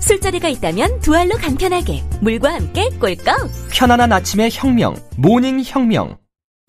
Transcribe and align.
술자리가 0.00 0.48
있다면 0.48 1.00
두 1.00 1.14
알로 1.14 1.36
간편하게 1.36 2.02
물과 2.20 2.54
함께 2.54 2.88
꿀꺽 2.98 3.50
편안한 3.72 4.12
아침의 4.12 4.50
혁명, 4.52 4.96
모닝 5.16 5.62
혁명. 5.64 6.16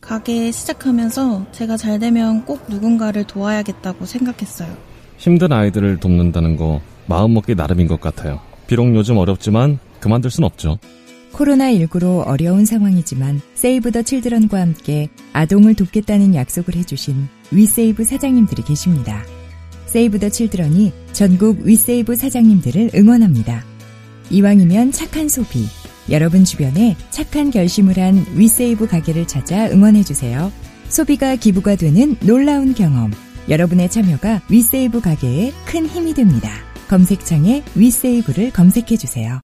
가게 0.02 0.52
시작하면서 0.52 1.52
제가 1.52 1.78
잘 1.78 2.00
되면 2.00 2.46
꼭 2.46 2.66
누군가를 2.70 3.26
도와야겠다고 3.26 4.06
생각했어요. 4.06 4.76
힘든 5.18 5.52
아이들을 5.52 6.00
돕는다는 6.00 6.56
거 6.56 6.82
마음먹기 7.08 7.56
나름인 7.56 7.88
것 7.88 8.00
같아요. 8.00 8.40
비록 8.68 8.96
요즘 8.96 9.18
어렵지만 9.18 9.80
그만둘 10.00 10.32
순 10.32 10.46
없죠. 10.46 10.78
코로나19로 11.34 12.26
어려운 12.26 12.66
상황이지만 12.66 13.42
Save 13.54 13.92
the 13.92 14.02
Children과 14.02 14.60
함께 14.60 15.10
아동을 15.34 15.76
돕겠다는 15.76 16.34
약속을 16.34 16.76
해주신 16.76 17.28
위세이브 17.52 18.04
사장님들이 18.04 18.64
계십니다. 18.64 19.24
Save 19.90 20.20
the 20.20 20.30
Children이 20.30 20.94
전국 21.14 21.62
위세이브 21.64 22.16
사장님들을 22.16 22.92
응원합니다. 22.94 23.64
이왕이면 24.30 24.92
착한 24.92 25.28
소비, 25.28 25.66
여러분 26.12 26.46
주변에 26.46 26.96
착한 27.10 27.50
결심을 27.50 27.98
한 27.98 28.24
위세이브 28.36 28.86
가게를 28.88 29.28
찾아 29.28 29.68
응원해주세요. 29.68 30.52
소비가 30.90 31.36
기부가 31.36 31.76
되는 31.76 32.16
놀라운 32.22 32.76
경험. 32.76 33.12
여러분의 33.50 33.90
참여가 33.90 34.44
위세이브 34.50 35.02
가게에 35.02 35.52
큰 35.66 35.88
힘이 35.88 36.14
됩니다. 36.14 36.52
검색창에 36.88 37.64
위세이브를 37.74 38.52
검색해주세요. 38.52 39.42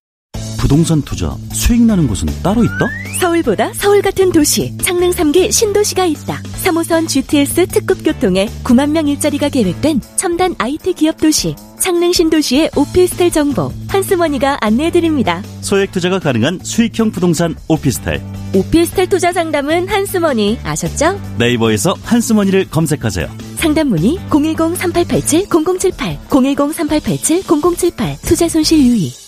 부동산 0.58 1.02
투자 1.02 1.36
수익 1.54 1.82
나는 1.82 2.08
곳은 2.08 2.28
따로 2.42 2.64
있다? 2.64 2.90
서울보다 3.20 3.72
서울 3.74 4.02
같은 4.02 4.32
도시 4.32 4.76
창릉 4.80 5.12
3기 5.12 5.52
신도시가 5.52 6.06
있다 6.06 6.42
3호선 6.64 7.08
GTX 7.08 7.68
특급 7.68 8.04
교통에 8.04 8.48
9만 8.64 8.90
명 8.92 9.08
일자리가 9.08 9.50
계획된 9.50 10.02
첨단 10.16 10.56
IT 10.58 10.94
기업 10.94 11.18
도시 11.18 11.56
창릉 11.80 12.12
신도시의 12.12 12.72
오피스텔 12.76 13.32
정보 13.32 13.72
한스머니가 13.88 14.58
안내해드립니다 14.62 15.42
소액 15.62 15.92
투자가 15.92 16.20
가능한 16.20 16.60
수익형 16.64 17.12
부동산 17.12 17.56
오피스텔 17.68 18.22
오피스텔 18.54 19.08
투자 19.08 19.34
상담은 19.34 19.88
한스머니 19.90 20.58
아셨죠? 20.64 21.20
네이버에서 21.40 21.94
한스머니를 22.04 22.70
검색하세요. 22.70 23.28
상담 23.58 23.90
문의 23.90 24.18
010-3887-0078 24.30 26.20
010-3887-0078 26.30 28.22
투자 28.22 28.48
손실 28.48 28.80
유의 28.80 29.25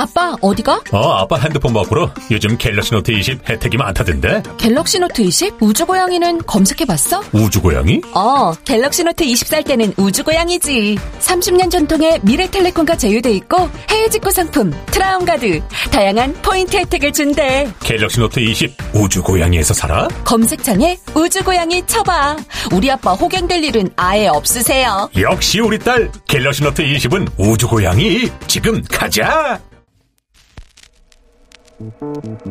아빠 0.00 0.36
어디가? 0.40 0.80
어, 0.92 1.12
아빠 1.14 1.36
핸드폰 1.38 1.74
바꾸러 1.74 2.08
요즘 2.30 2.56
Galaxy 2.56 2.92
Note 2.92 3.10
20 3.10 3.48
혜택이 3.50 3.76
많다던데. 3.76 4.44
Galaxy 4.56 5.00
Note 5.00 5.22
20 5.22 5.60
우주고양이는 5.60 6.46
검색해봤어? 6.46 7.24
우주고양이? 7.32 8.00
어, 8.14 8.52
Galaxy 8.64 9.02
Note 9.02 9.24
20 9.24 9.48
살 9.48 9.64
때는 9.64 9.92
우주고양이지. 9.96 10.98
30년 11.18 11.68
전통의 11.68 12.20
미래텔레콤과 12.22 12.96
제휴돼 12.96 13.32
있고 13.32 13.68
해외 13.90 14.08
직구 14.08 14.30
상품, 14.30 14.72
트라운가드, 14.86 15.60
다양한 15.90 16.32
포인트 16.42 16.76
혜택을 16.76 17.12
준대. 17.12 17.68
갤럭시 17.80 18.20
노트 18.20 18.38
20 18.38 18.76
우주고양이에서 18.94 19.74
사라? 19.74 20.06
검색창에 20.24 20.96
우주고양이 21.16 21.84
쳐봐. 21.86 22.36
우리 22.72 22.88
아빠 22.88 23.14
호갱될 23.14 23.64
일은 23.64 23.90
아예 23.96 24.28
없으세요. 24.28 25.10
역시 25.18 25.58
우리 25.58 25.76
딸 25.76 26.08
갤럭시 26.28 26.62
노트 26.62 26.84
20은 26.84 27.28
우주고양이. 27.36 28.28
지금 28.46 28.80
가자. 28.88 29.58
Thank 31.80 32.42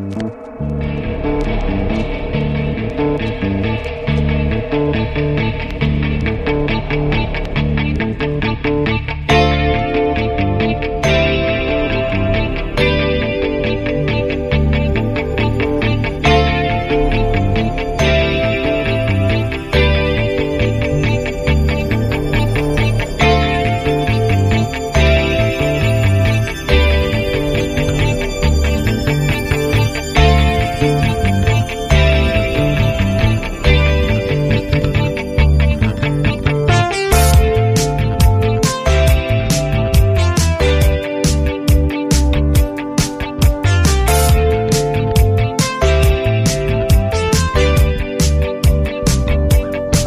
you. 5.81 5.96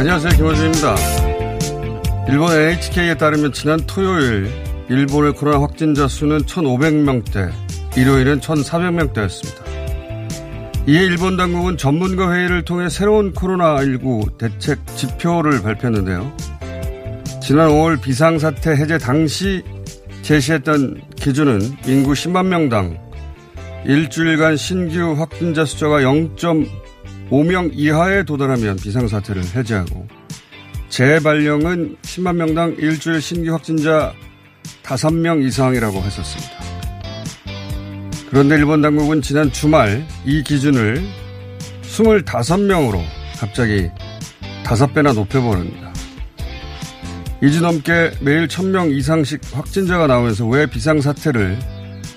안녕하세요. 0.01 0.35
김호준입니다. 0.35 0.97
일본 2.31 2.53
NHK에 2.53 3.19
따르면 3.19 3.53
지난 3.53 3.79
토요일 3.87 4.51
일본의 4.89 5.35
코로나 5.35 5.61
확진자 5.61 6.09
수는 6.09 6.39
1,500명대, 6.45 7.53
일요일은 7.99 8.41
1,400명대였습니다. 8.41 10.89
이에 10.89 11.05
일본 11.05 11.37
당국은 11.37 11.77
전문가 11.77 12.33
회의를 12.33 12.65
통해 12.65 12.89
새로운 12.89 13.35
코로나19 13.35 14.39
대책 14.39 14.79
지표를 14.97 15.61
발표했는데요. 15.61 16.35
지난 17.43 17.69
5월 17.69 18.01
비상사태 18.01 18.71
해제 18.71 18.97
당시 18.97 19.63
제시했던 20.23 21.03
기준은 21.17 21.61
인구 21.87 22.13
10만 22.13 22.47
명당 22.47 22.97
일주일간 23.85 24.57
신규 24.57 25.15
확진자 25.19 25.67
숫자가 25.67 26.03
0.5명 27.31 27.71
이하에 27.73 28.25
도달하면 28.25 28.77
비상사태를 28.77 29.43
해제하고 29.55 30.07
재발령은 30.89 31.97
10만 32.03 32.37
명당 32.37 32.77
일주일 32.79 33.23
신규 33.23 33.53
확진자 33.53 34.13
5명 34.83 35.47
이상이라고 35.47 35.99
했었습니다. 35.99 36.53
그런데 38.29 38.57
일본 38.57 38.83
당국은 38.83 39.23
지난 39.23 39.51
주말 39.53 40.05
이 40.25 40.43
기준을 40.43 41.03
25명으로 41.83 43.01
갑자기 43.39 43.89
5배나 44.65 45.15
높여버립니다. 45.15 45.91
2주 47.43 47.63
넘게 47.63 48.13
매일 48.21 48.47
1000명 48.47 48.93
이상씩 48.97 49.41
확진자가 49.53 50.07
나오면서 50.07 50.47
왜 50.47 50.67
비상사태를 50.67 51.59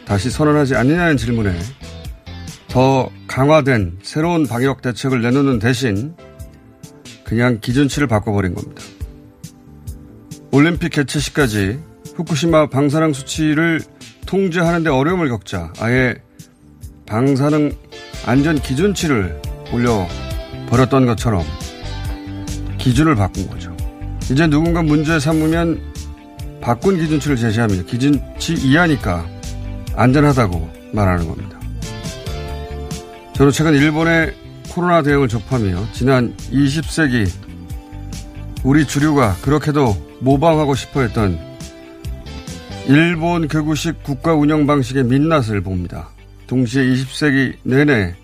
다시 0.06 0.30
선언하지 0.30 0.76
않느냐는 0.76 1.18
질문에 1.18 1.58
더 2.74 3.08
강화된 3.28 4.00
새로운 4.02 4.48
방역 4.48 4.82
대책을 4.82 5.22
내놓는 5.22 5.60
대신 5.60 6.16
그냥 7.24 7.60
기준치를 7.62 8.08
바꿔버린 8.08 8.56
겁니다. 8.56 8.82
올림픽 10.52 10.90
개최 10.90 11.20
시까지 11.20 11.80
후쿠시마 12.16 12.70
방사능 12.70 13.14
수치를 13.14 13.80
통제하는데 14.26 14.90
어려움을 14.90 15.30
겪자 15.30 15.72
아예 15.80 16.16
방사능 17.06 17.74
안전 18.26 18.60
기준치를 18.60 19.40
올려 19.72 20.08
버렸던 20.70 21.06
것처럼 21.06 21.44
기준을 22.80 23.14
바꾼 23.14 23.48
거죠. 23.50 23.78
이제 24.32 24.48
누군가 24.48 24.82
문제 24.82 25.20
삼으면 25.20 25.80
바꾼 26.60 26.98
기준치를 26.98 27.36
제시합니다. 27.36 27.84
기준치 27.84 28.56
이하니까 28.56 29.28
안전하다고 29.96 30.72
말하는 30.92 31.28
겁니다. 31.28 31.63
저도 33.34 33.50
최근 33.50 33.74
일본의 33.74 34.36
코로나 34.70 35.02
대응을 35.02 35.28
접하며 35.28 35.92
지난 35.92 36.36
20세기 36.52 37.28
우리 38.64 38.86
주류가 38.86 39.38
그렇게도 39.42 40.20
모방하고 40.20 40.76
싶어 40.76 41.02
했던 41.02 41.40
일본 42.88 43.48
극우식 43.48 44.04
국가 44.04 44.36
운영 44.36 44.68
방식의 44.68 45.06
민낯을 45.06 45.62
봅니다. 45.62 46.10
동시에 46.46 46.86
20세기 46.86 47.56
내내 47.64 48.16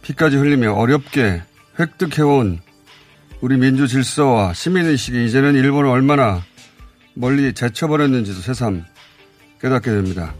피까지 0.00 0.36
흘리며 0.36 0.72
어렵게 0.72 1.42
획득해온 1.78 2.60
우리 3.42 3.58
민주 3.58 3.86
질서와 3.86 4.54
시민의식이 4.54 5.26
이제는 5.26 5.54
일본을 5.56 5.90
얼마나 5.90 6.42
멀리 7.14 7.52
제쳐버렸는지도 7.52 8.40
새삼 8.40 8.84
깨닫게 9.60 9.90
됩니다. 9.90 10.32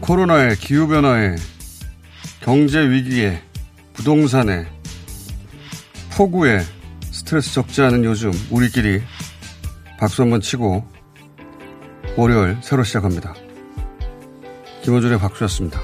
코로나에, 0.00 0.54
기후변화에, 0.56 1.36
경제위기에, 2.42 3.42
부동산에, 3.92 4.66
폭우에 6.16 6.60
스트레스 7.10 7.52
적지 7.54 7.82
않은 7.82 8.04
요즘 8.04 8.30
우리끼리 8.50 9.02
박수 9.98 10.22
한번 10.22 10.40
치고 10.40 10.86
월요일 12.16 12.58
새로 12.62 12.84
시작합니다. 12.84 13.34
김호준의 14.82 15.18
박수였습니다. 15.18 15.80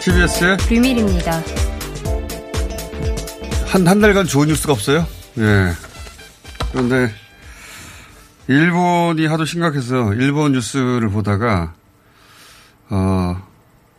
TBS의 0.00 0.56
비밀입니다. 0.68 1.42
한, 3.74 3.84
한 3.88 4.00
달간 4.00 4.24
좋은 4.24 4.46
뉴스가 4.46 4.72
없어요? 4.72 5.04
예. 5.38 5.72
그런데, 6.70 7.12
일본이 8.46 9.26
하도 9.26 9.44
심각해서 9.44 10.14
일본 10.14 10.52
뉴스를 10.52 11.08
보다가, 11.08 11.74
어, 12.90 13.44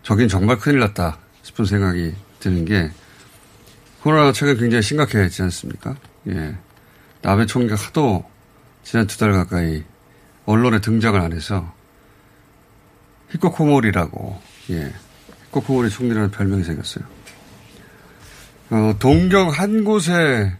저긴 0.02 0.30
정말 0.30 0.60
큰일 0.60 0.80
났다 0.80 1.18
싶은 1.44 1.66
생각이 1.66 2.16
드는 2.40 2.64
게, 2.64 2.90
코로나가 4.02 4.32
최근 4.32 4.56
굉장히 4.58 4.82
심각해졌지 4.82 5.42
않습니까? 5.42 5.98
예. 6.30 6.56
나베 7.22 7.46
총리가 7.46 7.76
하도 7.76 8.24
지난 8.86 9.08
두 9.08 9.18
달 9.18 9.34
가까이 9.34 9.84
언론에 10.46 10.80
등장을 10.80 11.20
안 11.20 11.34
해서, 11.34 11.70
히코코모리라고, 13.32 14.42
예. 14.70 14.94
히코코모리 15.48 15.90
총리라는 15.90 16.32
별명이 16.32 16.64
생겼어요. 16.64 17.15
어, 18.72 18.96
동경 19.00 19.50
한 19.50 19.84
곳에 19.84 20.52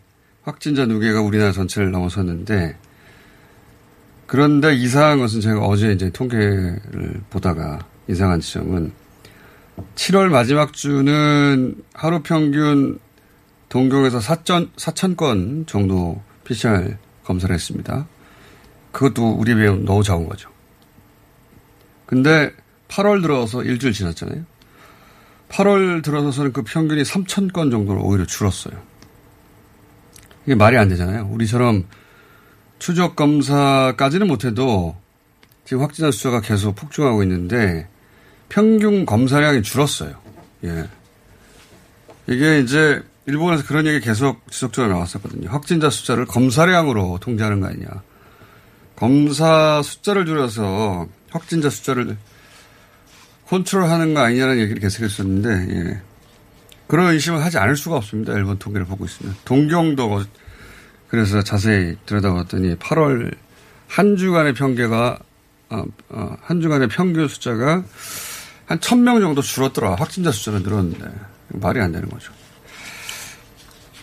확진자 0.44 0.86
누계가 0.86 1.22
우리나라 1.22 1.52
전체를 1.52 1.92
넘어섰는데, 1.92 2.78
그런데 4.28 4.76
이상한 4.76 5.20
것은 5.20 5.42
제가 5.42 5.62
어제 5.62 5.92
이제 5.92 6.10
통계를 6.12 7.22
보다가 7.30 7.80
이상한 8.08 8.40
지점은 8.40 8.92
7월 9.96 10.30
마지막 10.30 10.74
주는 10.74 11.76
하루 11.94 12.22
평균 12.22 13.00
동경에서 13.70 14.20
4천, 14.20 14.72
4천 14.76 15.18
건 15.18 15.66
정도 15.68 16.22
PCR 16.44 16.96
검사를 17.24 17.54
했습니다. 17.54 18.08
그것도 18.92 19.32
우리 19.32 19.54
비해 19.56 19.70
너무 19.70 20.04
적은 20.04 20.30
거죠. 20.30 20.50
근데 22.06 22.54
8월 22.88 23.22
들어서 23.22 23.64
일주일 23.64 23.94
지났잖아요. 23.94 24.46
8월 25.56 26.04
들어서서는 26.04 26.52
그 26.52 26.64
평균이 26.64 27.04
3천 27.04 27.54
건 27.54 27.72
정도로 27.72 28.04
오히려 28.04 28.26
줄었어요. 28.26 28.76
이게 30.46 30.54
말이 30.56 30.78
안 30.78 30.90
되잖아요. 30.90 31.30
우리처럼 31.32 31.86
추적 32.78 33.16
검사까지는 33.16 34.28
못해도 34.28 34.96
지금 35.64 35.82
확진자 35.82 36.12
숫자가 36.12 36.42
계속 36.42 36.76
폭증하고 36.76 37.24
있는데 37.24 37.88
평균 38.50 39.06
검사량이 39.06 39.64
줄었어요. 39.64 40.16
예. 40.66 40.90
이게 42.28 42.60
이제 42.60 43.02
일본에서 43.26 43.64
그런 43.66 43.88
얘기 43.88 44.02
계속 44.02 44.52
지속적으로 44.52 44.94
나왔었거든요. 44.94 45.50
확진자 45.50 45.90
숫자를 45.90 46.26
검사량으로 46.26 47.20
통제하는 47.22 47.62
거 47.62 47.68
아니냐. 47.68 47.88
검사 48.96 49.82
숫자를 49.82 50.26
줄여서 50.26 51.08
확진자 51.32 51.70
숫자를 51.70 52.18
컨트롤하는 53.48 54.14
거 54.14 54.22
아니냐는 54.22 54.60
얘기를 54.60 54.82
계속했었는데 54.82 55.76
예. 55.76 56.02
그런 56.88 57.14
의심을 57.14 57.44
하지 57.44 57.58
않을 57.58 57.76
수가 57.76 57.96
없습니다. 57.98 58.34
일본 58.34 58.58
통계를 58.60 58.86
보고 58.86 59.06
있으면 59.06 59.36
동경도 59.46 60.24
그래서 61.08 61.42
자세히 61.42 61.96
들여다봤더니 62.06 62.76
8월 62.76 63.36
한 63.88 64.18
주간의 64.18 64.54
평계가 64.54 65.20
어, 65.70 65.84
어, 66.10 66.38
한 66.42 66.62
주간의 66.62 66.88
평균 66.90 67.28
숫자가 67.28 67.84
한 68.66 68.80
1000명 68.80 69.22
정도 69.22 69.42
줄었더라. 69.42 69.96
확진자 69.96 70.32
숫자는 70.32 70.64
늘었는데 70.64 71.06
말이 71.50 71.80
안 71.80 71.92
되는 71.92 72.10
거죠. 72.10 72.34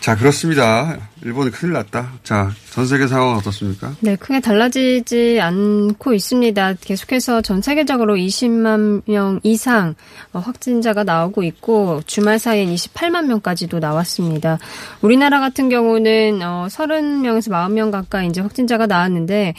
자, 0.02 0.16
그렇습니다. 0.16 0.98
일본이 1.22 1.52
큰일 1.52 1.74
났다. 1.74 2.14
자, 2.24 2.50
전 2.72 2.84
세계 2.86 3.06
상황은 3.06 3.36
어떻습니까? 3.36 3.94
네, 4.00 4.16
크게 4.16 4.40
달라지지 4.40 5.38
않고 5.40 6.12
있습니다. 6.12 6.74
계속해서 6.80 7.40
전 7.40 7.62
세계적으로 7.62 8.16
20만 8.16 9.08
명 9.08 9.38
이상 9.44 9.94
확진자가 10.32 11.04
나오고 11.04 11.44
있고 11.44 12.02
주말 12.04 12.40
사이엔 12.40 12.74
28만 12.74 13.26
명까지도 13.26 13.78
나왔습니다. 13.78 14.58
우리나라 15.02 15.38
같은 15.38 15.68
경우는 15.68 16.40
30명에서 16.40 17.52
40명 17.52 17.92
가까이 17.92 18.26
이제 18.26 18.40
확진자가 18.40 18.88
나왔는데 18.88 19.54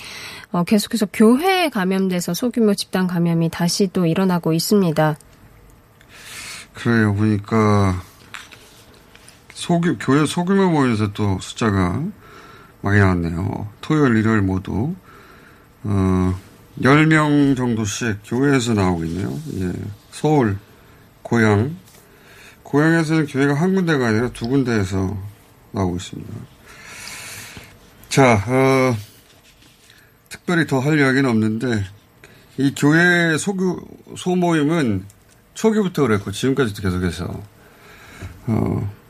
어, 0.52 0.66
계속해서 0.66 1.08
교회에 1.14 1.70
감염돼서 1.70 2.34
소규모 2.34 2.74
집단 2.74 3.08
감염이 3.08 3.48
다시 3.50 3.90
또 3.94 4.06
일어나고 4.06 4.52
있습니다. 4.52 5.16
그래요. 6.74 7.16
보니까 7.16 8.02
소규, 9.64 9.96
교회 9.98 10.26
소규모 10.26 10.70
모임에서 10.70 11.14
또 11.14 11.40
숫자가 11.40 12.04
많이 12.82 13.00
나왔네요. 13.00 13.70
토요일, 13.80 14.18
일요일 14.18 14.42
모두, 14.42 14.94
어, 15.84 16.38
10명 16.82 17.56
정도씩 17.56 18.18
교회에서 18.26 18.74
나오고 18.74 19.06
있네요. 19.06 19.40
예. 19.62 19.72
서울, 20.12 20.58
고향. 21.22 21.78
고향에서는 22.64 23.28
교회가 23.28 23.54
한 23.54 23.74
군데가 23.74 24.08
아니라 24.08 24.30
두 24.34 24.50
군데에서 24.50 25.18
나오고 25.72 25.96
있습니다. 25.96 26.34
자, 28.10 28.44
어, 28.46 28.98
특별히 30.28 30.68
더 30.68 30.82
할 30.82 31.00
이야기는 31.00 31.30
없는데, 31.30 31.86
이 32.58 32.74
교회 32.76 33.38
소규, 33.38 33.80
소모임은 34.18 35.06
초기부터 35.54 36.02
그랬고, 36.02 36.34
지금까지도 36.34 36.82
계속해서, 36.82 37.42
어, 38.48 39.03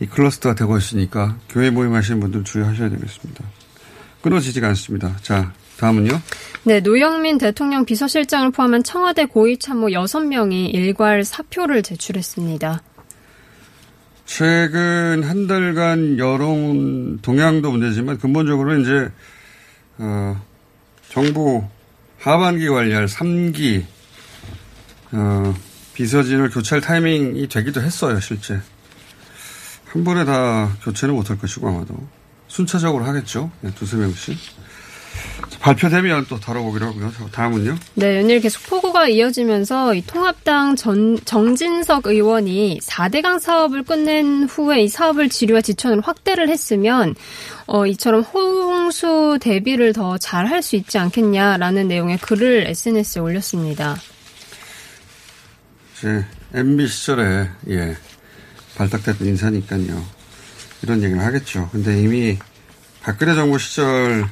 이 0.00 0.06
클러스터가 0.06 0.54
되고 0.54 0.76
있으니까 0.78 1.36
교회 1.48 1.70
모임하시는 1.70 2.20
분들 2.20 2.44
주의하셔야 2.44 2.88
되겠습니다. 2.88 3.44
끊어지지가 4.22 4.68
않습니다. 4.68 5.16
자, 5.22 5.52
다음은요. 5.78 6.20
네, 6.64 6.80
노영민 6.80 7.38
대통령 7.38 7.84
비서실장을 7.84 8.50
포함한 8.50 8.82
청와대 8.82 9.24
고위 9.24 9.58
참모 9.58 9.88
6명이 9.88 10.74
일괄 10.74 11.24
사표를 11.24 11.82
제출했습니다. 11.82 12.82
최근 14.26 15.22
한 15.24 15.46
달간 15.46 16.18
여론 16.18 17.18
동향도 17.20 17.70
문제지만 17.70 18.18
근본적으로 18.18 18.78
이제 18.78 19.10
어, 19.98 20.40
정부 21.08 21.64
하반기 22.18 22.68
관리할 22.68 23.06
3기 23.06 23.84
어, 25.12 25.54
비서진을 25.94 26.50
교체할 26.50 26.80
타이밍이 26.80 27.48
되기도 27.48 27.82
했어요, 27.82 28.20
실제. 28.20 28.60
한 29.92 30.04
번에 30.04 30.24
다 30.24 30.70
교체는 30.84 31.14
못할 31.14 31.38
것이고 31.38 31.68
아마도 31.68 31.94
순차적으로 32.48 33.04
하겠죠. 33.04 33.50
네, 33.60 33.72
두세 33.74 33.96
명씩. 33.96 34.38
발표되면 35.60 36.26
또 36.28 36.38
다뤄보기로 36.38 36.86
하고요. 36.86 37.10
다음은요. 37.32 37.76
네, 37.94 38.18
연일 38.18 38.40
계속 38.40 38.62
폭우가 38.70 39.08
이어지면서 39.08 39.94
이 39.94 40.02
통합당 40.06 40.76
전, 40.76 41.18
정진석 41.24 42.06
의원이 42.06 42.78
4대강 42.82 43.40
사업을 43.40 43.82
끝낸 43.82 44.44
후에 44.44 44.82
이 44.82 44.88
사업을 44.88 45.28
지류와 45.28 45.60
지천으로 45.60 46.02
확대를 46.02 46.48
했으면 46.48 47.14
어, 47.66 47.84
이처럼 47.86 48.22
홍수 48.22 49.38
대비를 49.40 49.92
더 49.92 50.16
잘 50.18 50.46
할 50.46 50.62
수 50.62 50.76
있지 50.76 50.98
않겠냐라는 50.98 51.88
내용의 51.88 52.18
글을 52.18 52.66
SNS에 52.68 53.20
올렸습니다. 53.20 53.96
제 56.00 56.24
MB 56.54 56.86
시절에 56.86 57.50
예 57.68 57.96
발탁됐던 58.80 59.28
인사니까요. 59.28 60.02
이런 60.82 61.02
얘기를 61.02 61.22
하겠죠. 61.22 61.68
근데 61.70 62.00
이미 62.00 62.38
박근혜 63.02 63.34
정부 63.34 63.58
시절 63.58 64.24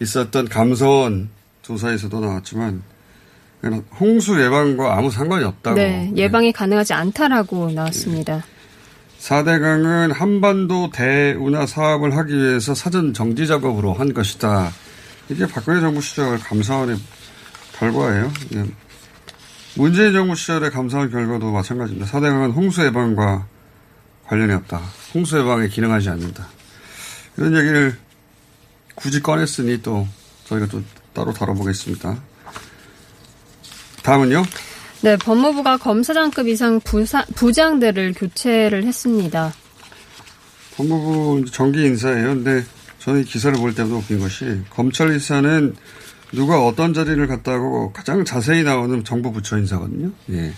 있었던 0.00 0.48
감사원 0.48 1.28
조사에서도 1.62 2.20
나왔지만 2.20 2.82
홍수 3.98 4.40
예방과 4.40 4.96
아무 4.96 5.10
상관이 5.10 5.44
없다고. 5.44 5.76
네, 5.76 6.12
예방이 6.14 6.46
네. 6.46 6.52
가능하지 6.52 6.92
않다라고 6.92 7.72
나왔습니다. 7.72 8.36
네. 8.36 8.42
4대강은 9.18 10.12
한반도 10.12 10.90
대운하 10.90 11.66
사업을 11.66 12.16
하기 12.16 12.36
위해서 12.36 12.74
사전 12.74 13.12
정지 13.12 13.48
작업으로 13.48 13.92
한 13.92 14.14
것이다. 14.14 14.70
이게 15.28 15.46
박근혜 15.46 15.80
정부 15.80 16.00
시절 16.00 16.38
감사원의 16.38 16.96
결과예요. 17.78 18.32
예. 19.76 19.80
문재인 19.80 20.12
정부 20.12 20.34
시절의 20.34 20.70
감사원 20.70 21.10
결과도 21.10 21.50
마찬가지입니다. 21.50 22.10
4대강은 22.10 22.54
홍수 22.54 22.84
예방과 22.84 23.46
관련이 24.26 24.52
없다. 24.52 24.80
홍수 25.14 25.38
예방에 25.38 25.68
기능하지 25.68 26.10
않는다. 26.10 26.48
이런 27.36 27.56
얘기를 27.56 27.96
굳이 28.94 29.22
꺼냈으니 29.22 29.82
또 29.82 30.06
저희가 30.44 30.66
또 30.66 30.82
따로 31.12 31.32
다뤄보겠습니다. 31.32 32.18
다음은요? 34.02 34.44
네, 35.02 35.16
법무부가 35.16 35.78
검사장급 35.78 36.48
이상 36.48 36.80
부사, 36.80 37.24
부장들을 37.34 38.14
교체를 38.14 38.84
했습니다. 38.84 39.52
법무부 40.76 41.50
정기 41.50 41.84
인사예요. 41.84 42.28
근데 42.28 42.64
저는 43.00 43.22
이 43.22 43.24
기사를 43.24 43.58
볼 43.58 43.74
때도 43.74 43.96
웃긴 43.96 44.20
것이 44.20 44.62
검찰 44.70 45.12
인사는 45.12 45.74
누가 46.32 46.64
어떤 46.64 46.94
자리를 46.94 47.26
갔다고 47.26 47.92
가장 47.92 48.24
자세히 48.24 48.62
나오는 48.62 49.04
정부 49.04 49.32
부처 49.32 49.58
인사거든요. 49.58 50.10
예. 50.30 50.52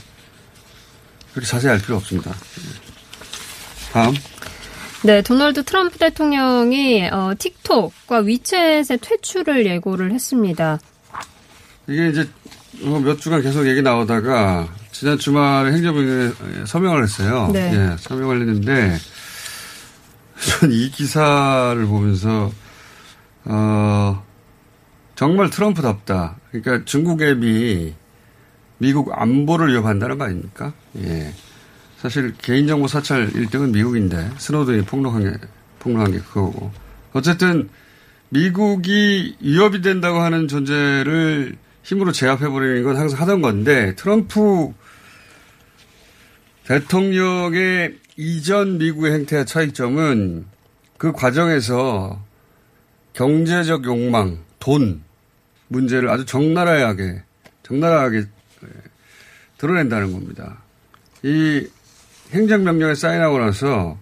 그렇게 1.33 1.47
자세히 1.47 1.73
알 1.73 1.79
필요 1.79 1.97
없습니다. 1.97 2.31
예. 2.31 3.93
다음. 3.93 4.15
네, 5.03 5.21
도널드 5.21 5.65
트럼프 5.65 5.99
대통령이 5.99 7.09
어, 7.11 7.35
틱톡과 7.39 8.23
위챗의 8.23 8.99
퇴출을 9.01 9.67
예고를 9.67 10.13
했습니다. 10.13 10.79
이게 11.89 12.09
이제 12.09 12.29
어, 12.85 12.99
몇 13.01 13.21
주간 13.21 13.43
계속 13.43 13.67
얘기 13.67 13.83
나오다가 13.83 14.69
지난 14.93 15.19
주말에 15.19 15.73
행정부에 15.73 16.33
서명을 16.67 17.03
했어요. 17.03 17.51
네. 17.53 17.73
예, 17.75 17.97
서명을 17.99 18.41
했는데 18.41 18.97
전 20.61 20.71
이 20.71 20.91
기사를 20.91 21.85
보면서 21.87 22.51
어 23.45 24.25
정말 25.15 25.51
트럼프답다. 25.51 26.37
그러니까 26.51 26.85
중국 26.85 27.23
앱이 27.23 27.95
미국 28.79 29.11
안보를 29.13 29.69
위협한다는 29.69 30.19
거 30.19 30.25
아닙니까? 30.25 30.73
예. 30.99 31.33
사실 31.99 32.35
개인정보 32.37 32.87
사찰 32.89 33.31
1등은 33.31 33.73
미국인데 33.73 34.31
스노든이 34.37 34.85
폭로한 34.85 35.23
게 35.23 35.39
폭로한 35.79 36.13
게 36.13 36.19
그거고 36.19 36.71
어쨌든 37.13 37.71
미국이 38.29 39.37
위협이 39.41 39.81
된다고 39.81 40.19
하는 40.21 40.49
존재를 40.49 41.57
힘으로 41.83 42.13
제압해버리는 42.13 42.83
건 42.83 42.97
항상 42.97 43.21
하던 43.21 43.41
건데 43.41 43.95
트럼프 43.95 44.73
대통령의 46.65 47.97
이전 48.17 48.79
미국의 48.79 49.13
행태와 49.13 49.45
차이점은 49.45 50.47
그 50.99 51.13
과정에서 51.13 52.23
경제적 53.13 53.85
욕망, 53.85 54.39
돈 54.59 55.04
문제를 55.69 56.09
아주 56.11 56.25
적나라하게 56.25 57.23
적나라하게 57.63 58.19
예, 58.19 58.69
드러낸다는 59.59 60.13
겁니다. 60.13 60.63
이 61.23 61.67
행정명령에 62.33 62.95
사인하고 62.95 63.39
나서 63.39 63.99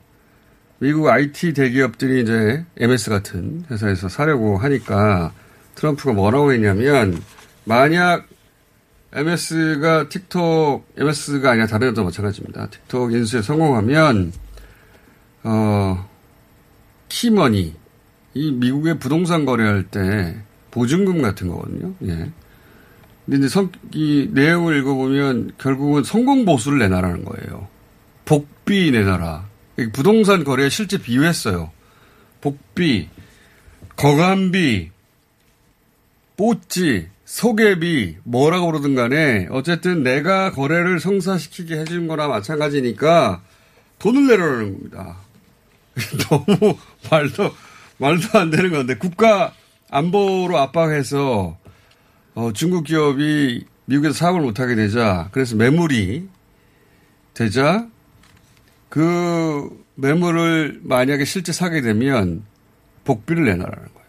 미국 0.78 1.08
IT 1.08 1.52
대기업들이 1.52 2.22
이제 2.22 2.64
MS 2.76 3.10
같은 3.10 3.64
회사에서 3.70 4.08
사려고 4.08 4.58
하니까 4.58 5.32
트럼프가 5.76 6.12
뭐라고 6.12 6.52
했냐면 6.52 7.22
만약 7.64 8.26
MS가 9.12 10.08
틱톡, 10.08 10.86
MS가 10.96 11.50
아니라 11.50 11.66
다른 11.66 11.88
데도 11.88 12.02
마찬가지입니다. 12.04 12.68
틱톡 12.70 13.12
인수에 13.12 13.42
성공하면, 13.42 14.32
어, 15.44 16.08
키머니, 17.08 17.76
이 18.34 18.52
미국의 18.52 18.98
부동산 18.98 19.44
거래할 19.44 19.84
때 19.84 20.42
보증금 20.72 21.22
같은 21.22 21.46
거거든요. 21.46 21.94
예. 22.04 22.32
근데 23.24 23.38
이제 23.38 23.48
성, 23.48 23.70
이 23.92 24.28
내용을 24.32 24.76
읽어보면 24.78 25.52
결국은 25.58 26.02
성공 26.02 26.44
보수를 26.44 26.80
내놔라는 26.80 27.24
거예요. 27.24 27.68
복비 28.24 28.90
내놔라. 28.90 29.48
부동산 29.92 30.42
거래에 30.42 30.68
실제 30.68 30.98
비유했어요. 30.98 31.70
복비, 32.40 33.08
거감비, 33.94 34.90
뽀찌, 36.36 37.08
소개비, 37.24 38.16
뭐라고 38.24 38.66
그러든 38.66 38.94
간에 38.94 39.46
어쨌든 39.50 40.02
내가 40.02 40.50
거래를 40.50 40.98
성사시키게 40.98 41.78
해준 41.78 42.08
거나 42.08 42.26
마찬가지니까 42.26 43.42
돈을 43.98 44.26
내라는 44.26 44.72
겁니다. 44.72 45.16
너무 46.28 46.76
말도, 47.10 47.54
말도 47.98 48.38
안 48.38 48.50
되는 48.50 48.70
건데 48.70 48.96
국가 48.96 49.54
안보로 49.92 50.58
압박해서 50.58 51.58
어, 52.34 52.52
중국 52.54 52.84
기업이 52.84 53.66
미국에서 53.84 54.14
사업을 54.14 54.40
못하게 54.40 54.74
되자 54.74 55.28
그래서 55.32 55.54
매물이 55.54 56.28
되자 57.34 57.86
그 58.88 59.84
매물을 59.94 60.80
만약에 60.82 61.24
실제 61.24 61.52
사게 61.52 61.82
되면 61.82 62.44
복비를 63.04 63.44
내놔라는 63.44 63.88
거예요. 63.94 64.08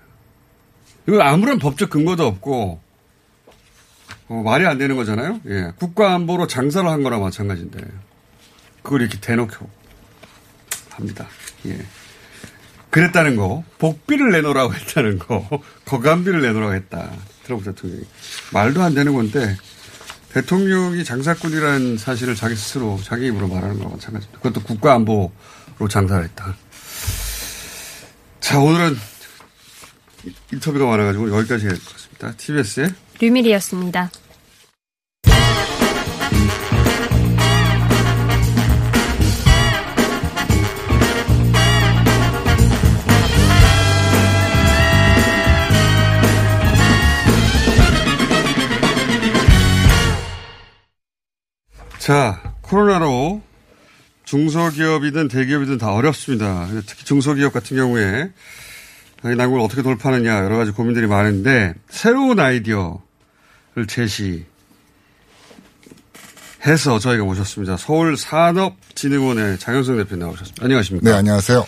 이건 1.08 1.22
아무런 1.22 1.60
법적 1.60 1.90
근거도 1.90 2.26
없고 2.26 2.82
어, 4.30 4.42
말이 4.42 4.66
안 4.66 4.78
되는 4.78 4.96
거잖아요. 4.96 5.42
예. 5.48 5.72
국가안보로 5.78 6.48
장사를 6.48 6.90
한 6.90 7.04
거나 7.04 7.20
마찬가지인데 7.20 7.80
그걸 8.82 9.02
이렇게 9.02 9.20
대놓고 9.20 9.70
합니다. 10.92 11.28
예. 11.66 11.78
그랬다는 12.94 13.36
거, 13.36 13.64
복비를 13.80 14.32
내놓으라고 14.32 14.72
했다는 14.76 15.18
거, 15.18 15.50
거감비를 15.86 16.44
내놓으라고 16.44 16.76
했다. 16.76 17.10
트럼프 17.44 17.66
대통령이. 17.66 18.04
말도 18.54 18.84
안 18.84 18.94
되는 18.94 19.16
건데, 19.16 19.58
대통령이 20.32 21.04
장사꾼이라는 21.04 21.98
사실을 21.98 22.36
자기 22.36 22.56
스스로 22.56 23.00
자기 23.04 23.28
입으로 23.28 23.48
말하는 23.48 23.80
거와 23.80 23.90
마찬가지입니다. 23.94 24.40
그것도 24.40 24.62
국가안보로 24.62 25.32
장사를 25.90 26.24
했다. 26.24 26.56
자, 28.40 28.60
오늘은 28.60 28.96
인터뷰가 30.52 30.86
많아가지고 30.86 31.36
여기까지 31.36 31.66
해야 31.66 31.74
될것 31.74 31.94
같습니다. 31.94 32.34
TBS의 32.38 32.94
류밀이었습니다. 33.20 34.12
자, 52.04 52.54
코로나로 52.64 53.42
중소기업이든 54.26 55.30
대기업이든 55.30 55.78
다 55.78 55.94
어렵습니다. 55.94 56.68
특히 56.86 57.06
중소기업 57.06 57.54
같은 57.54 57.78
경우에 57.78 58.30
이 59.24 59.28
난국을 59.30 59.62
어떻게 59.62 59.82
돌파하느냐 59.82 60.44
여러 60.44 60.58
가지 60.58 60.72
고민들이 60.72 61.08
많은데 61.08 61.76
새로운 61.90 62.42
아이디어를 62.42 63.00
제시해서 63.88 64.44
저희가 67.00 67.24
모셨습니다. 67.24 67.78
서울 67.78 68.18
산업진흥원의 68.18 69.60
장현성 69.60 69.96
대표 69.96 70.18
나오셨습니다. 70.18 70.62
안녕하십니까? 70.62 71.10
네, 71.10 71.16
안녕하세요. 71.16 71.66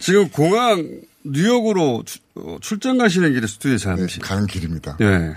지금 0.00 0.28
공항 0.30 1.02
뉴욕으로 1.22 2.02
어, 2.34 2.56
출장 2.60 2.98
가시는 2.98 3.32
길에 3.32 3.46
스튜디오에 3.46 3.78
잠시. 3.78 4.18
네, 4.18 4.26
가는 4.26 4.44
길입니다. 4.48 4.96
네. 4.98 5.36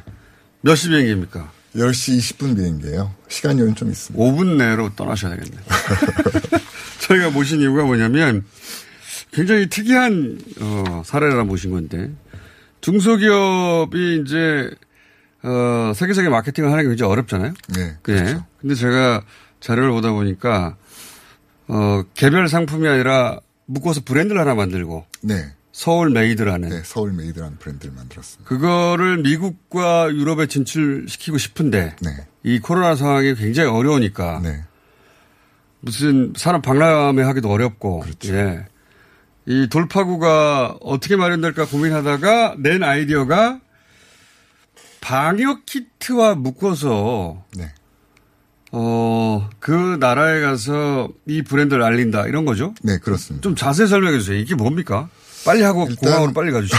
몇 0.62 0.74
시 0.75 0.89
비행기입니까? 0.89 1.59
10시 1.75 2.17
20분 2.17 2.55
비행기예요. 2.55 3.13
시간 3.27 3.57
여유는 3.57 3.75
좀 3.75 3.89
있습니다. 3.89 4.23
5분 4.23 4.57
내로 4.57 4.89
떠나셔야 4.95 5.35
되겠네요. 5.35 5.61
저희가 7.01 7.29
모신 7.29 7.61
이유가 7.61 7.83
뭐냐면 7.83 8.43
굉장히 9.31 9.69
특이한 9.69 10.39
어, 10.61 11.03
사례라 11.05 11.43
모신 11.43 11.71
건데 11.71 12.11
중소기업이 12.81 14.21
이제 14.21 14.69
어, 15.43 15.93
세계적인 15.95 16.31
마케팅을 16.31 16.71
하는 16.71 16.83
게 16.83 16.89
굉장히 16.89 17.11
어렵잖아요. 17.11 17.53
네. 17.75 17.97
그렇죠. 18.01 18.23
네. 18.23 18.39
근데 18.59 18.75
제가 18.75 19.23
자료를 19.59 19.91
보다 19.91 20.11
보니까 20.11 20.75
어, 21.67 22.03
개별 22.15 22.47
상품이 22.49 22.88
아니라 22.88 23.39
묶어서 23.65 24.01
브랜드를 24.03 24.41
하나 24.41 24.55
만들고 24.55 25.05
네. 25.21 25.53
서울 25.79 26.09
메이드라는 26.09 26.67
네, 26.67 26.81
서울 26.83 27.13
메이드라는 27.13 27.57
브랜드를 27.57 27.95
만들었습니다. 27.95 28.50
그거를 28.50 29.19
미국과 29.19 30.09
유럽에 30.13 30.48
진출시키고 30.48 31.38
싶은데 31.38 31.95
네. 32.01 32.09
이 32.43 32.59
코로나 32.59 32.95
상황이 32.98 33.33
굉장히 33.36 33.69
어려우니까 33.69 34.41
네. 34.43 34.62
무슨 35.79 36.62
박람회 36.62 37.24
하기도 37.24 37.50
어렵고 37.50 38.01
그렇죠. 38.01 38.36
예. 38.36 38.65
이 39.45 39.69
돌파구가 39.69 40.79
어떻게 40.81 41.15
마련될까 41.15 41.67
고민하다가 41.67 42.55
낸 42.59 42.83
아이디어가 42.83 43.62
방역 45.00 45.65
키트와 45.65 46.36
묶어서 46.36 47.45
네. 47.55 47.71
어, 48.74 49.50
그 49.62 49.95
나라에 49.98 50.41
가서 50.41 51.07
이 51.25 51.41
브랜드를 51.41 51.83
알린다 51.83 52.27
이런 52.27 52.43
거죠? 52.43 52.74
네, 52.83 52.98
그렇습니다. 52.98 53.41
좀 53.41 53.55
자세히 53.55 53.88
설명해 53.88 54.19
주세요. 54.19 54.38
이게 54.38 54.55
뭡니까? 54.55 55.07
빨리 55.46 55.62
하고 55.63 55.88
일단- 55.89 55.96
공항으로 55.98 56.34
빨리 56.34 56.51
가주시죠. 56.51 56.77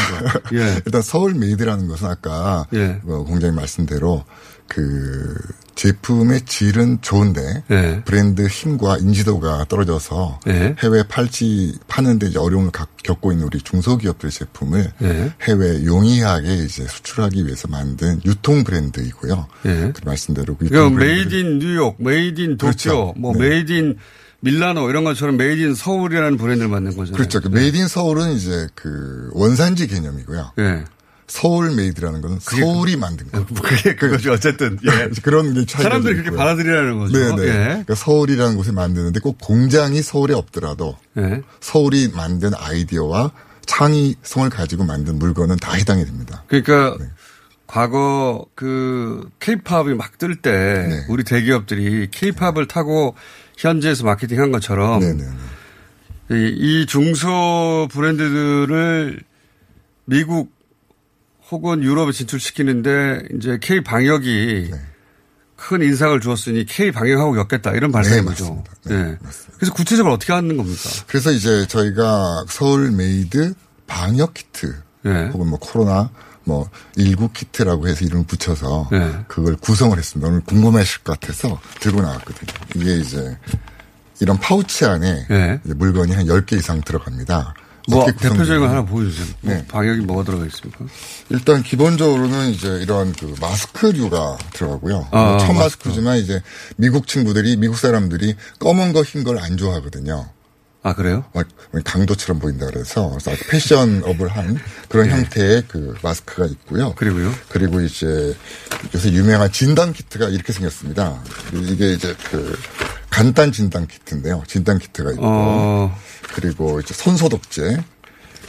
예. 0.54 0.82
일단 0.84 1.02
서울 1.02 1.34
메이드라는 1.34 1.88
것은 1.88 2.06
아까 2.08 2.66
예. 2.74 3.00
어, 3.06 3.24
공장님 3.24 3.54
말씀대로 3.56 4.24
그 4.68 5.34
제품의 5.74 6.42
질은 6.42 6.98
좋은데 7.00 7.64
네. 7.68 8.02
브랜드 8.04 8.46
힘과 8.46 8.98
인지도가 8.98 9.64
떨어져서 9.68 10.40
네. 10.46 10.76
해외 10.80 11.02
팔지 11.08 11.78
파는데 11.88 12.28
이제 12.28 12.38
어려움을 12.38 12.70
가- 12.70 12.86
겪고 13.02 13.32
있는 13.32 13.46
우리 13.46 13.60
중소기업들 13.62 14.30
제품을 14.30 14.92
네. 14.98 15.32
해외 15.42 15.84
용이하게 15.84 16.54
이제 16.64 16.86
수출하기 16.86 17.46
위해서 17.46 17.66
만든 17.68 18.20
유통 18.26 18.62
브랜드이고요. 18.62 19.46
네. 19.62 19.92
그 19.94 20.00
말씀대로 20.04 20.54
그 20.56 20.66
그러니까 20.68 20.76
유통 20.78 20.94
브랜드를 20.96 21.24
메이드 21.24 21.34
in 21.34 21.58
뉴욕, 21.60 21.96
made 21.98 22.40
in 22.42 22.50
도쿄, 22.58 22.66
그렇죠. 22.70 23.14
뭐 23.16 23.32
네. 23.32 23.48
made 23.48 23.72
in 23.72 23.96
밀라노 24.40 24.88
이런 24.90 25.04
것처럼 25.04 25.36
made 25.36 25.60
in 25.60 25.74
서울이라는 25.74 26.36
브랜드를 26.38 26.68
만든 26.68 26.96
거잖아요. 26.96 27.16
그렇죠. 27.16 27.40
그 27.40 27.48
made 27.48 27.76
in 27.76 27.88
서울은 27.88 28.32
이제 28.32 28.68
그 28.74 29.30
원산지 29.32 29.86
개념이고요. 29.86 30.52
예. 30.58 30.84
서울 31.26 31.70
메이드라는 31.76 32.22
거는 32.22 32.38
서울이 32.40 32.96
만든 32.96 33.30
거. 33.30 33.44
그게 33.62 33.94
그거죠. 33.94 34.32
어쨌든 34.32 34.78
예. 34.84 35.08
그런 35.22 35.54
게 35.54 35.64
차이가 35.64 35.90
사람들이 35.90 36.14
좀 36.16 36.24
그렇게. 36.24 36.36
받아들이라는 36.36 36.98
거죠. 36.98 37.18
네네. 37.18 37.42
예. 37.48 37.52
그러니까 37.66 37.94
서울이라는 37.94 38.56
곳에 38.56 38.72
만드는데 38.72 39.20
꼭 39.20 39.38
공장이 39.40 40.02
서울에 40.02 40.34
없더라도 40.34 40.96
예. 41.18 41.42
서울이 41.60 42.08
만든 42.14 42.52
아이디어와 42.56 43.30
창의성을 43.66 44.50
가지고 44.50 44.84
만든 44.84 45.18
물건은 45.20 45.56
다 45.58 45.74
해당이 45.74 46.04
됩니다. 46.04 46.42
그러니까 46.48 46.96
네. 46.98 47.06
과거 47.70 48.44
그 48.56 49.30
케이팝이 49.38 49.94
막 49.94 50.18
뜰 50.18 50.34
때 50.42 50.50
네. 50.50 51.06
우리 51.08 51.22
대기업들이 51.22 52.08
케이팝을 52.10 52.66
타고 52.66 53.14
현지에서 53.56 54.04
마케팅한 54.04 54.50
것처럼 54.50 54.98
네 54.98 55.12
네. 55.14 55.24
이, 56.32 56.82
이 56.82 56.86
중소 56.86 57.86
브랜드들을 57.92 59.20
미국 60.04 60.52
혹은 61.50 61.84
유럽에 61.84 62.10
진출시키는데 62.10 63.28
이제 63.36 63.58
K 63.62 63.82
방역이 63.84 64.72
큰 65.54 65.82
인상을 65.82 66.18
주었으니 66.20 66.64
K 66.64 66.90
방역하고 66.90 67.38
엮겠다 67.38 67.70
이런 67.72 67.92
발상인 67.92 68.24
네, 68.24 68.30
거죠. 68.30 68.44
맞습니다. 68.54 68.72
네, 68.86 69.10
네. 69.12 69.18
그래서 69.56 69.72
구체적으로 69.74 70.14
어떻게 70.14 70.32
하는 70.32 70.56
겁니까? 70.56 70.90
그래서 71.06 71.30
이제 71.30 71.66
저희가 71.68 72.46
서울 72.48 72.90
메이드 72.90 73.54
방역 73.86 74.34
키트 74.34 74.74
네. 75.02 75.28
혹은 75.28 75.48
뭐 75.48 75.58
코로나 75.60 76.10
뭐19 76.50 77.32
키트라고 77.32 77.88
해서 77.88 78.04
이름을 78.04 78.24
붙여서 78.26 78.88
네. 78.90 79.12
그걸 79.28 79.56
구성을 79.56 79.96
했습니다. 79.96 80.28
오늘 80.28 80.40
궁금하실 80.44 81.02
것 81.04 81.18
같아서 81.20 81.60
들고 81.80 82.02
나왔거든요. 82.02 82.52
이게 82.76 82.96
이제 82.98 83.36
이런 84.20 84.38
파우치 84.38 84.84
안에 84.84 85.26
네. 85.28 85.60
물건이 85.64 86.12
한 86.14 86.26
10개 86.26 86.54
이상 86.58 86.80
들어갑니다. 86.82 87.54
뭐 87.88 88.04
대표적인 88.06 88.60
거 88.60 88.68
하나 88.68 88.84
보여주세요. 88.84 89.26
뭐 89.40 89.54
네. 89.54 89.66
방역이 89.66 90.02
뭐가 90.02 90.22
들어가 90.22 90.44
있습니까? 90.46 90.84
일단 91.30 91.62
기본적으로는 91.62 92.50
이제 92.50 92.78
이런 92.82 93.12
그 93.14 93.34
마스크류가 93.40 94.36
들어가고요. 94.52 95.08
아, 95.10 95.22
뭐첫 95.30 95.54
마스크. 95.54 95.58
마스크지만 95.88 96.18
이제 96.18 96.40
미국 96.76 97.06
친구들이 97.06 97.56
미국 97.56 97.78
사람들이 97.78 98.36
검은 98.58 98.92
거 98.92 99.02
흰 99.02 99.24
걸 99.24 99.38
안 99.38 99.56
좋아하거든요. 99.56 100.28
아 100.82 100.94
그래요? 100.94 101.24
막 101.34 101.46
강도처럼 101.84 102.40
보인다 102.40 102.66
그래서 102.66 103.10
그래서 103.10 103.32
아주 103.32 103.44
패셔너블한 103.48 104.58
그런 104.88 105.10
형태의 105.10 105.64
그 105.68 105.94
마스크가 106.02 106.46
있고요. 106.46 106.88
네. 106.88 106.94
그리고요? 106.96 107.32
그리고 107.50 107.80
이제 107.82 108.34
요새 108.94 109.12
유명한 109.12 109.52
진단 109.52 109.92
키트가 109.92 110.28
이렇게 110.28 110.52
생겼습니다. 110.52 111.22
이게 111.52 111.92
이제 111.92 112.14
그 112.30 112.58
간단 113.10 113.52
진단 113.52 113.86
키트인데요. 113.86 114.42
진단 114.46 114.78
키트가 114.78 115.10
있고 115.12 115.22
어. 115.22 115.98
그리고 116.34 116.80
이제 116.80 116.94
손 116.94 117.16
소독제 117.16 117.82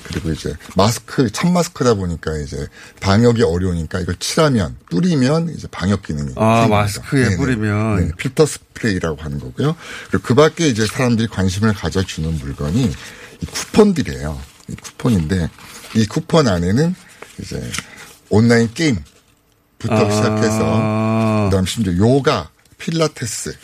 그리고 0.03 0.31
이제 0.31 0.53
마스크 0.75 1.29
참 1.31 1.53
마스크다 1.53 1.93
보니까 1.93 2.37
이제 2.37 2.67
방역이 2.99 3.43
어려우니까 3.43 3.99
이걸 3.99 4.15
칠하면 4.17 4.77
뿌리면 4.89 5.49
이제 5.49 5.67
방역 5.71 6.01
기능이 6.01 6.33
아, 6.35 6.61
생깁니다. 6.61 6.67
마스크에 6.67 7.23
네네. 7.23 7.37
뿌리면. 7.37 7.95
네, 7.97 8.11
필터 8.17 8.45
스프레이라고 8.45 9.21
하는 9.21 9.39
거고요. 9.39 9.75
그리고 10.09 10.23
그 10.25 10.35
밖에 10.35 10.67
이제 10.67 10.85
사람들이 10.85 11.27
관심을 11.27 11.73
가져주는 11.73 12.37
물건이 12.39 12.91
이 13.41 13.45
쿠폰들이에요. 13.45 14.39
이 14.69 14.75
쿠폰인데 14.75 15.49
이 15.95 16.05
쿠폰 16.05 16.47
안에는 16.47 16.95
이제 17.39 17.71
온라인 18.29 18.73
게임부터 18.73 19.05
아. 19.89 20.09
시작해서 20.09 21.49
그다음 21.49 21.65
심지어 21.65 21.95
요가, 21.97 22.49
필라테스, 22.77 23.57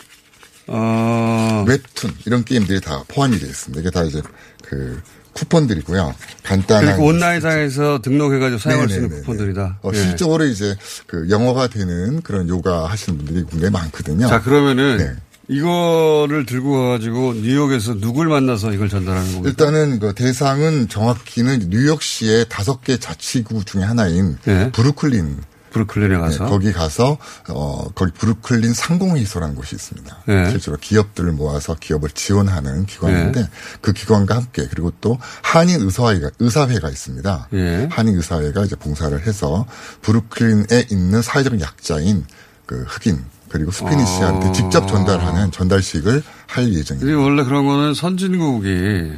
어. 0.68 1.64
웹툰 1.66 2.14
이런 2.26 2.44
게임들이 2.44 2.80
다 2.80 3.02
포함이 3.08 3.38
되어 3.38 3.48
있습니다. 3.48 3.80
이게 3.80 3.90
다 3.90 4.04
이제 4.04 4.22
그 4.62 5.00
쿠폰들이고요. 5.38 6.14
간단한 6.42 6.84
그러니까 6.84 7.04
온라인상에서 7.04 8.00
등록해가지고 8.02 8.58
사용할 8.58 8.88
수 8.88 8.96
있는 8.96 9.08
네네네네. 9.08 9.26
쿠폰들이다. 9.26 9.78
어, 9.82 9.90
예. 9.92 9.98
실적으로 9.98 10.44
이제 10.44 10.76
그 11.06 11.28
영어가 11.30 11.68
되는 11.68 12.20
그런 12.22 12.48
요가 12.48 12.86
하시는 12.86 13.18
분들이 13.18 13.44
굉장히 13.48 13.72
많거든요. 13.72 14.28
자 14.28 14.42
그러면은 14.42 14.98
네. 14.98 15.12
이거를 15.48 16.44
들고 16.44 16.72
가가지고 16.72 17.34
뉴욕에서 17.34 17.94
누굴 17.94 18.28
만나서 18.28 18.72
이걸 18.72 18.88
전달하는 18.88 19.32
겁니까? 19.32 19.48
일단은 19.48 19.98
그 19.98 20.14
대상은 20.14 20.88
정확히는 20.88 21.68
뉴욕시의 21.70 22.46
다섯 22.50 22.82
개 22.82 22.98
자치구 22.98 23.64
중에 23.64 23.82
하나인 23.82 24.36
네. 24.44 24.70
브루클린 24.72 25.38
브루클린에 25.78 26.18
가서 26.18 26.44
네, 26.44 26.50
거기 26.50 26.72
가서 26.72 27.18
어 27.48 27.88
거기 27.94 28.10
브루클린 28.12 28.72
상공회의소라는 28.72 29.54
곳이 29.54 29.76
있습니다. 29.76 30.22
네. 30.26 30.50
실제로 30.50 30.76
기업들을 30.76 31.32
모아서 31.32 31.76
기업을 31.78 32.10
지원하는 32.10 32.86
기관인데 32.86 33.48
그 33.80 33.92
기관과 33.92 34.34
함께 34.36 34.66
그리고 34.68 34.92
또 35.00 35.18
한인 35.42 35.80
의사회가 35.80 36.30
의사회가 36.38 36.88
있습니다. 36.88 37.48
예. 37.52 37.88
한인 37.90 38.16
의사회가 38.16 38.64
이제 38.64 38.74
봉사를 38.76 39.18
해서 39.26 39.66
브루클린에 40.02 40.86
있는 40.90 41.22
사회적 41.22 41.60
약자인 41.60 42.24
그 42.66 42.84
흑인 42.88 43.24
그리고 43.48 43.70
스페니시한테 43.70 44.48
아. 44.48 44.52
직접 44.52 44.86
전달하는 44.86 45.50
전달식을 45.50 46.22
할 46.46 46.74
예정입니다. 46.74 47.18
원래 47.18 47.44
그런 47.44 47.66
거는 47.66 47.94
선진국이 47.94 49.12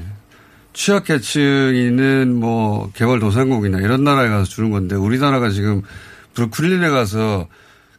취약계층이 0.73 1.85
있는 1.85 2.37
뭐 2.37 2.91
개발도상국이나 2.95 3.79
이런 3.81 4.05
나라에 4.05 4.29
가서 4.29 4.45
주는 4.45 4.71
건데 4.71 4.95
우리나라가 4.95 5.51
지금 5.51 5.83
브루클린에 6.35 6.89
가서 6.89 7.49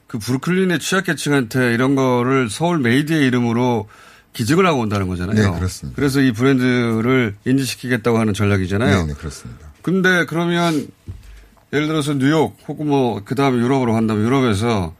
그 0.07 0.19
브루클린의 0.19 0.79
취약계층한테 0.79 1.73
이런 1.73 1.95
거를 1.95 2.49
서울 2.49 2.79
메이드의 2.79 3.25
이름으로 3.27 3.87
기증을 4.33 4.65
하고 4.65 4.79
온다는 4.79 5.07
거잖아요. 5.07 5.35
네, 5.51 5.57
그렇습니다. 5.57 5.95
그래서 5.95 6.21
이 6.21 6.31
브랜드를 6.31 7.35
인지시키겠다고 7.45 8.17
하는 8.17 8.33
전략이잖아요. 8.33 9.01
네, 9.01 9.07
네, 9.07 9.13
그렇습니다. 9.13 9.67
근데 9.81 10.25
그러면 10.25 10.87
예를 11.73 11.87
들어서 11.87 12.13
뉴욕 12.13 12.57
혹은 12.67 12.87
뭐 12.87 13.23
그다음에 13.23 13.57
유럽으로 13.57 13.93
간다면 13.93 14.25
유럽에서 14.25 14.95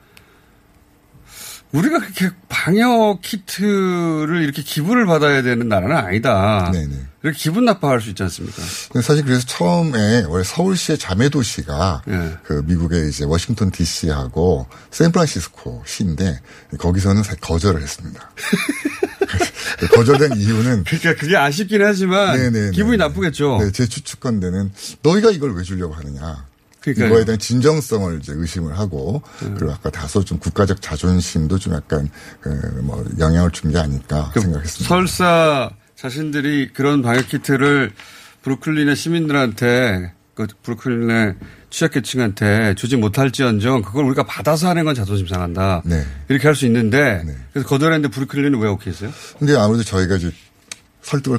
우리가 1.72 2.00
그렇게 2.00 2.30
방역 2.50 3.22
키트를 3.22 4.42
이렇게 4.44 4.62
기부를 4.62 5.06
받아야 5.06 5.42
되는 5.42 5.70
나라는 5.70 5.96
아니다. 5.96 6.70
네네. 6.74 7.12
이렇게 7.24 7.38
기분 7.38 7.66
나빠할 7.66 8.02
수 8.02 8.10
있지 8.10 8.24
않습니까? 8.24 8.62
사실 9.02 9.24
그래서 9.24 9.46
처음에 9.46 10.26
원래 10.28 10.44
서울시의 10.44 10.98
자매 10.98 11.30
도시가 11.30 12.02
예. 12.08 12.38
그 12.44 12.64
미국의 12.66 13.10
이제 13.10 13.26
워싱턴 13.26 13.70
D.C.하고 13.72 14.68
샌프란시스코 14.90 15.84
시인데 15.86 16.42
거기서는 16.80 17.24
사실 17.24 17.40
거절을 17.40 17.82
했습니다. 17.82 18.32
거절된 19.94 20.38
이유는 20.38 20.84
그러니까 20.84 21.16
그게 21.16 21.38
아쉽긴 21.38 21.84
하지만 21.84 22.38
네네네. 22.38 22.72
기분이 22.72 22.98
나쁘겠죠. 22.98 23.60
네, 23.62 23.72
제 23.72 23.86
추측건대는 23.88 24.72
너희가 25.04 25.32
이걸 25.32 25.56
왜 25.56 25.64
주려고 25.64 25.94
하느냐. 25.94 26.51
그러니까요. 26.82 27.08
이거에 27.10 27.26
대한 27.26 27.40
진정성을 27.40 28.20
이제 28.22 28.34
의심을 28.36 28.78
하고 28.78 29.22
그리고 29.40 29.72
아까 29.72 29.90
다소 29.90 30.24
좀 30.26 30.40
국가적 30.40 30.82
자존심도 30.82 31.58
좀 31.60 31.74
약간 31.74 32.10
그뭐 32.42 33.06
영향을 33.20 33.52
준 33.52 33.72
게 33.72 33.78
아닐까 33.78 34.32
생각했습니다. 34.34 34.88
설사 34.88 35.70
자신들이 35.96 36.74
그런 36.74 37.02
방역 37.02 37.28
키트를 37.30 37.92
브루클린의 38.42 38.96
시민들한테 38.96 40.14
그 40.34 40.48
브루클린의 40.64 41.36
취약계층한테 41.70 42.74
주지 42.76 42.96
못할지언정 42.98 43.84
그걸 43.84 44.06
우리가 44.06 44.24
받아서 44.24 44.68
하는 44.70 44.84
건 44.84 44.96
자존심 44.96 45.28
상한다. 45.28 45.82
네. 45.86 46.04
이렇게 46.30 46.48
할 46.48 46.56
수 46.56 46.66
있는데 46.66 47.24
그래서 47.54 47.68
거절했는데 47.68 48.14
브루클린은 48.14 48.60
왜 48.60 48.68
오케이 48.68 48.92
했어요? 48.94 49.12
근데 49.38 49.56
아무래도 49.56 49.84
저희가 49.84 50.16
이제 50.16 50.32
설득을 51.04 51.38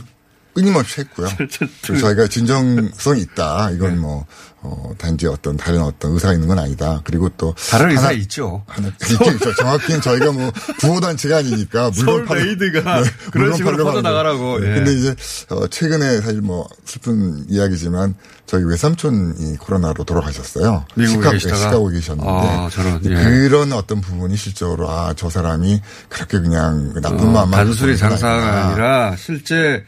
끊임없이 0.54 1.00
했고요. 1.00 1.28
그래서 1.82 2.06
저희가 2.06 2.26
진정성이 2.28 3.22
있다. 3.22 3.70
이건 3.70 3.90
네. 3.94 3.96
뭐, 3.96 4.26
어, 4.64 4.92
단지 4.98 5.26
어떤 5.26 5.56
다른 5.56 5.80
어떤 5.82 6.12
의사가 6.12 6.34
있는 6.34 6.46
건 6.46 6.58
아니다. 6.58 7.00
그리고 7.04 7.28
또. 7.30 7.54
다른 7.70 7.90
의사 7.90 8.02
하나- 8.02 8.12
있죠. 8.12 8.62
하나, 8.68 8.88
있죠. 9.10 9.54
정확히는 9.56 10.00
저희가 10.02 10.30
뭐, 10.32 10.52
구호단체가 10.80 11.38
아니니까. 11.38 11.90
물론 11.96 12.24
팔려- 12.26 12.44
메이드가 12.44 13.00
네, 13.00 13.10
그런 13.32 13.56
식으로 13.56 13.82
퍼져나가라고. 13.84 14.60
네. 14.60 14.70
예. 14.70 14.74
근데 14.74 14.92
이제, 14.92 15.14
어, 15.50 15.66
최근에 15.66 16.20
사실 16.20 16.40
뭐, 16.42 16.68
슬픈 16.84 17.44
이야기지만, 17.48 18.14
저희 18.46 18.62
외삼촌이 18.64 19.56
코로나로 19.56 20.04
돌아가셨어요. 20.04 20.84
미국에 20.94 21.18
시카, 21.18 21.30
계시다가? 21.32 21.56
시카고에 21.58 21.94
계셨는데. 21.94 22.30
아, 22.30 22.68
저런, 22.70 23.00
예. 23.04 23.08
그런 23.14 23.72
어떤 23.72 24.00
부분이 24.00 24.36
실적으로, 24.36 24.90
아, 24.90 25.14
저 25.16 25.28
사람이 25.30 25.80
그렇게 26.08 26.38
그냥 26.38 26.92
나쁜 27.00 27.28
어, 27.28 27.32
마음만. 27.32 27.64
단순히 27.64 27.96
장사가. 27.96 28.66
아니라 28.68 29.16
실제 29.16 29.82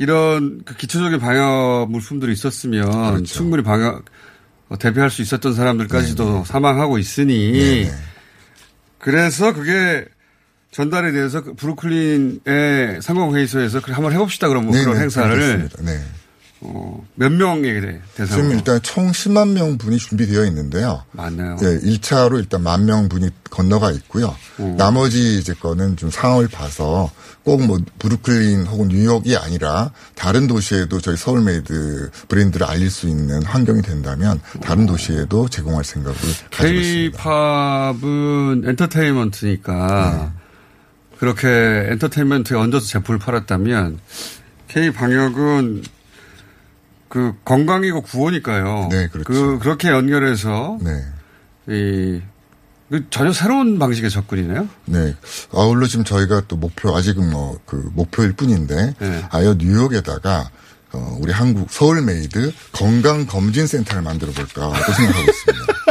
이런 0.00 0.62
그 0.64 0.74
기초적인 0.76 1.20
방역 1.20 1.88
물품들이 1.90 2.32
있었으면 2.32 2.90
그렇죠. 2.90 3.24
충분히 3.26 3.62
방역 3.62 4.06
어, 4.70 4.78
대피할 4.78 5.10
수 5.10 5.20
있었던 5.20 5.54
사람들까지도 5.54 6.44
사망하고 6.46 6.96
있으니 6.96 7.52
네네. 7.52 7.92
그래서 8.98 9.52
그게 9.52 10.06
전달에 10.70 11.12
대해서 11.12 11.42
그 11.42 11.52
브루클린의 11.52 13.02
상공회의소에서 13.02 13.80
한번 13.80 14.12
해봅시다 14.14 14.48
그러면 14.48 14.68
뭐 14.68 14.74
네, 14.74 14.84
그런 14.84 14.96
네, 14.96 15.02
행사를. 15.02 15.68
네. 15.82 16.04
어, 16.62 17.06
몇 17.14 17.32
명에게 17.32 17.80
지금 17.80 18.00
대상으로 18.16 18.52
일단 18.52 18.82
총 18.82 19.10
10만 19.12 19.52
명 19.52 19.78
분이 19.78 19.96
준비되어 19.96 20.44
있는데요. 20.46 21.04
많네요. 21.12 21.56
예, 21.62 21.78
1차로 21.80 22.38
일단 22.38 22.62
만 22.62 22.84
명 22.84 23.08
분이 23.08 23.30
건너가 23.50 23.90
있고요. 23.92 24.36
음. 24.60 24.76
나머지 24.76 25.38
이제 25.38 25.54
거는 25.54 25.96
좀 25.96 26.10
상황을 26.10 26.48
봐서 26.48 27.10
꼭 27.44 27.62
뭐 27.62 27.78
브루클린 27.98 28.66
혹은 28.66 28.88
뉴욕이 28.88 29.34
아니라 29.36 29.90
다른 30.14 30.46
도시에도 30.46 31.00
저희 31.00 31.16
서울메이드 31.16 32.10
브랜드를 32.28 32.66
알릴 32.66 32.90
수 32.90 33.08
있는 33.08 33.42
환경이 33.42 33.80
된다면 33.80 34.40
다른 34.60 34.84
도시에도 34.84 35.48
제공할 35.48 35.82
생각을 35.82 36.14
가지고 36.50 36.78
있습니다. 36.78 37.18
K-팝은 37.22 38.64
엔터테인먼트니까 38.66 40.32
그렇게 41.18 41.48
엔터테인먼트에 41.90 42.56
얹어서 42.58 42.86
제품을 42.86 43.18
팔았다면 43.18 43.98
K-방역은 44.68 45.82
그 47.10 47.34
건강이고 47.44 48.02
구호니까요. 48.02 48.88
네, 48.90 49.08
그렇죠. 49.08 49.24
그, 49.24 49.58
그렇게 49.58 49.88
연결해서 49.88 50.78
네. 50.80 51.04
이, 51.68 52.22
그 52.88 53.04
전혀 53.10 53.32
새로운 53.32 53.80
방식의 53.80 54.10
접근이네요. 54.10 54.68
네. 54.86 55.16
아울러 55.52 55.88
지금 55.88 56.04
저희가 56.04 56.42
또 56.46 56.56
목표, 56.56 56.96
아직은 56.96 57.28
뭐, 57.30 57.58
그, 57.66 57.90
목표일 57.94 58.34
뿐인데, 58.34 58.94
네. 58.96 59.24
아예 59.30 59.54
뉴욕에다가, 59.58 60.50
어, 60.92 61.18
우리 61.20 61.32
한국 61.32 61.66
서울 61.70 62.00
메이드 62.02 62.52
건강 62.72 63.26
검진 63.26 63.66
센터를 63.66 64.02
만들어 64.02 64.30
볼까, 64.30 64.72
또 64.86 64.92
생각하고 64.92 65.30
있습니다. 65.30 65.66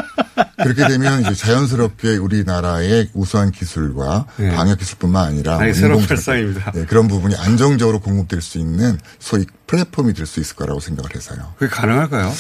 그렇게 0.64 0.88
되면 0.88 1.22
이제 1.22 1.34
자연스럽게 1.34 2.18
우리나라의 2.18 3.10
우수한 3.14 3.52
기술과 3.52 4.26
네. 4.38 4.52
방역 4.56 4.80
기술뿐만 4.80 5.26
아니라 5.28 5.56
아니, 5.58 5.66
뭐 5.66 5.74
새로운 5.74 6.06
발상입니다. 6.06 6.72
네, 6.72 6.86
그런 6.86 7.08
부분이 7.08 7.36
안정적으로 7.36 8.00
공급될 8.00 8.42
수 8.42 8.58
있는 8.58 8.98
소위 9.20 9.46
플랫폼이 9.68 10.14
될 10.14 10.26
수 10.26 10.40
있을 10.40 10.56
거라고 10.56 10.80
생각을 10.80 11.16
해서요. 11.16 11.54
그게 11.58 11.70
가능할까요? 11.70 12.32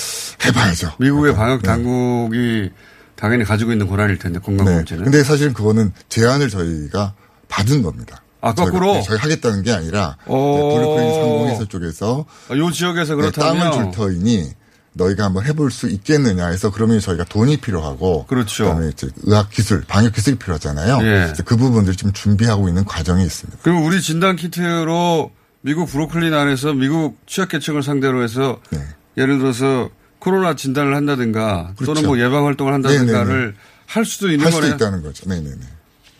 해봐야죠. 0.46 0.94
미국의 1.00 1.34
방역 1.36 1.62
네. 1.64 1.68
당국이 1.68 2.70
당연히 3.16 3.44
가지고 3.44 3.72
있는 3.72 3.88
권한일 3.88 4.20
텐데 4.20 4.40
네. 4.40 4.46
건강검진은. 4.46 5.04
근데 5.04 5.24
사실 5.24 5.54
그거는 5.54 5.92
제안을 6.10 6.50
저희가 6.50 7.14
받은 7.48 7.82
겁니다. 7.82 8.22
아, 8.42 8.54
거꾸로? 8.54 8.86
저희가, 8.94 9.00
네, 9.00 9.04
저희가 9.08 9.24
하겠다는 9.24 9.64
게 9.64 9.72
아니라 9.74 10.18
네, 10.26 10.34
오. 10.34 10.74
블루크린 10.76 11.14
상공회사 11.14 11.66
쪽에서 11.66 12.26
아, 12.50 12.56
요 12.56 12.72
지역에서 12.72 13.16
네, 13.16 13.22
그렇다면 13.22 13.72
땅을 13.72 13.84
줄 13.86 13.92
터이니 13.92 14.52
너희가 14.94 15.26
한번 15.26 15.46
해볼 15.46 15.72
수 15.72 15.88
있겠느냐 15.88 16.48
해서 16.48 16.72
그러면 16.72 17.00
저희가 17.00 17.24
돈이 17.26 17.58
필요하고 17.58 18.26
그렇죠. 18.26 18.66
그다음에 18.66 18.90
이제 18.90 19.08
의학 19.24 19.50
기술, 19.50 19.84
방역 19.88 20.14
기술이 20.14 20.38
필요하잖아요. 20.38 21.00
예. 21.04 21.34
그 21.46 21.56
부분들 21.56 21.96
지금 21.96 22.12
준비하고 22.14 22.68
있는 22.68 22.86
과정이 22.86 23.24
있습니다. 23.24 23.60
그럼 23.62 23.86
우리 23.86 24.02
진단 24.02 24.36
키트로 24.36 25.32
미국 25.62 25.88
브로클린 25.88 26.34
안에서 26.34 26.74
미국 26.74 27.20
취약계층을 27.28 27.84
상대로 27.84 28.24
해서 28.24 28.60
네. 28.72 28.80
예를 29.18 29.40
들어서 29.40 29.90
코로나 30.20 30.56
진단을 30.56 30.96
한다든가 30.96 31.74
그렇죠. 31.76 31.94
또는 31.94 32.08
뭐 32.08 32.20
예방 32.20 32.46
활동을 32.46 32.74
한다든가를 32.74 33.56
할 33.86 34.06
수도 34.06 34.30
있는 34.32 34.46
할 34.46 34.52
수도 34.52 34.62
거네요. 34.62 34.76
있다는 34.76 35.04
거죠. 35.04 35.30
네네네. 35.30 35.62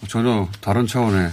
전혀 0.08 0.48
다른 0.62 0.88
차원의 0.88 1.32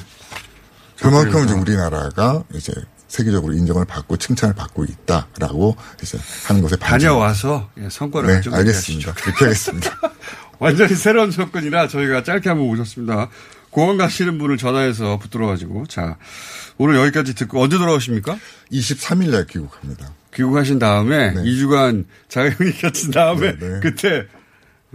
그만큼 1.00 1.44
이제. 1.44 1.54
우리나라가 1.54 2.42
이제 2.54 2.72
세계적으로 3.08 3.52
인정을 3.54 3.84
받고 3.84 4.16
칭찬을 4.16 4.54
받고 4.54 4.84
있다라고 4.84 5.76
이제 6.02 6.18
하는 6.46 6.62
것에 6.62 6.76
반증. 6.76 7.08
다녀와서 7.08 7.70
예, 7.78 7.88
성과를 7.88 8.28
네, 8.28 8.34
가지고 8.36 8.56
알겠습니다. 8.56 9.14
그렇게 9.14 9.44
하겠습니다. 9.44 9.90
완전히 10.58 10.94
새로운 10.94 11.30
접근이라 11.30 11.88
저희가 11.88 12.22
짧게 12.22 12.48
한번 12.48 12.68
오셨습니다. 12.68 13.28
공항 13.70 13.96
가시는 13.98 14.38
분을 14.38 14.56
전화해서 14.56 15.18
붙들어가지고 15.18 15.86
자 15.86 16.16
오늘 16.78 16.96
여기까지 16.96 17.34
듣고 17.34 17.62
언제 17.62 17.76
돌아오십니까? 17.78 18.38
23일 18.72 19.30
날 19.30 19.46
귀국합니다. 19.46 20.12
귀국하신 20.34 20.78
다음에 20.78 21.32
네. 21.32 21.42
2주간 21.42 22.04
자가격리 22.28 22.72
겹친 22.78 23.10
다음에 23.10 23.56
네, 23.58 23.68
네. 23.68 23.80
그때 23.80 24.26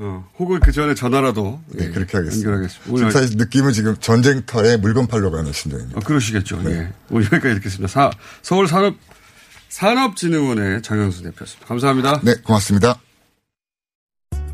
어, 0.03 0.27
혹은 0.39 0.59
그 0.59 0.71
전에 0.71 0.95
전화라도 0.95 1.61
네, 1.67 1.85
예, 1.85 1.89
그렇게 1.91 2.17
하겠습니다. 2.17 2.49
연결하겠습니다. 2.49 2.83
지금 2.85 2.95
오늘 2.95 3.11
사실 3.11 3.37
느낌은 3.37 3.71
지금 3.71 3.95
전쟁터에 3.99 4.77
물건 4.77 5.05
팔러 5.05 5.29
가는 5.29 5.53
심정입니다. 5.53 5.99
어, 5.99 6.01
그러시겠죠. 6.03 6.59
네. 6.63 6.71
예. 6.71 6.93
오늘 7.11 7.25
여기까지 7.25 7.55
듣겠습니다. 7.55 7.87
사, 7.87 8.09
서울 8.41 8.67
산업 8.67 8.95
산업진흥원의 9.69 10.81
장영수 10.81 11.21
대표였습니다. 11.21 11.67
감사합니다. 11.67 12.19
네, 12.23 12.33
고맙습니다. 12.43 12.99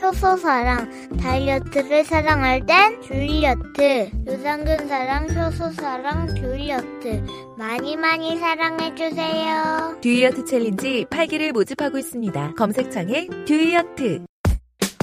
효소 0.00 0.36
사랑. 0.36 0.88
다이어트를 1.20 2.04
사랑할 2.04 2.64
땐 2.64 3.00
줄리어트. 3.02 4.10
유산균 4.26 4.88
사랑, 4.88 5.28
효소 5.28 5.72
사랑, 5.72 6.34
줄리어트. 6.34 7.24
많이 7.56 7.96
많이 7.96 8.38
사랑해주세요. 8.38 9.96
줄리어트 10.00 10.44
챌린지 10.44 11.04
8기를 11.10 11.52
모집하고 11.52 11.98
있습니다. 11.98 12.54
검색창에 12.54 13.26
줄리어트. 13.46 14.24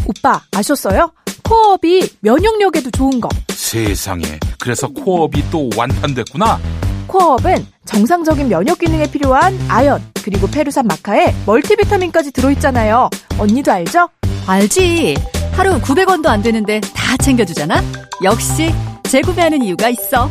오빠 0.08 0.42
아셨어요? 0.56 1.12
코어업이 1.44 2.18
면역력에도 2.22 2.92
좋은 2.92 3.20
거. 3.20 3.28
세상에. 3.50 4.24
그래서 4.60 4.88
코업이 4.88 5.44
또 5.52 5.70
완판됐구나. 5.78 6.60
코어업은 7.08 7.66
정상적인 7.86 8.50
면역 8.50 8.80
기능에 8.80 9.10
필요한 9.12 9.58
아연 9.70 10.02
그리고 10.24 10.48
페루산 10.48 10.88
마카에 10.88 11.34
멀티비타민까지 11.46 12.32
들어있잖아요. 12.32 13.10
언니도 13.38 13.72
알죠? 13.72 14.10
알지. 14.48 15.16
하루 15.54 15.80
900원도 15.80 16.28
안 16.28 16.42
되는데 16.42 16.80
다 16.94 17.18
챙겨주잖아. 17.18 17.82
역시 18.24 18.72
재구매하는 19.04 19.64
이유가 19.64 19.90
있어. 19.90 20.30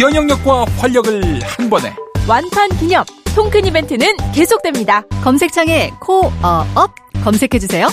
면역력과 0.00 0.64
활력을 0.78 1.40
한 1.42 1.70
번에. 1.70 1.94
완판 2.28 2.68
기념 2.78 3.04
통큰 3.34 3.66
이벤트는 3.66 4.06
계속됩니다. 4.34 5.02
검색창에 5.22 5.90
코어업 6.00 6.94
검색해주세요. 7.24 7.88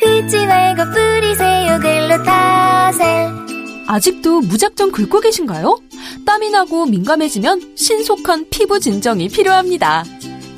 긁지 0.00 0.46
말고 0.46 0.82
뿌리세요 0.90 1.78
글루타셀 1.78 3.30
아직도 3.86 4.40
무작정 4.40 4.90
긁고 4.90 5.20
계신가요? 5.20 5.78
땀이 6.26 6.50
나고 6.50 6.86
민감해지면 6.86 7.76
신속한 7.76 8.46
피부 8.50 8.80
진정이 8.80 9.28
필요합니다. 9.28 10.02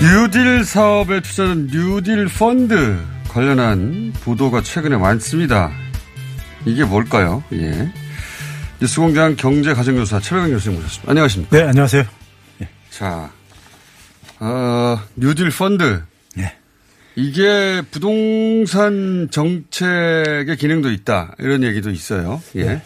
뉴딜 0.00 0.64
사업에 0.64 1.20
투자는 1.20 1.68
뉴딜 1.68 2.26
펀드 2.26 2.98
관련한 3.28 4.12
보도가 4.22 4.62
최근에 4.62 4.96
많습니다. 4.96 5.70
이게 6.64 6.84
뭘까요? 6.84 7.42
예. 7.52 7.90
뉴스공장 8.80 9.36
경제가정교사 9.36 10.20
최백은 10.20 10.50
교수님 10.50 10.78
모셨습니다. 10.78 11.10
안녕하십니까? 11.10 11.56
네, 11.56 11.62
안녕하세요. 11.64 12.04
자, 12.90 13.30
어, 14.38 15.00
뉴딜 15.16 15.50
펀드. 15.50 16.02
네. 16.34 16.54
이게 17.14 17.82
부동산 17.90 19.28
정책의 19.30 20.56
기능도 20.58 20.90
있다. 20.90 21.34
이런 21.38 21.62
얘기도 21.62 21.90
있어요. 21.90 22.42
예. 22.54 22.64
네. 22.64 22.82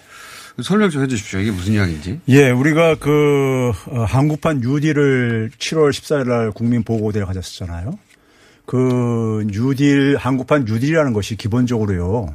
설명 0.62 0.90
좀 0.90 1.02
해 1.02 1.06
주십시오. 1.06 1.40
이게 1.40 1.50
무슨 1.50 1.72
이야기인지. 1.74 2.20
예, 2.28 2.50
우리가 2.50 2.96
그 2.96 3.72
어, 3.86 4.04
한국판 4.04 4.60
뉴딜을 4.60 5.50
7월 5.58 5.90
14일 5.90 6.28
날 6.28 6.50
국민 6.52 6.82
보고대를 6.82 7.26
가졌었잖아요. 7.26 7.98
그 8.66 9.44
뉴딜 9.48 10.16
한국판 10.16 10.64
뉴딜이라는 10.64 11.12
것이 11.12 11.36
기본적으로요. 11.36 12.34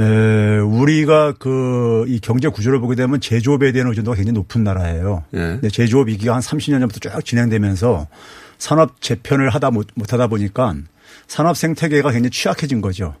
에, 0.00 0.58
우리가 0.58 1.32
그 1.38 2.04
이 2.08 2.18
경제 2.20 2.48
구조를 2.48 2.80
보게 2.80 2.94
되면 2.96 3.20
제조업에 3.20 3.72
대한 3.72 3.88
의존도가 3.88 4.16
굉장히 4.16 4.34
높은 4.34 4.64
나라예요. 4.64 5.24
예. 5.34 5.38
근데 5.38 5.68
제조업 5.70 6.08
위기가 6.08 6.34
한 6.34 6.40
30년 6.40 6.80
전부터 6.80 6.98
쭉 7.00 7.24
진행되면서 7.24 8.06
산업 8.58 9.00
재편을 9.00 9.48
하다 9.50 9.70
못, 9.70 9.86
하다 10.12 10.26
보니까 10.26 10.74
산업 11.28 11.56
생태계가 11.56 12.10
굉장히 12.10 12.30
취약해진 12.30 12.80
거죠. 12.80 13.14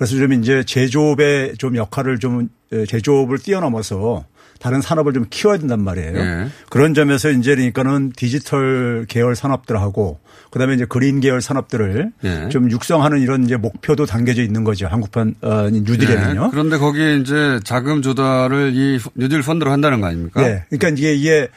그래서 0.00 0.16
좀 0.16 0.32
이제 0.32 0.64
제조업의 0.64 1.56
좀 1.58 1.76
역할을 1.76 2.18
좀 2.20 2.48
에, 2.72 2.86
제조업을 2.86 3.36
뛰어넘어서 3.36 4.24
다른 4.58 4.80
산업을 4.80 5.12
좀 5.12 5.26
키워야 5.28 5.58
된단 5.58 5.82
말이에요. 5.82 6.18
예. 6.18 6.46
그런 6.70 6.94
점에서 6.94 7.30
이제 7.30 7.54
그러니까는 7.54 8.12
디지털 8.16 9.04
계열 9.10 9.36
산업들하고 9.36 10.18
그다음에 10.50 10.72
이제 10.74 10.86
그린 10.86 11.20
계열 11.20 11.42
산업들을 11.42 12.12
예. 12.24 12.48
좀 12.48 12.70
육성하는 12.70 13.20
이런 13.20 13.44
이제 13.44 13.58
목표도 13.58 14.06
담겨져 14.06 14.42
있는 14.42 14.64
거죠. 14.64 14.86
한국판 14.86 15.34
어, 15.42 15.68
뉴딜에는요. 15.70 16.44
네. 16.44 16.48
그런데 16.50 16.78
거기에 16.78 17.16
이제 17.16 17.60
자금 17.62 18.00
조달을 18.00 18.72
이 18.74 18.98
뉴딜 19.16 19.42
펀드로 19.42 19.70
한다는 19.70 20.00
거 20.00 20.06
아닙니까? 20.06 20.40
네. 20.40 20.64
그러니까 20.70 20.88
이게 20.96 21.14
이게 21.14 21.34
에, 21.42 21.48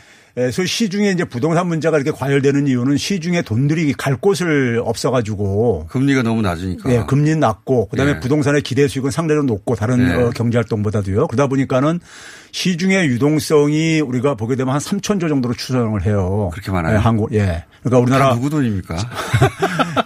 소위 0.52 0.66
시중에 0.66 1.12
이제 1.12 1.24
부동산 1.26 1.68
문제가 1.68 1.98
이렇게 1.98 2.10
과열되는 2.12 2.66
이유는 2.66 2.98
시중에 2.98 3.44
돈들이 3.44 3.94
갈 3.94 4.16
곳을 4.16 4.82
없어가지고 4.84 5.88
금리가 5.90 6.24
너무 6.24 6.42
낮으니까. 6.42 6.90
네, 6.90 7.04
금리는 7.06 7.40
낮고 7.40 7.90
그다음에 7.90 8.14
예. 8.16 8.20
부동산의 8.20 8.64
기대 8.64 8.88
수익은 8.88 9.12
상대적으로 9.12 9.46
높고 9.46 9.76
다른 9.76 10.04
네. 10.04 10.16
어, 10.16 10.32
경제 10.32 10.58
활동보다도요. 10.58 11.28
그러다 11.28 11.48
보니까는 11.48 12.00
시중의 12.52 13.08
유동성이 13.10 14.02
우리가 14.02 14.34
보게 14.34 14.56
되면 14.56 14.74
한 14.74 14.80
3천조 14.82 15.30
정도로 15.30 15.54
추정을 15.54 16.04
해요. 16.06 16.50
그렇게 16.52 16.72
많아요? 16.72 16.94
네, 16.94 17.00
한국 17.00 17.32
예. 17.34 17.66
그러니까 17.84 18.00
우리나라 18.00 18.30
다 18.30 18.36
누구 18.36 18.50
돈입니까? 18.50 18.96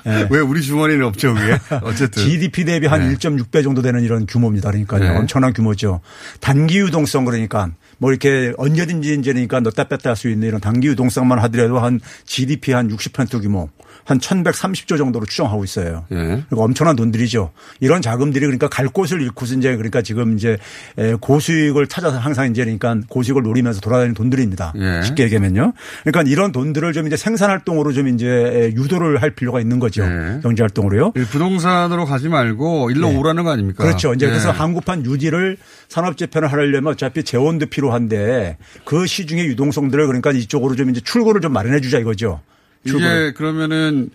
왜 0.30 0.40
우리 0.40 0.62
주머니는 0.62 1.06
없죠, 1.06 1.36
그게? 1.36 1.58
어쨌든. 1.84 2.24
GDP 2.24 2.66
대비 2.66 2.88
한 2.88 3.14
1.6배 3.16 3.64
정도 3.64 3.82
되는 3.82 4.02
이런 4.02 4.26
규모입니다. 4.26 4.72
그러니까요. 4.72 5.00
네. 5.00 5.18
엄청난 5.18 5.54
규모죠. 5.54 6.02
단기 6.42 6.80
유동성 6.80 7.26
그러니까 7.26 7.70
뭐 8.00 8.12
이렇게 8.12 8.54
언제든지 8.58 9.14
이제니까 9.16 9.60
넣다 9.62 9.86
뺐다 9.86 10.10
할 10.12 10.16
수 10.18 10.30
있는 10.30 10.48
이런 10.48 10.60
단기 10.60 10.88
유동성만 10.88 11.38
하더라도 11.40 11.80
한 11.80 12.00
GDP 12.26 12.72
한 12.74 12.90
60% 12.90 13.42
규모 13.42 13.70
한 14.04 14.20
1130조 14.20 14.98
정도로 14.98 15.26
추정하고 15.26 15.64
있어요. 15.66 16.06
예. 16.12 16.44
그리고 16.48 16.64
엄청난 16.64 16.96
돈들이죠. 16.96 17.52
이런 17.82 18.02
자금들이 18.02 18.46
그러니까 18.46 18.70
갈 18.70 18.88
곳을 18.88 19.22
잃고서 19.22 19.56
이제 19.56 19.76
그러니까 19.76 20.02
지금 20.02 20.36
이제 20.38 20.58
에, 20.98 21.14
고수익을 21.16 21.88
찾아서 21.88 22.18
항상 22.18 22.50
이제 22.50 22.64
그러니까 22.64 22.96
고수익을 23.10 23.44
노리면서 23.44 23.82
돌아다니는 23.82 24.16
돈들입니다. 24.16 24.74
예. 24.78 25.02
쉽게 25.04 25.24
얘기하면요. 25.24 25.74
그러니까 26.04 26.32
이런 26.32 26.52
돈들을 26.54 26.94
좀 26.94 27.06
이제 27.08 27.18
생산 27.18 27.50
활동으로 27.50 27.92
좀 27.92 28.08
이제 28.08 28.72
유도를 28.76 29.22
할 29.22 29.32
필요가 29.32 29.60
있는 29.60 29.78
거죠. 29.80 30.04
예. 30.04 30.40
경제 30.42 30.64
활동으로요. 30.64 31.12
이 31.18 31.24
부동산으로 31.26 32.06
가지 32.06 32.30
말고 32.30 32.92
일로 32.92 33.10
네. 33.10 33.18
오라는 33.18 33.44
거 33.44 33.52
아닙니까? 33.52 33.84
그렇죠. 33.84 34.14
이제 34.14 34.26
예. 34.26 34.30
그래서 34.30 34.52
한국판 34.52 35.06
유지를 35.06 35.58
산업 35.90 36.16
재편을 36.18 36.50
하려면 36.52 36.94
어차피 36.94 37.24
재원도 37.24 37.66
필요 37.68 37.87
한데 37.94 38.58
그 38.86 39.06
시중의 39.06 39.48
유동성들을 39.48 40.06
그러니까 40.08 40.32
이쪽으로 40.32 40.76
좀 40.76 40.90
이제 40.90 41.02
출구를 41.02 41.42
좀 41.42 41.54
마련해 41.54 41.82
주자 41.82 42.00
이거죠. 42.00 42.42
출구를. 42.86 43.08
이게 43.08 43.34
그러면은 43.34 44.10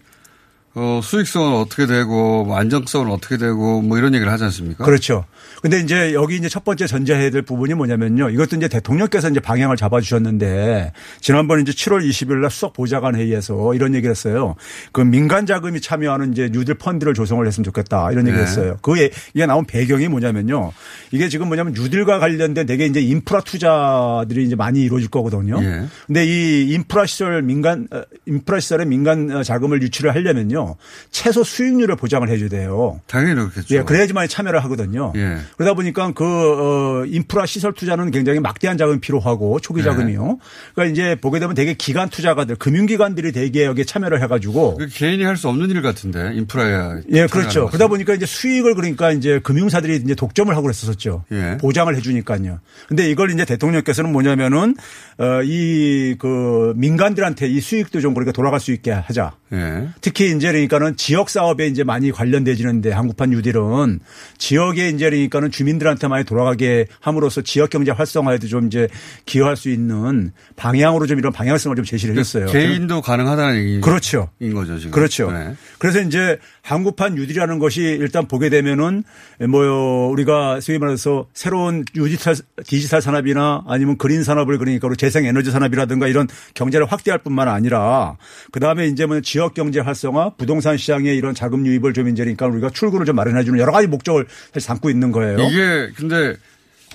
어, 0.74 1.00
수익성은 1.02 1.60
어떻게 1.60 1.86
되고 1.86 2.44
뭐 2.44 2.56
안정성은 2.56 3.10
어떻게 3.10 3.36
되고 3.36 3.82
뭐 3.82 3.98
이런 3.98 4.14
얘기를 4.14 4.32
하지 4.32 4.44
않습니까? 4.44 4.84
그렇죠. 4.84 5.24
근데 5.62 5.78
이제 5.78 6.12
여기 6.12 6.36
이제 6.36 6.48
첫 6.48 6.64
번째 6.64 6.88
전제해야 6.88 7.30
될 7.30 7.42
부분이 7.42 7.74
뭐냐면요. 7.74 8.30
이것도 8.30 8.56
이제 8.56 8.66
대통령께서 8.66 9.30
이제 9.30 9.38
방향을 9.38 9.76
잡아주셨는데 9.76 10.92
지난번 11.20 11.60
이제 11.60 11.70
7월 11.70 12.06
20일 12.06 12.40
날 12.40 12.50
수석 12.50 12.72
보좌관 12.72 13.14
회의에서 13.14 13.72
이런 13.74 13.94
얘기를 13.94 14.10
했어요. 14.10 14.56
그 14.90 15.00
민간 15.00 15.46
자금이 15.46 15.80
참여하는 15.80 16.32
이제 16.32 16.50
뉴딜 16.52 16.74
펀드를 16.74 17.14
조성을 17.14 17.46
했으면 17.46 17.62
좋겠다 17.64 18.10
이런 18.10 18.26
얘기를 18.26 18.44
네. 18.44 18.50
했어요. 18.50 18.76
그 18.82 18.96
이게 19.34 19.46
나온 19.46 19.64
배경이 19.64 20.08
뭐냐면요. 20.08 20.72
이게 21.12 21.28
지금 21.28 21.46
뭐냐면 21.46 21.74
뉴딜과 21.74 22.18
관련된 22.18 22.66
되게 22.66 22.86
이제 22.86 23.00
인프라 23.00 23.40
투자들이 23.40 24.44
이제 24.44 24.56
많이 24.56 24.82
이루어질 24.82 25.10
거거든요. 25.10 25.62
예. 25.62 25.84
근데 26.06 26.26
이 26.26 26.72
인프라 26.72 27.06
시설 27.06 27.40
민간 27.42 27.86
어, 27.92 28.02
인프라 28.26 28.58
시설에 28.58 28.84
민간 28.84 29.30
어, 29.30 29.44
자금을 29.44 29.80
유치를 29.82 30.12
하려면요. 30.12 30.74
최소 31.12 31.44
수익률을 31.44 31.94
보장을 31.94 32.28
해줘야 32.28 32.48
돼요. 32.48 33.00
당연히 33.06 33.36
그렇겠죠. 33.36 33.76
예, 33.76 33.82
그래야지만 33.82 34.26
참여를 34.26 34.64
하거든요. 34.64 35.12
예. 35.14 35.38
그러다 35.56 35.74
보니까 35.74 36.12
그, 36.12 36.24
어, 36.24 37.04
인프라 37.06 37.44
시설 37.46 37.72
투자는 37.72 38.10
굉장히 38.10 38.40
막대한 38.40 38.78
자금이 38.78 39.00
필요하고 39.00 39.60
초기 39.60 39.82
네. 39.82 39.90
자금이요. 39.90 40.38
그러니까 40.74 40.92
이제 40.92 41.16
보게 41.20 41.40
되면 41.40 41.54
되게 41.54 41.74
기관 41.74 42.08
투자가들, 42.08 42.56
금융기관들이 42.56 43.32
대개 43.32 43.64
여기에 43.64 43.84
참여를 43.84 44.22
해가지고. 44.22 44.78
그 44.78 44.86
개인이 44.88 45.22
할 45.24 45.36
수 45.42 45.48
없는 45.48 45.70
일 45.70 45.82
같은데 45.82 46.32
인프라야. 46.34 47.00
예, 47.10 47.26
그렇죠. 47.26 47.66
그러다 47.66 47.88
보니까 47.88 48.14
이제 48.14 48.26
수익을 48.26 48.74
그러니까 48.74 49.10
이제 49.10 49.40
금융사들이 49.42 49.96
이제 49.96 50.14
독점을 50.14 50.52
하고 50.54 50.62
그랬었죠. 50.62 51.24
예. 51.32 51.56
보장을 51.60 51.94
해주니까요. 51.96 52.60
근데 52.86 53.10
이걸 53.10 53.30
이제 53.32 53.44
대통령께서는 53.44 54.12
뭐냐면은 54.12 54.76
어, 55.18 55.32
어이 55.42 56.16
그 56.18 56.72
민간들한테 56.76 57.48
이 57.48 57.60
수익도 57.60 58.00
좀 58.00 58.14
그러니까 58.14 58.32
돌아갈 58.32 58.60
수 58.60 58.72
있게 58.72 58.90
하자. 58.92 59.32
예. 59.52 59.88
특히 60.00 60.34
이제 60.36 60.52
그러니까는 60.52 60.96
지역 60.96 61.28
사업에 61.28 61.66
이제 61.66 61.82
많이 61.82 62.12
관련되지는데 62.12 62.92
한국판 62.92 63.30
뉴딜은 63.30 64.00
지역에 64.38 64.90
이제 64.90 65.10
그러니까 65.10 65.40
는 65.42 65.50
주민들한테 65.50 66.06
많이 66.06 66.24
돌아가게 66.24 66.86
함으로써 67.00 67.42
지역 67.42 67.70
경제 67.70 67.90
활성화에도 67.90 68.46
좀 68.46 68.66
이제 68.68 68.86
기여할 69.26 69.56
수 69.56 69.70
있는 69.70 70.30
방향으로 70.54 71.06
좀 71.06 71.18
이런 71.18 71.32
방향성을 71.32 71.74
좀 71.74 71.84
제시를 71.84 72.16
했어요. 72.16 72.46
개인도 72.46 73.00
가능하다는 73.00 73.56
얘기. 73.56 73.80
그렇죠. 73.80 74.28
인 74.40 74.54
거죠, 74.54 74.78
지금. 74.78 74.92
그렇죠. 74.92 75.30
네. 75.32 75.54
그래서 75.78 76.00
이제 76.00 76.38
한국판 76.62 77.16
뉴딜이라는 77.16 77.58
것이 77.58 77.80
일단 77.82 78.28
보게 78.28 78.48
되면은 78.50 79.02
뭐 79.48 80.08
우리가 80.08 80.60
소위 80.60 80.78
말해서 80.78 81.26
새로운 81.34 81.84
디지털 81.92 82.36
디지털 82.64 83.02
산업이나 83.02 83.64
아니면 83.66 83.98
그린 83.98 84.22
산업을 84.22 84.58
그러니까 84.58 84.88
재생 84.96 85.24
에너지 85.24 85.50
산업이라든가 85.50 86.06
이런 86.06 86.28
경제를 86.54 86.86
확대할 86.86 87.18
뿐만 87.18 87.48
아니라 87.48 88.16
그다음에 88.52 88.86
이제 88.86 89.06
뭐 89.06 89.20
지역 89.20 89.54
경제 89.54 89.80
활성화, 89.80 90.34
부동산 90.36 90.76
시장의 90.76 91.16
이런 91.16 91.34
자금 91.34 91.66
유입을 91.66 91.94
좀 91.94 92.08
이제 92.08 92.22
그러니까 92.22 92.46
우리가 92.46 92.70
출구를 92.70 93.06
좀 93.06 93.16
마련해 93.16 93.42
주는 93.42 93.58
여러 93.58 93.72
가지 93.72 93.88
목적을 93.88 94.26
사실 94.54 94.68
담고 94.68 94.88
있는 94.88 95.10
거예요. 95.10 95.31
이게 95.40 95.90
근데 95.94 96.36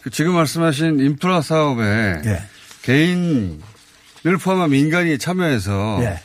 그 0.01 0.09
지금 0.09 0.33
말씀하신 0.33 0.99
인프라 0.99 1.41
사업에 1.41 1.83
예. 2.25 2.41
개인을 2.83 4.37
포함한 4.41 4.69
민간이 4.69 5.17
참여해서 5.17 5.99
예. 6.01 6.19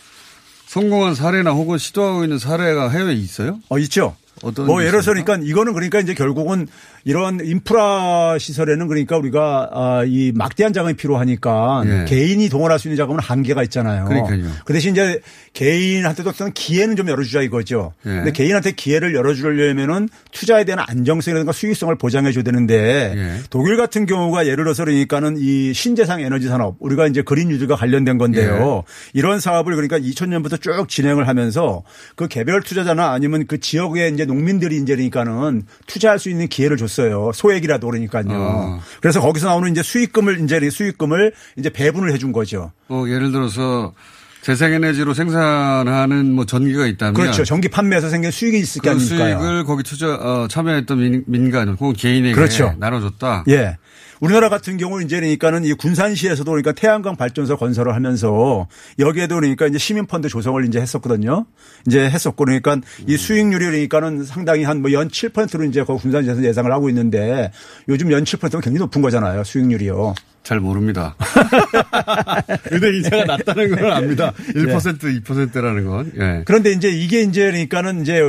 성공한 0.67 1.15
사례나 1.15 1.51
혹은 1.51 1.79
시도하고 1.79 2.25
있는 2.25 2.39
사례가 2.39 2.91
해외에 2.91 3.15
있어요? 3.15 3.61
어, 3.69 3.79
있죠. 3.79 4.17
어떤 4.43 4.67
뭐게 4.67 4.87
예를 4.87 5.03
들어서? 5.03 5.11
그러니까 5.13 5.37
이거는 5.47 5.75
그러니까 5.75 6.01
이제 6.01 6.15
결국은 6.15 6.67
이런 7.05 7.41
인프라 7.45 8.37
시설에는 8.39 8.87
그러니까 8.87 9.17
우리가 9.17 9.71
아, 9.73 10.05
이 10.07 10.33
막대한 10.35 10.73
자금이 10.73 10.95
필요하니까 10.95 11.83
예. 11.87 12.05
개인이 12.07 12.49
동원할 12.49 12.79
수 12.79 12.89
있는 12.89 12.97
자금은 12.97 13.21
한계가 13.21 13.63
있잖아요. 13.65 14.05
그러니까요. 14.05 14.45
그 14.65 14.73
대신 14.73 14.93
이제 14.93 15.21
개인한테도 15.53 16.31
어떤 16.31 16.53
기회는 16.53 16.97
좀 16.97 17.09
열어주자 17.09 17.43
이거죠. 17.43 17.93
예. 18.07 18.11
근데 18.11 18.33
개인한테 18.33 18.73
기회를 18.73 19.15
열어주려면은 19.15 20.09
투자에 20.31 20.65
대한 20.65 20.85
안정성이라든가 20.87 21.53
수익성을 21.53 21.95
보장해줘야 21.97 22.45
되는데 22.45 23.15
예. 23.17 23.43
독일 23.51 23.77
같은 23.77 24.07
경우가 24.07 24.47
예를 24.47 24.65
들어서 24.65 24.85
그러니까는 24.85 25.37
이 25.39 25.73
신재생 25.73 26.21
에너지 26.21 26.49
산업 26.49 26.77
우리가 26.79 27.09
이제 27.09 27.23
그린 27.23 27.51
유즈가 27.51 27.75
관련된 27.77 28.19
건데요. 28.19 28.85
이런 29.13 29.41
사업을 29.41 29.75
그러니까 29.75 29.99
2000년부터 29.99 30.61
쭉 30.61 30.89
진행을 30.89 31.27
하면서 31.27 31.83
그 32.15 32.29
개별 32.29 32.63
투자자나 32.63 33.11
아니면 33.11 33.47
그 33.47 33.59
지역의 33.59 34.13
이제 34.13 34.25
농민들이 34.25 34.77
이제 34.77 34.95
그러니까는 34.95 35.65
투자할 35.87 36.19
수 36.19 36.31
있는 36.31 36.49
기회를 36.49 36.77
줬 36.77 36.92
어요. 37.01 37.31
소액이라도 37.35 37.87
그러니까요. 37.87 38.25
어. 38.31 38.81
그래서 39.01 39.21
거기서 39.21 39.49
나오는 39.49 39.71
이제 39.71 39.83
수익금을 39.83 40.41
이제 40.41 40.71
수익금을 40.71 41.33
이제 41.57 41.71
배분을 41.71 42.13
해준 42.13 42.33
거죠. 42.33 42.73
뭐 42.89 43.09
예를 43.09 43.33
들어서 43.33 43.93
재생에너지로 44.43 45.15
생산하는 45.15 46.33
뭐 46.33 46.45
전기가 46.45 46.87
있다면 46.87 47.15
그렇죠. 47.15 47.45
전기 47.45 47.69
판매에서 47.69 48.09
생긴 48.09 48.31
수익이 48.31 48.59
있을 48.59 48.83
게그 48.83 48.97
아닙니까요. 48.97 49.39
수익을 49.39 49.65
거기 49.65 49.83
투자 49.85 50.15
어, 50.15 50.49
참여했던 50.49 50.99
민, 50.99 51.25
민간 51.27 51.69
혹은 51.69 51.93
개인에게 51.95 52.35
그렇죠. 52.35 52.75
나눠줬다. 52.79 53.45
예. 53.49 53.79
우리나라 54.23 54.49
같은 54.49 54.77
경우 54.77 55.03
이제 55.03 55.19
그러니까는 55.19 55.65
이 55.65 55.73
군산시에서도 55.73 56.49
그러니까 56.49 56.71
태양광 56.71 57.17
발전소 57.17 57.57
건설을 57.57 57.93
하면서 57.97 58.69
여기에도 59.01 59.35
그러니까 59.35 59.67
이제 59.67 59.79
시민 59.79 60.07
펀드 60.07 60.29
조성을 60.29 60.65
이제 60.65 60.81
했었거든요. 60.81 61.45
이제 61.89 62.09
했었고 62.09 62.45
그러니까 62.45 62.77
이 63.09 63.17
수익률이 63.17 63.65
그러니까는 63.89 64.23
상당히 64.25 64.63
한 64.63 64.79
뭐 64.81 64.93
연 64.93 65.09
7%로 65.09 65.65
이제 65.65 65.83
그 65.85 65.97
군산시에서 65.97 66.45
예상을 66.45 66.71
하고 66.71 66.89
있는데 66.89 67.51
요즘 67.89 68.13
연 68.13 68.23
7%면 68.23 68.61
굉장히 68.61 68.79
높은 68.79 69.03
거잖아요. 69.03 69.43
수익률이요. 69.43 70.15
잘 70.45 70.59
모릅니다. 70.59 71.15
은행 72.73 72.95
이자가 72.97 73.25
낮다는 73.25 73.71
건 73.71 73.93
압니다. 73.93 74.33
1% 74.55 75.23
2%라는 75.23 75.87
건. 75.87 76.13
예. 76.19 76.43
그런데 76.45 76.73
이제 76.73 76.89
이게 76.91 77.23
이제 77.23 77.45
그러니까는 77.47 78.03
이제 78.03 78.21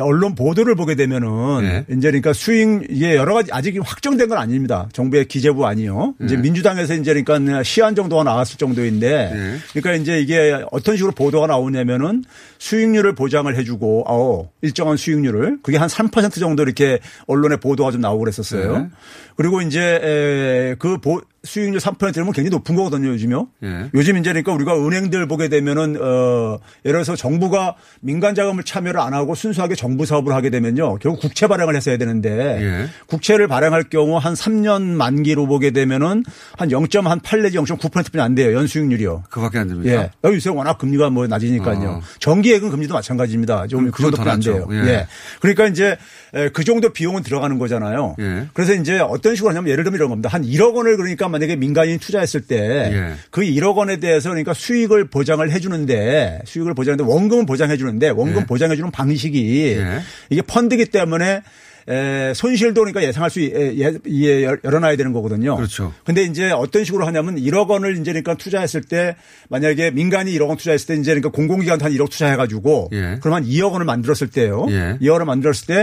언론 0.00 0.34
보도를 0.34 0.74
보게 0.74 0.96
되면은 0.96 1.28
예. 1.62 1.84
이제 1.94 2.08
그러니까 2.08 2.32
수익 2.32 2.86
이게 2.90 3.14
여러 3.14 3.34
가지 3.34 3.50
아직 3.52 3.78
확정된 3.82 4.28
건 4.28 4.36
아닙니다. 4.38 4.88
정 4.92 5.07
부의 5.10 5.26
기재부 5.26 5.66
아니요. 5.66 6.14
이제 6.22 6.34
예. 6.34 6.38
민주당에서 6.40 6.94
이제 6.94 7.12
그러니까 7.22 7.62
시한 7.62 7.94
정도가 7.94 8.24
나왔을 8.24 8.56
정도인데 8.58 9.06
예. 9.34 9.56
그러니까 9.80 10.02
이제 10.02 10.20
이게 10.20 10.62
어떤 10.70 10.96
식으로 10.96 11.12
보도가 11.12 11.46
나오냐면은 11.46 12.24
수익률을 12.58 13.14
보장을 13.14 13.54
해주고 13.56 14.04
어 14.08 14.50
일정한 14.62 14.96
수익률을 14.96 15.58
그게 15.62 15.78
한 15.78 15.88
3% 15.88 16.38
정도 16.40 16.62
이렇게 16.62 16.98
언론에 17.26 17.56
보도가 17.56 17.90
좀 17.90 18.00
나오고 18.00 18.20
그랬었어요. 18.20 18.74
예. 18.74 18.96
그리고 19.36 19.60
이제 19.60 19.80
에, 20.02 20.74
그 20.78 20.98
보- 20.98 21.22
수익률 21.48 21.80
3%면 21.80 22.32
굉장히 22.32 22.50
높은 22.50 22.76
거거든요, 22.76 23.08
요즘요. 23.08 23.48
예. 23.64 23.90
요즘 23.94 24.16
이제 24.18 24.30
그러니까 24.30 24.52
우리가 24.52 24.76
은행들 24.86 25.26
보게 25.26 25.48
되면은 25.48 25.96
어 26.00 26.58
예를 26.84 27.02
들어서 27.02 27.16
정부가 27.16 27.74
민간 28.00 28.34
자금을 28.34 28.62
참여를 28.62 29.00
안 29.00 29.14
하고 29.14 29.34
순수하게 29.34 29.74
정부 29.74 30.06
사업을 30.06 30.32
하게 30.32 30.50
되면요. 30.50 30.98
결국 30.98 31.20
국채 31.20 31.46
발행을 31.48 31.74
했어야 31.74 31.96
되는데 31.96 32.28
예. 32.62 32.86
국채를 33.06 33.48
발행할 33.48 33.84
경우 33.84 34.18
한 34.18 34.34
3년 34.34 34.82
만기로 34.82 35.46
보게 35.46 35.72
되면은 35.72 36.22
한 36.56 36.68
0.8 36.68 37.42
내지 37.42 37.58
0.9%뿐이 37.58 38.22
안 38.22 38.34
돼요. 38.34 38.52
연수익률이요. 38.52 39.24
그밖에 39.30 39.58
안 39.58 39.68
됩니까? 39.68 39.90
예. 39.90 40.10
여기 40.22 40.36
요새 40.36 40.50
워낙 40.50 40.78
금리가 40.78 41.10
뭐 41.10 41.26
낮으니까요. 41.26 41.88
어. 41.88 42.00
정기예금 42.20 42.70
금리도 42.70 42.94
마찬가지입니다. 42.94 43.66
좀 43.66 43.88
그 43.90 44.02
정도뿐이 44.02 44.30
안 44.30 44.40
돼요. 44.40 44.68
예. 44.70 44.76
예. 44.88 45.06
그러니까 45.40 45.66
이제 45.66 45.96
에, 46.34 46.48
그 46.50 46.64
정도 46.64 46.90
비용은 46.90 47.22
들어가는 47.22 47.58
거잖아요. 47.58 48.16
예. 48.20 48.48
그래서 48.54 48.74
이제 48.74 48.98
어떤 48.98 49.34
식으로 49.34 49.50
하냐면 49.50 49.70
예를 49.70 49.84
들면 49.84 49.96
이런 49.96 50.08
겁니다. 50.08 50.28
한 50.28 50.42
1억 50.42 50.74
원을 50.74 50.96
그러니까 50.96 51.28
만약에 51.38 51.56
민간인이 51.56 51.98
투자했을 51.98 52.42
때 52.42 52.56
예. 52.58 53.14
그 53.30 53.42
1억 53.42 53.76
원에 53.76 53.98
대해서 53.98 54.28
그러니까 54.28 54.52
수익을 54.52 55.04
보장을 55.08 55.48
해주는데 55.50 56.40
수익을 56.44 56.74
보장하는데 56.74 57.10
원금은 57.10 57.46
보장해 57.46 57.76
주는데 57.76 58.10
원금 58.10 58.42
예. 58.42 58.46
보장해 58.46 58.76
주는 58.76 58.90
방식이 58.90 59.76
예. 59.76 60.00
이게 60.30 60.42
펀드기 60.42 60.86
때문에 60.86 61.42
에, 61.88 62.34
손실도 62.34 62.82
그러니까 62.82 63.02
예상할 63.02 63.30
수, 63.30 63.40
예, 63.40 63.72
예, 63.78 63.92
예, 64.10 64.42
열어놔야 64.64 64.96
되는 64.96 65.12
거거든요. 65.12 65.56
그렇죠. 65.56 65.94
근데 66.04 66.24
이제 66.24 66.50
어떤 66.50 66.84
식으로 66.84 67.06
하냐면 67.06 67.36
1억 67.36 67.68
원을 67.68 67.96
이제 67.98 68.12
그러니까 68.12 68.34
투자했을 68.34 68.82
때 68.82 69.16
만약에 69.48 69.90
민간이 69.92 70.30
1억 70.32 70.48
원 70.48 70.56
투자했을 70.58 70.86
때 70.86 70.94
이제 71.00 71.12
그러니까 71.12 71.30
공공기관도 71.30 71.84
한 71.84 71.92
1억 71.92 72.10
투자해가지고 72.10 72.90
예. 72.92 73.18
한 73.22 73.44
2억 73.44 73.72
원을 73.72 73.86
만들었을 73.86 74.28
때요. 74.28 74.66
예. 74.70 74.98
2억 75.00 75.12
원을 75.12 75.26
만들었을 75.26 75.66
때 75.66 75.74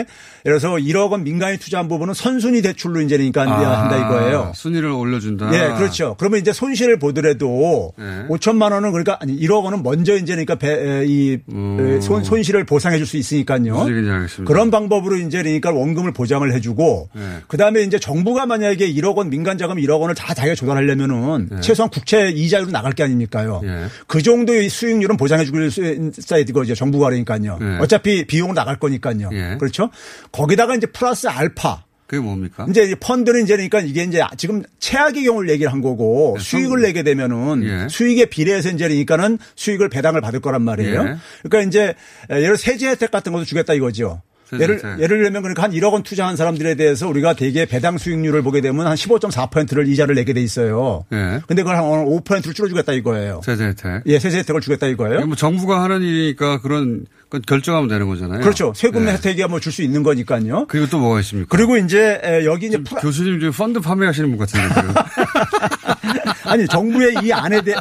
예를 0.45 0.59
들어서 0.59 0.75
1억 0.75 1.11
원 1.11 1.23
민간이 1.23 1.57
투자한 1.57 1.87
부분은 1.87 2.13
선순위 2.13 2.61
대출로 2.61 3.01
이제 3.01 3.17
그러니까 3.17 3.45
한다 3.81 3.97
이거예요. 3.97 4.49
아, 4.49 4.53
순위를 4.53 4.89
올려준다. 4.91 5.49
예, 5.53 5.75
그렇죠. 5.77 6.15
그러면 6.19 6.41
이제 6.41 6.53
손실을 6.53 6.99
보더라도 6.99 7.93
예. 7.99 8.27
5천만 8.27 8.71
원은 8.73 8.91
그러니까 8.91 9.17
아니 9.21 9.35
1억 9.39 9.63
원은 9.63 9.81
먼저 9.81 10.15
이제 10.15 10.33
그러니까 10.33 10.55
배, 10.55 10.69
에, 10.69 11.05
이 11.07 11.33
에, 11.33 12.01
손, 12.01 12.23
손실을 12.23 12.65
보상해 12.65 12.97
줄 12.97 13.05
수 13.05 13.17
있으니까요. 13.17 13.83
음. 13.83 14.11
알겠습니다. 14.11 14.43
그런 14.45 14.71
방법으로 14.71 15.17
이제 15.17 15.41
그러니까 15.43 15.71
원 15.71 15.94
금을 15.95 16.13
보장을 16.13 16.51
해주고 16.53 17.09
예. 17.15 17.21
그다음에 17.47 17.81
이제 17.81 17.97
정부가 17.97 18.45
만약에 18.45 18.91
1억 18.93 19.15
원 19.15 19.29
민간 19.29 19.57
자금 19.57 19.77
1억 19.77 19.99
원을 19.99 20.15
다 20.15 20.33
자기가 20.33 20.55
조달하려면은 20.55 21.49
예. 21.53 21.61
최소한 21.61 21.89
국채 21.89 22.29
이자율로 22.29 22.71
나갈 22.71 22.91
게 22.93 23.03
아닙니까요. 23.03 23.61
예. 23.63 23.85
그 24.07 24.21
정도의 24.21 24.69
수익률은 24.69 25.17
보장해 25.17 25.45
줄수 25.45 26.11
있어야 26.17 26.43
되거죠. 26.45 26.75
정부가 26.75 27.07
그러니까요. 27.07 27.59
예. 27.61 27.77
어차피 27.79 28.25
비용 28.25 28.53
나갈 28.53 28.77
거니까요. 28.77 29.29
예. 29.31 29.57
그렇죠. 29.57 29.89
거기다가 30.31 30.75
이제 30.75 30.87
플러스 30.87 31.27
알파 31.27 31.83
그게 32.07 32.21
뭡니까? 32.21 32.67
이제 32.69 32.83
이 32.83 32.93
펀드는 32.95 33.43
이제 33.43 33.55
그러니까 33.55 33.79
이게 33.79 34.03
이제 34.03 34.21
지금 34.37 34.61
최악의 34.79 35.23
경우를 35.23 35.49
얘기를 35.49 35.71
한 35.73 35.81
거고 35.81 36.35
네, 36.37 36.43
수익을 36.43 36.81
내게 36.81 37.01
되면은 37.01 37.63
예. 37.63 37.87
수익에 37.89 38.25
비례해서 38.25 38.69
이제 38.69 38.87
그러니까는 38.87 39.39
수익을 39.55 39.89
배당을 39.89 40.21
받을 40.21 40.39
거란 40.39 40.61
말이에요. 40.61 41.01
예. 41.01 41.15
그러니까 41.43 41.61
이제 41.67 41.95
예를 42.29 42.43
들어 42.43 42.57
세제 42.57 42.89
혜택 42.89 43.09
같은 43.09 43.31
것도 43.31 43.45
주겠다 43.45 43.73
이거죠. 43.73 44.21
예를, 44.53 44.75
혜택. 44.75 44.99
예를 44.99 45.23
들면 45.23 45.41
그러니까 45.41 45.63
한 45.63 45.71
1억 45.71 45.93
원 45.93 46.03
투자한 46.03 46.35
사람들에 46.35 46.75
대해서 46.75 47.07
우리가 47.07 47.33
대개 47.33 47.65
배당 47.65 47.97
수익률을 47.97 48.41
보게 48.43 48.61
되면 48.61 48.85
한 48.87 48.95
15.4%를 48.95 49.87
이자를 49.87 50.15
내게 50.15 50.33
돼 50.33 50.41
있어요. 50.41 51.05
예. 51.13 51.41
근데 51.47 51.63
그걸 51.63 51.77
한 51.77 51.83
5%를 51.85 52.53
줄여주겠다 52.53 52.93
이거예요. 52.93 53.41
세제 53.43 53.65
혜택. 53.65 54.03
예, 54.05 54.19
세제 54.19 54.37
혜택을 54.39 54.61
주겠다 54.61 54.87
이거예요. 54.87 55.25
뭐 55.25 55.35
정부가 55.35 55.81
하는 55.83 56.01
일이니까 56.01 56.61
그런 56.61 57.05
건 57.29 57.41
결정하면 57.47 57.89
되는 57.89 58.07
거잖아요. 58.07 58.41
그렇죠. 58.41 58.71
세금 58.75 59.07
예. 59.07 59.13
혜택이야 59.13 59.47
뭐 59.47 59.59
줄 59.59 59.71
수 59.71 59.81
있는 59.81 60.03
거니까요. 60.03 60.67
그리고 60.67 60.87
또 60.87 60.99
뭐가 60.99 61.19
있습니까? 61.21 61.47
그리고 61.49 61.75
이제 61.77 62.21
에, 62.23 62.45
여기 62.45 62.67
이제 62.67 62.77
교수님 63.01 63.39
지금 63.39 63.51
펀드 63.51 63.79
판매하시는 63.79 64.29
분 64.29 64.37
같은데 64.37 64.67
지금. 64.75 64.93
아니 66.45 66.67
정부의 66.67 67.15
이 67.23 67.31
안에 67.33 67.61
대 67.61 67.73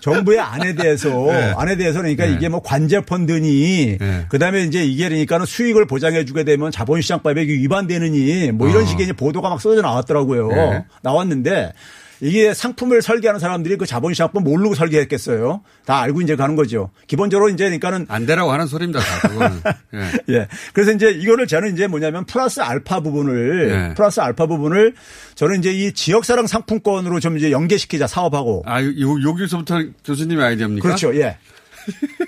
정부의 0.00 0.40
안에 0.40 0.74
대해서 0.74 1.08
네. 1.26 1.52
안에 1.56 1.76
대해서 1.76 2.00
그러니까 2.00 2.26
네. 2.26 2.32
이게 2.32 2.48
뭐 2.48 2.60
관제 2.62 3.00
펀드니 3.00 3.98
네. 3.98 4.26
그다음에 4.28 4.62
이제 4.62 4.84
이게 4.84 5.08
그러니까는 5.08 5.46
수익을 5.46 5.86
보장해 5.86 6.24
주게 6.24 6.44
되면 6.44 6.70
자본시장법에 6.70 7.42
위반되느니 7.42 8.52
뭐 8.52 8.68
이런 8.68 8.82
어. 8.82 8.86
식의 8.86 9.04
이제 9.04 9.12
보도가 9.12 9.48
막 9.48 9.60
쏟아져 9.60 9.82
나왔더라고요. 9.82 10.48
네. 10.48 10.84
나왔는데 11.02 11.72
이게 12.20 12.52
상품을 12.52 13.02
설계하는 13.02 13.38
사람들이 13.38 13.76
그 13.76 13.86
자본시장법 13.86 14.42
모르고 14.42 14.74
설계했겠어요. 14.74 15.62
다 15.84 16.00
알고 16.00 16.22
이제 16.22 16.36
가는 16.36 16.56
거죠. 16.56 16.90
기본적으로 17.06 17.48
이제 17.48 17.64
그러니까는 17.64 18.06
안 18.08 18.26
되라고 18.26 18.50
하는 18.50 18.66
소리입니다. 18.66 19.00
다 19.00 19.28
그거는. 19.28 19.60
예. 19.94 20.34
예. 20.34 20.48
그래서 20.72 20.92
이제 20.92 21.10
이거를 21.10 21.46
저는 21.46 21.74
이제 21.74 21.86
뭐냐면 21.86 22.24
플러스 22.26 22.60
알파 22.60 23.00
부분을 23.00 23.90
예. 23.90 23.94
플러스 23.94 24.20
알파 24.20 24.46
부분을 24.46 24.94
저는 25.34 25.60
이제 25.60 25.72
이 25.72 25.92
지역사랑 25.92 26.46
상품권으로 26.46 27.20
좀 27.20 27.36
이제 27.36 27.50
연계시키자 27.52 28.06
사업하고 28.06 28.64
아, 28.66 28.82
요, 28.82 28.90
여기서부터 29.28 29.82
교수님의 30.04 30.44
아이디어입니까? 30.44 30.82
그렇죠. 30.82 31.14
예. 31.16 31.38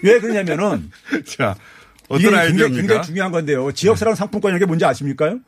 왜 0.02 0.20
그러냐면은 0.20 0.90
자, 1.26 1.56
어떤 2.08 2.22
굉장히, 2.22 2.38
아이디어입니까? 2.38 2.76
굉장히 2.76 3.02
중요한 3.02 3.32
건데요. 3.32 3.72
지역사랑 3.72 4.14
상품권이라는 4.14 4.58
게 4.60 4.66
뭔지 4.66 4.84
아십니까요? 4.84 5.40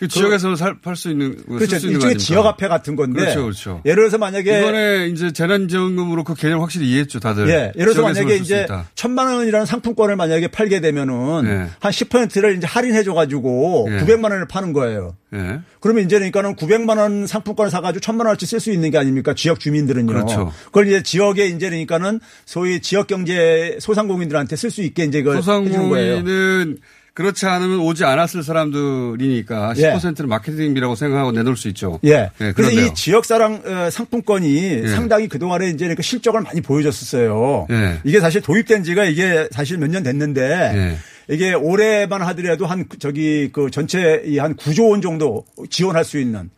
그 0.00 0.08
지역에서는 0.08 0.56
팔수 0.82 1.10
있는, 1.10 1.36
그렇죠. 1.46 1.66
쓸수 1.66 1.86
있는 1.86 2.00
아닙니까? 2.00 2.18
지역 2.18 2.46
화폐 2.46 2.68
같은 2.68 2.96
건데. 2.96 3.20
그렇죠, 3.20 3.42
그렇죠. 3.42 3.82
예를 3.84 4.04
들어서 4.04 4.18
만약에 4.18 4.58
이번에 4.58 5.06
이제 5.08 5.30
재난지원금으로 5.30 6.24
그 6.24 6.34
개념 6.34 6.62
확실히 6.62 6.88
이해했죠, 6.88 7.20
다들. 7.20 7.48
예. 7.50 7.72
예를 7.76 7.92
들어서 7.92 8.02
만약에 8.02 8.36
이제. 8.36 8.66
천만 8.94 9.32
원이라는 9.34 9.66
상품권을 9.66 10.16
만약에 10.16 10.48
팔게 10.48 10.80
되면은 10.80 11.44
예. 11.44 11.66
한 11.78 11.92
10%를 11.92 12.56
이제 12.56 12.66
할인해 12.66 13.02
줘 13.02 13.12
가지고 13.12 13.88
예. 13.90 13.98
900만 13.98 14.24
원을 14.24 14.48
파는 14.48 14.72
거예요. 14.72 15.16
예. 15.34 15.60
그러면 15.80 16.04
이제 16.06 16.16
그러니까는 16.16 16.56
900만 16.56 16.98
원 16.98 17.26
상품권을 17.26 17.70
사가지고 17.70 18.00
1000만 18.00 18.20
원어치 18.20 18.46
쓸 18.46 18.58
수 18.58 18.72
있는 18.72 18.90
게 18.90 18.98
아닙니까? 18.98 19.34
지역 19.34 19.60
주민들은요. 19.60 20.06
그렇죠. 20.06 20.52
그걸 20.66 20.88
이제 20.88 21.02
지역에 21.02 21.46
이제 21.46 21.68
그러니까는 21.68 22.20
소위 22.46 22.80
지역 22.80 23.06
경제 23.06 23.76
소상공인들한테 23.80 24.56
쓸 24.56 24.70
수 24.70 24.82
있게 24.82 25.04
이제 25.04 25.22
그걸 25.22 25.38
해주는 25.38 25.88
거예요. 25.90 26.16
소상공인은 26.16 26.78
그렇지 27.20 27.46
않으면 27.46 27.80
오지 27.80 28.04
않았을 28.04 28.42
사람들이니까 28.42 29.74
예. 29.76 29.92
10%는 29.92 30.28
마케팅비라고 30.28 30.94
생각하고 30.94 31.32
내놓을 31.32 31.56
수 31.56 31.68
있죠. 31.68 32.00
예. 32.04 32.30
예, 32.40 32.52
그래서 32.52 32.54
그런데요. 32.70 32.86
이 32.86 32.94
지역사랑 32.94 33.62
어, 33.66 33.90
상품권이 33.90 34.56
예. 34.84 34.88
상당히 34.88 35.28
그동안에 35.28 35.68
이제 35.68 35.84
그러니까 35.84 36.02
실적을 36.02 36.40
많이 36.40 36.60
보여줬었어요. 36.60 37.66
예. 37.70 38.00
이게 38.04 38.20
사실 38.20 38.40
도입된 38.40 38.82
지가 38.84 39.04
이게 39.04 39.48
사실 39.52 39.76
몇 39.78 39.90
년 39.90 40.02
됐는데 40.02 40.40
예. 40.74 40.96
이게 41.34 41.52
올해만 41.52 42.22
하더라도 42.22 42.66
한 42.66 42.86
저기 42.98 43.50
그 43.52 43.70
전체 43.70 44.22
이 44.24 44.38
한 44.38 44.56
9조 44.56 44.90
원 44.90 45.00
정도 45.02 45.44
지원할 45.68 46.04
수 46.04 46.18
있는 46.18 46.50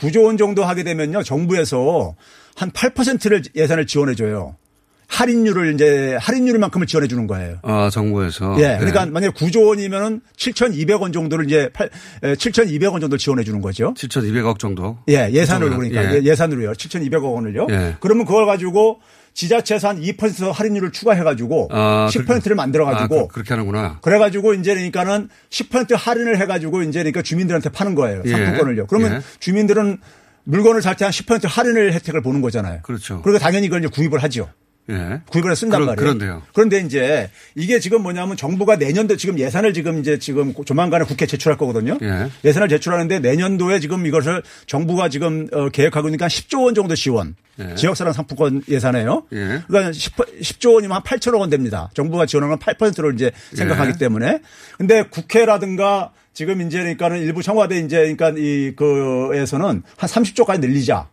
9조 0.00 0.24
원 0.24 0.36
정도 0.38 0.64
하게 0.64 0.82
되면요. 0.84 1.22
정부에서 1.22 2.14
한 2.56 2.70
8%를 2.70 3.42
예산을 3.54 3.86
지원해 3.86 4.14
줘요. 4.14 4.56
할인율을 5.08 5.74
이제 5.74 6.16
할인율만큼을 6.20 6.86
지원해 6.86 7.08
주는 7.08 7.26
거예요. 7.26 7.56
아, 7.62 7.88
정부에서. 7.90 8.56
예. 8.58 8.76
그러니까 8.78 9.06
만약에 9.06 9.32
9조 9.34 9.66
원이면은 9.66 10.20
7,200원 10.36 11.12
정도를 11.12 11.46
이제 11.46 11.70
8, 11.72 11.90
7,200원 12.22 13.00
정도 13.00 13.16
지원해 13.16 13.42
주는 13.42 13.60
거죠. 13.60 13.94
7,200억 13.94 14.58
정도. 14.58 14.98
예, 15.08 15.30
예산으로 15.32 15.76
그러니까 15.76 16.14
예. 16.14 16.20
예. 16.22 16.34
산으로요 16.34 16.72
7,200억 16.72 17.34
원을요. 17.34 17.66
예. 17.70 17.96
그러면 18.00 18.26
그걸 18.26 18.46
가지고 18.46 19.00
지자체에서 19.34 19.88
한 19.88 20.00
2% 20.00 20.52
할인율을 20.52 20.92
추가해 20.92 21.22
가지고 21.22 21.68
아, 21.72 22.08
10%를 22.12 22.54
만들어 22.56 22.86
아, 22.88 22.92
가지고 22.92 23.28
그, 23.28 23.34
그렇게 23.34 23.50
하는구나. 23.54 23.98
그래 24.02 24.18
가지고 24.18 24.52
이제 24.54 24.74
그러니까는 24.74 25.28
10% 25.50 25.96
할인을 25.96 26.38
해 26.40 26.46
가지고 26.46 26.82
이제 26.82 26.98
그러니까 27.00 27.22
주민들한테 27.22 27.70
파는 27.70 27.94
거예요. 27.94 28.22
예. 28.26 28.30
상품권을요. 28.30 28.86
그러면 28.88 29.14
예. 29.14 29.20
주민들은 29.40 29.98
물건을 30.44 30.82
살 30.82 30.96
때 30.96 31.04
한 31.04 31.12
10% 31.12 31.46
할인을 31.48 31.92
혜택을 31.94 32.22
보는 32.22 32.40
거잖아요. 32.42 32.80
그렇죠. 32.82 33.22
그리고 33.22 33.38
당연히 33.38 33.68
그걸 33.68 33.80
이제 33.84 33.88
구입을 33.92 34.22
하죠. 34.24 34.48
예. 34.90 35.20
구입을 35.26 35.54
그런- 35.54 35.86
말이에요. 35.86 35.96
그런데요. 35.96 36.42
그런데 36.54 36.80
이제 36.80 37.30
이게 37.54 37.78
지금 37.80 38.02
뭐냐면 38.02 38.36
정부가 38.36 38.76
내년도 38.76 39.16
지금 39.16 39.38
예산을 39.38 39.74
지금 39.74 39.98
이제 40.00 40.18
지금 40.18 40.54
조만간에 40.64 41.04
국회 41.04 41.26
제출할 41.26 41.58
거거든요. 41.58 41.98
예. 42.02 42.52
산을 42.52 42.68
제출하는데 42.68 43.18
내년도에 43.20 43.80
지금 43.80 44.06
이것을 44.06 44.42
정부가 44.66 45.08
지금 45.08 45.46
어, 45.52 45.68
계획하고 45.68 46.08
있으니까 46.08 46.26
10조 46.28 46.64
원 46.64 46.74
정도 46.74 46.94
지원. 46.94 47.36
예. 47.60 47.74
지역사랑 47.74 48.12
상품권 48.12 48.62
예산에요. 48.68 49.24
예. 49.32 49.62
그러니까 49.66 49.92
10, 49.92 50.60
조 50.60 50.74
원이면 50.74 50.96
한 50.96 51.02
8천억 51.02 51.40
원 51.40 51.50
됩니다. 51.50 51.90
정부가 51.94 52.24
지원하는 52.26 52.56
건 52.56 52.74
8%를 52.74 53.14
이제 53.14 53.30
생각하기 53.54 53.92
예. 53.94 53.98
때문에. 53.98 54.40
근데 54.78 55.02
국회라든가 55.02 56.12
지금 56.32 56.60
이제 56.62 56.78
그러니까는 56.78 57.18
일부 57.20 57.42
청와대 57.42 57.78
이제 57.80 58.14
그러니까 58.14 58.30
이 58.38 58.72
그에서는 58.76 59.82
한 59.96 60.08
30조까지 60.08 60.60
늘리자. 60.60 61.08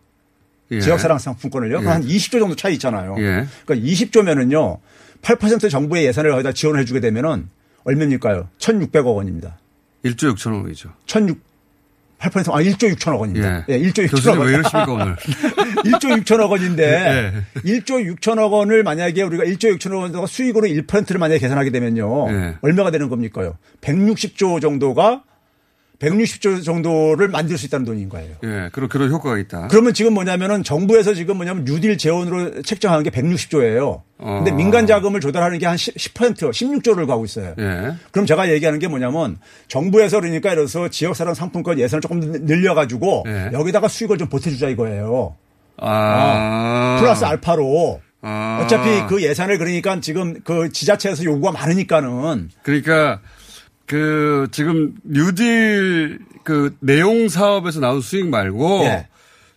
예. 0.72 0.80
지역사랑 0.80 1.18
상품권을요. 1.18 1.80
예. 1.82 1.86
한 1.86 2.04
20조 2.04 2.38
정도 2.38 2.56
차이 2.56 2.74
있잖아요. 2.74 3.14
예. 3.18 3.46
그러니까 3.64 3.74
20조면은요. 3.88 4.78
8% 5.22 5.70
정부의 5.70 6.04
예산을 6.06 6.30
거기다 6.30 6.52
지원을 6.52 6.80
해주게 6.80 7.00
되면은 7.00 7.48
얼마입니까요? 7.84 8.48
1,600억 8.58 9.14
원입니다. 9.16 9.58
1조 10.04 10.34
6천억 10.34 10.62
원이죠. 10.62 10.90
1,600 11.06 11.38
8%아 12.18 12.62
1조 12.62 12.94
6천억 12.96 13.20
원입니다. 13.20 13.66
예, 13.68 13.78
1조 13.78 14.06
6천억 14.06 14.10
교수님 14.10 14.38
원. 14.38 14.48
왜 14.48 14.54
이러십니까, 14.54 14.90
오늘? 14.90 15.16
1조 15.84 16.22
6천억 16.24 16.50
원인데 16.50 17.32
예. 17.60 17.70
1조 17.80 18.16
6천억 18.16 18.52
원을 18.52 18.82
만약에 18.82 19.22
우리가 19.22 19.44
1조 19.44 19.76
6천억 19.76 20.14
원 20.16 20.26
수익으로 20.26 20.66
1%를 20.66 21.18
만약에 21.18 21.38
계산하게 21.38 21.70
되면요. 21.70 22.30
예. 22.30 22.54
얼마가 22.62 22.90
되는 22.90 23.08
겁니까요? 23.10 23.58
160조 23.82 24.62
정도가 24.62 25.24
160조 25.98 26.64
정도를 26.64 27.28
만들 27.28 27.56
수 27.56 27.66
있다는 27.66 27.86
돈인 27.86 28.08
거예요. 28.08 28.36
예, 28.44 28.68
그런, 28.72 28.88
그런 28.88 29.10
효과가 29.10 29.38
있다. 29.38 29.68
그러면 29.68 29.94
지금 29.94 30.14
뭐냐면은 30.14 30.62
정부에서 30.62 31.14
지금 31.14 31.36
뭐냐면 31.36 31.64
뉴딜 31.64 31.96
재원으로 31.96 32.62
책정하는 32.62 33.02
게 33.02 33.10
160조예요. 33.10 34.02
근데 34.18 34.50
어. 34.50 34.54
민간 34.54 34.86
자금을 34.86 35.20
조달하는 35.20 35.58
게한 35.58 35.76
10, 35.76 35.94
10% 35.94 36.50
16조를 36.50 37.06
가고 37.06 37.24
있어요. 37.24 37.54
예. 37.58 37.94
그럼 38.10 38.26
제가 38.26 38.50
얘기하는 38.50 38.78
게 38.78 38.88
뭐냐면 38.88 39.38
정부에서 39.68 40.20
그러니까 40.20 40.52
이래서 40.52 40.88
지역사랑 40.88 41.34
상품권 41.34 41.78
예산을 41.78 42.00
조금 42.00 42.20
늘려가지고 42.20 43.24
예. 43.26 43.50
여기다가 43.52 43.88
수익을 43.88 44.18
좀 44.18 44.28
보태주자 44.28 44.68
이거예요. 44.68 45.36
아. 45.78 46.96
어, 46.96 47.00
플러스 47.00 47.24
알파로. 47.24 48.00
아. 48.22 48.62
어차피 48.64 49.06
그 49.08 49.22
예산을 49.22 49.58
그러니까 49.58 50.00
지금 50.00 50.40
그 50.42 50.70
지자체에서 50.72 51.24
요구가 51.24 51.52
많으니까는 51.52 52.50
그러니까 52.62 53.20
그 53.86 54.48
지금 54.50 54.94
뉴딜 55.04 56.18
그 56.44 56.76
내용 56.80 57.28
사업에서 57.28 57.80
나온 57.80 58.00
수익 58.00 58.28
말고 58.28 58.84
예. 58.84 59.08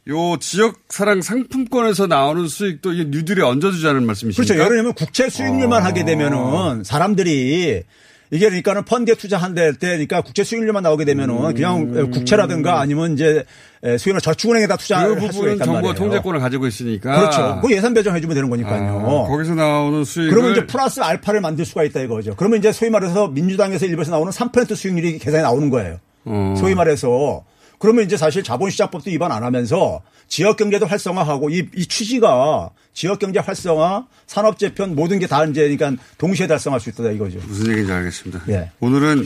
요 0.08 0.38
지역 0.40 0.80
사랑 0.90 1.22
상품권에서 1.22 2.08
나오는 2.08 2.48
수익도 2.48 2.94
이게 2.94 3.06
뉴딜에 3.06 3.44
얹어주자는 3.44 4.06
말씀이십니까? 4.06 4.54
그렇죠. 4.54 4.64
예를 4.64 4.78
들면 4.78 4.94
국채 4.94 5.30
수익률만 5.30 5.82
아. 5.82 5.86
하게 5.86 6.04
되면은 6.04 6.84
사람들이 6.84 7.84
이게 8.32 8.46
그러니까는 8.46 8.86
펀드에 8.86 9.16
투자한다 9.16 9.72
때 9.74 9.78
그러니까 9.80 10.22
국채 10.22 10.44
수익률만 10.44 10.84
나오게 10.84 11.04
되면은 11.06 11.54
그냥 11.54 12.12
국채라든가 12.12 12.80
아니면 12.80 13.14
이제 13.14 13.44
수익이나 13.84 14.20
저축은행에다 14.20 14.76
그 14.76 14.82
투자할 14.82 15.10
수가 15.10 15.20
부분은 15.28 15.54
있단 15.54 15.66
정부가 15.66 15.82
말이에요. 15.82 15.94
통제권을 15.96 16.40
가지고 16.40 16.68
있으니까 16.68 17.20
그렇죠. 17.20 17.60
그 17.62 17.72
예산 17.74 17.94
배정해 17.94 18.22
주면 18.22 18.36
되는 18.36 18.50
거니까요. 18.50 19.00
아, 19.00 19.28
거기서 19.28 19.56
나오는 19.56 20.04
수익을 20.04 20.32
그러면 20.32 20.52
이제 20.52 20.68
플러스 20.68 21.00
알파를 21.00 21.42
만들 21.42 21.66
수가 21.66 21.84
있다 21.84 22.02
이거죠. 22.02 22.36
그러면 22.36 22.60
이제 22.60 22.72
소위 22.72 22.92
말해서 22.92 23.30
민주당에서 23.30 23.86
일부에서 23.88 24.12
나오는 24.12 24.32
3% 24.32 24.76
수익률이 24.76 25.18
계산이 25.18 25.42
나오는 25.42 25.70
거예요. 25.70 25.98
어. 26.26 26.54
소위 26.58 26.76
말해서 26.76 27.44
그러면 27.80 28.06
이제 28.06 28.18
사실 28.18 28.44
자본시장법도 28.44 29.10
위반 29.10 29.32
안 29.32 29.44
하면서 29.44 30.02
지역 30.28 30.58
경제도 30.58 30.86
활성화하고 30.86 31.50
이, 31.50 31.68
이 31.76 31.86
취지가 31.88 32.70
지역 32.94 33.20
경제 33.20 33.40
활성화, 33.40 34.06
산업 34.28 34.60
재편 34.60 34.94
모든 34.96 35.18
게 35.20 35.26
다 35.28 35.44
이제 35.46 35.76
그러니까 35.76 36.02
동시에 36.18 36.46
달성할 36.48 36.80
수 36.80 36.90
있다 36.90 37.10
이거죠. 37.12 37.40
무슨 37.48 37.72
얘기인지 37.72 37.92
알겠습니다. 37.92 38.44
예. 38.50 38.72
오늘은 38.80 39.24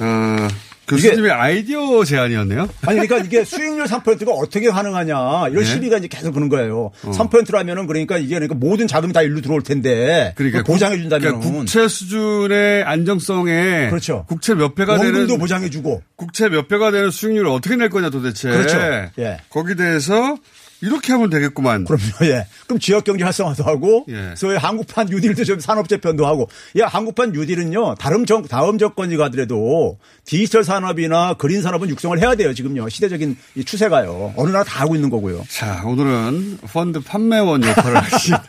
어, 0.00 0.48
교수님의 0.88 1.30
아이디어 1.30 2.04
제안이었네요. 2.04 2.68
아니 2.82 3.00
그러니까 3.00 3.18
이게 3.18 3.44
수익률 3.44 3.86
3%가 3.86 4.32
어떻게 4.32 4.68
가능하냐 4.70 5.48
이런 5.48 5.62
네. 5.62 5.64
시비가 5.64 5.98
이제 5.98 6.08
계속 6.08 6.32
그런 6.32 6.48
거예요. 6.48 6.90
어. 7.04 7.10
3%라면은 7.10 7.86
그러니까 7.86 8.18
이게 8.18 8.34
그러니까 8.34 8.54
모든 8.54 8.86
자금이 8.86 9.12
다 9.12 9.22
일로 9.22 9.40
들어올 9.40 9.62
텐데 9.62 10.32
그러니까 10.36 10.62
보장해 10.62 10.98
준다면 10.98 11.40
그러니까 11.40 11.50
국채 11.50 11.88
수준의 11.88 12.84
안정성에 12.84 13.88
그렇죠. 13.88 14.24
국채 14.28 14.54
몇 14.54 14.74
배가 14.74 14.98
되는 14.98 15.12
원금도 15.14 15.38
보장해 15.38 15.70
주고 15.70 16.02
국채 16.16 16.48
몇 16.48 16.68
배가 16.68 16.90
되는 16.90 17.10
수익률을 17.10 17.48
어떻게 17.50 17.76
낼 17.76 17.88
거냐 17.88 18.10
도대체. 18.10 18.50
그렇죠. 18.50 18.78
예. 19.18 19.38
거기 19.50 19.74
대해서 19.74 20.36
이렇게 20.84 21.12
하면 21.12 21.30
되겠구만. 21.30 21.84
그럼요. 21.84 22.02
예. 22.22 22.46
그럼 22.66 22.78
지역 22.78 23.04
경제 23.04 23.24
활성화도 23.24 23.64
하고 23.64 24.04
예. 24.10 24.34
소위 24.36 24.56
한국판 24.56 25.06
뉴딜도 25.06 25.44
좀 25.44 25.58
산업 25.60 25.88
재 25.88 25.96
편도 25.96 26.26
하고 26.26 26.48
야 26.78 26.86
한국판 26.86 27.32
뉴딜은요 27.32 27.94
다음 27.96 28.26
정 28.26 28.42
다음 28.42 28.76
정권이 28.78 29.16
가더라도 29.16 29.98
디지털 30.24 30.62
산업이나 30.64 31.34
그린 31.34 31.62
산업은 31.62 31.88
육성을 31.88 32.18
해야 32.18 32.34
돼요 32.34 32.52
지금요 32.54 32.88
시대적인 32.88 33.36
이 33.56 33.64
추세가요 33.64 34.34
어느 34.36 34.50
나라 34.50 34.64
다 34.64 34.80
하고 34.82 34.94
있는 34.94 35.08
거고요. 35.10 35.44
자 35.48 35.82
오늘은 35.84 36.58
펀드 36.72 37.00
판매원 37.00 37.64
역할을 37.64 37.96
하신. 38.02 38.34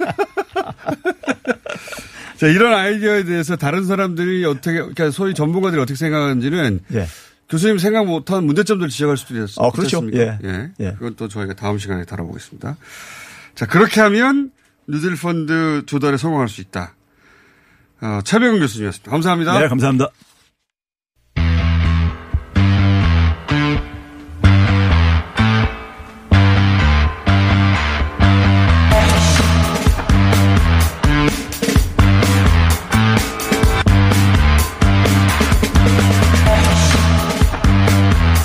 자 2.38 2.47
이런 2.47 2.73
아이디어에 2.73 3.23
대해서 3.23 3.55
다른 3.55 3.86
사람들이 3.86 4.43
어떻게 4.45 4.73
그러니까 4.79 5.09
소위 5.11 5.33
전문가들이 5.33 5.81
어떻게 5.81 5.95
생각하는지는 5.97 6.81
예. 6.93 7.07
교수님 7.50 7.78
생각 7.78 8.06
못한 8.06 8.46
문제점들 8.46 8.89
지적할 8.89 9.18
수도 9.18 9.36
있, 9.36 9.48
어, 9.58 9.72
그렇죠. 9.72 10.02
예. 10.14 10.39
예. 10.43 10.72
예. 10.80 10.91
그건 10.93 11.16
또 11.16 11.28
저희가 11.28 11.54
다음 11.54 11.78
시간에 11.78 12.04
다뤄보겠습니다. 12.06 12.78
자 13.54 13.66
그렇게 13.68 14.02
하면 14.02 14.52
뉴딜 14.88 15.16
펀드 15.16 15.84
조달에 15.86 16.18
성공할 16.18 16.50
수 16.50 16.62
있다. 16.62 16.96
어, 18.02 18.20
최백은 18.24 18.60
교수님이었습니다. 18.60 19.12
감사합니다. 19.12 19.60
네 19.60 19.68
감사합니다. 19.68 20.10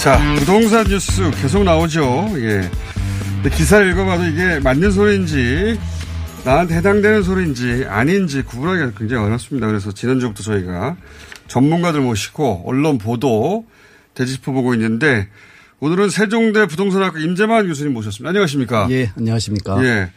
자, 0.01 0.19
부동산 0.39 0.87
뉴스 0.87 1.31
계속 1.43 1.63
나오죠. 1.63 2.31
예. 2.37 2.71
기사를 3.51 3.91
읽어봐도 3.91 4.25
이게 4.25 4.59
맞는 4.59 4.93
소리인지, 4.93 5.79
나한테 6.43 6.77
해당되는 6.77 7.23
소리인지 7.23 7.85
아닌지 7.87 8.41
구분하기가 8.41 8.93
굉장히 8.99 9.27
어렵습니다. 9.27 9.67
그래서 9.67 9.93
지난주부터 9.93 10.43
저희가 10.43 10.97
전문가들 11.49 12.01
모시고 12.01 12.63
언론 12.65 12.97
보도 12.97 13.67
되짚어보고 14.15 14.73
있는데, 14.73 15.29
오늘은 15.81 16.09
세종대 16.09 16.67
부동산학과 16.67 17.19
임재만 17.19 17.67
교수님 17.67 17.93
모셨습니다. 17.93 18.31
안녕하십니까? 18.31 18.87
예, 18.91 19.13
안녕하십니까? 19.19 19.85
예. 19.85 20.11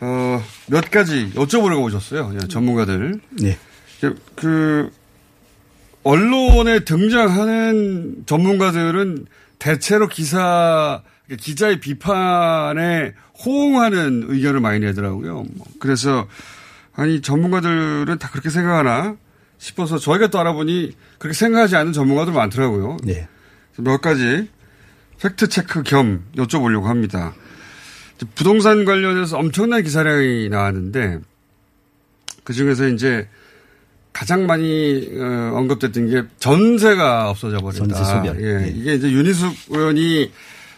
어, 0.00 0.44
몇 0.66 0.90
가지 0.90 1.32
여쭤보려고 1.34 1.84
오셨어요. 1.84 2.34
예, 2.34 2.48
전문가들. 2.48 3.18
예. 3.44 3.56
그, 4.02 4.14
그, 4.34 4.90
언론에 6.02 6.80
등장하는 6.80 8.24
전문가들은 8.26 9.26
대체로 9.58 10.08
기사, 10.08 11.02
기자의 11.38 11.80
비판에 11.80 13.14
호응하는 13.44 14.26
의견을 14.28 14.60
많이 14.60 14.80
내더라고요. 14.80 15.44
뭐 15.54 15.66
그래서, 15.78 16.26
아니, 16.94 17.20
전문가들은 17.20 18.18
다 18.18 18.28
그렇게 18.30 18.50
생각하나 18.50 19.16
싶어서 19.58 19.98
저희가 19.98 20.28
또 20.28 20.40
알아보니 20.40 20.96
그렇게 21.18 21.34
생각하지 21.34 21.76
않는 21.76 21.92
전문가들 21.92 22.32
많더라고요. 22.32 22.96
네. 23.04 23.28
몇 23.76 24.00
가지 24.00 24.48
팩트 25.20 25.48
체크 25.48 25.82
겸 25.82 26.24
여쭤보려고 26.36 26.84
합니다. 26.84 27.34
부동산 28.34 28.84
관련해서 28.84 29.38
엄청난 29.38 29.82
기사량이 29.82 30.48
나왔는데 30.48 31.20
그 32.44 32.52
중에서 32.52 32.88
이제 32.88 33.28
가장 34.12 34.46
많이 34.46 35.08
어, 35.16 35.52
언급됐던 35.54 36.08
게 36.10 36.22
전세가 36.38 37.30
없어져 37.30 37.58
버린다. 37.58 37.94
전세 37.94 38.10
소멸. 38.12 38.42
예. 38.42 38.64
예. 38.66 38.68
이게 38.70 38.94
이제 38.94 39.10
윤희숙 39.10 39.54
의원이 39.70 40.30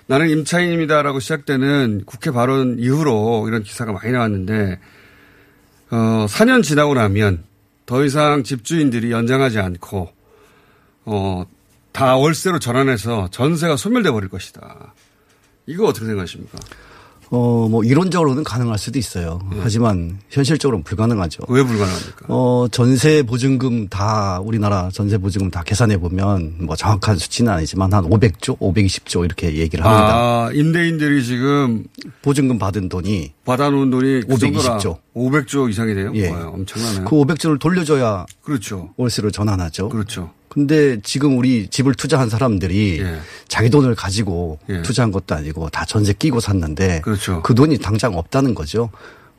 나는 0.07 0.28
임차인입니다라고 0.28 1.20
시작되는 1.20 2.03
국회 2.05 2.30
발언 2.30 2.78
이후로 2.78 3.47
이런 3.49 3.62
기사가 3.62 3.93
많이 3.93 4.12
나왔는데 4.12 4.78
어, 5.91 6.26
4년 6.28 6.62
지나고 6.62 6.95
나면 6.95 7.45
더 7.87 8.05
이상 8.05 8.43
집주인들이 8.43 9.11
연장하지 9.11 9.59
않고 9.59 10.12
어, 11.05 11.47
다 11.93 12.16
월세로 12.16 12.59
전환해서 12.59 13.28
전세가 13.30 13.76
소멸돼 13.76 14.11
버릴 14.11 14.28
것이다. 14.28 14.95
이거 15.66 15.87
어떻게 15.87 16.07
생각하십니까? 16.07 16.59
어, 17.35 17.66
뭐, 17.66 17.83
이론적으로는 17.83 18.45
가능할 18.45 18.76
수도 18.76 18.99
있어요. 18.99 19.41
하지만 19.61 20.18
현실적으로는 20.28 20.85
불가능하죠. 20.85 21.45
왜 21.49 21.62
불가능합니까? 21.62 22.26
어, 22.28 22.66
전세 22.70 23.22
보증금 23.22 23.89
다, 23.89 24.39
우리나라 24.41 24.91
전세 24.93 25.16
보증금 25.16 25.51
다 25.51 25.62
계산해 25.62 25.97
보면 25.97 26.57
뭐 26.61 26.76
정확한 26.76 27.16
수치는 27.16 27.51
아니지만 27.51 27.91
한 27.95 28.05
500조, 28.05 28.59
520조 28.59 29.24
이렇게 29.24 29.57
얘기를 29.57 29.83
합니다. 29.83 30.14
아, 30.14 30.51
임대인들이 30.53 31.24
지금 31.24 31.85
보증금 32.20 32.59
받은 32.59 32.91
돈이 32.91 33.33
받아놓은 33.47 33.89
돈이 33.91 34.20
그 34.28 34.35
520조. 34.37 34.99
500조 35.16 35.70
이상이 35.70 35.95
돼요? 35.95 36.12
예. 36.14 36.28
와, 36.28 36.49
엄청나네요. 36.49 37.05
그 37.07 37.16
500조를 37.16 37.59
돌려줘야 37.59 38.26
그렇죠. 38.43 38.91
월세로 38.99 39.30
전환하죠. 39.30 39.89
그렇죠. 39.89 40.30
근데 40.53 41.00
지금 41.00 41.38
우리 41.38 41.66
집을 41.68 41.94
투자한 41.94 42.28
사람들이 42.28 43.00
예. 43.00 43.20
자기 43.48 43.70
돈을 43.70 43.94
가지고 43.94 44.59
예. 44.68 44.82
투자한 44.82 45.11
것도 45.11 45.34
아니고 45.34 45.70
다 45.70 45.86
전세 45.86 46.12
끼고 46.12 46.40
샀는데 46.40 47.00
그렇죠. 47.00 47.40
그 47.40 47.55
돈이 47.55 47.78
당장 47.78 48.18
없다는 48.18 48.55
거죠. 48.55 48.90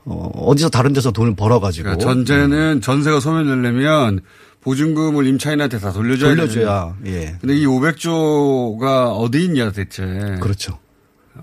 어, 0.05 0.32
어디서 0.34 0.70
다른 0.70 0.91
데서 0.91 1.11
돈을 1.11 1.36
벌어가지고 1.36 1.84
그러니까 1.84 2.03
전제는 2.03 2.82
전세가 2.82 3.20
소멸되려면 3.20 4.22
보증금을 4.61 5.28
임차인한테 5.28 5.80
다 5.80 5.91
돌려줘야 5.91 6.34
돌려줘야. 6.34 6.97
예 7.05 7.36
근데 7.39 7.57
이 7.57 7.68
500조가 7.68 9.16
어디 9.16 9.45
있냐 9.45 9.72
대체. 9.72 10.03
그렇죠. 10.41 10.80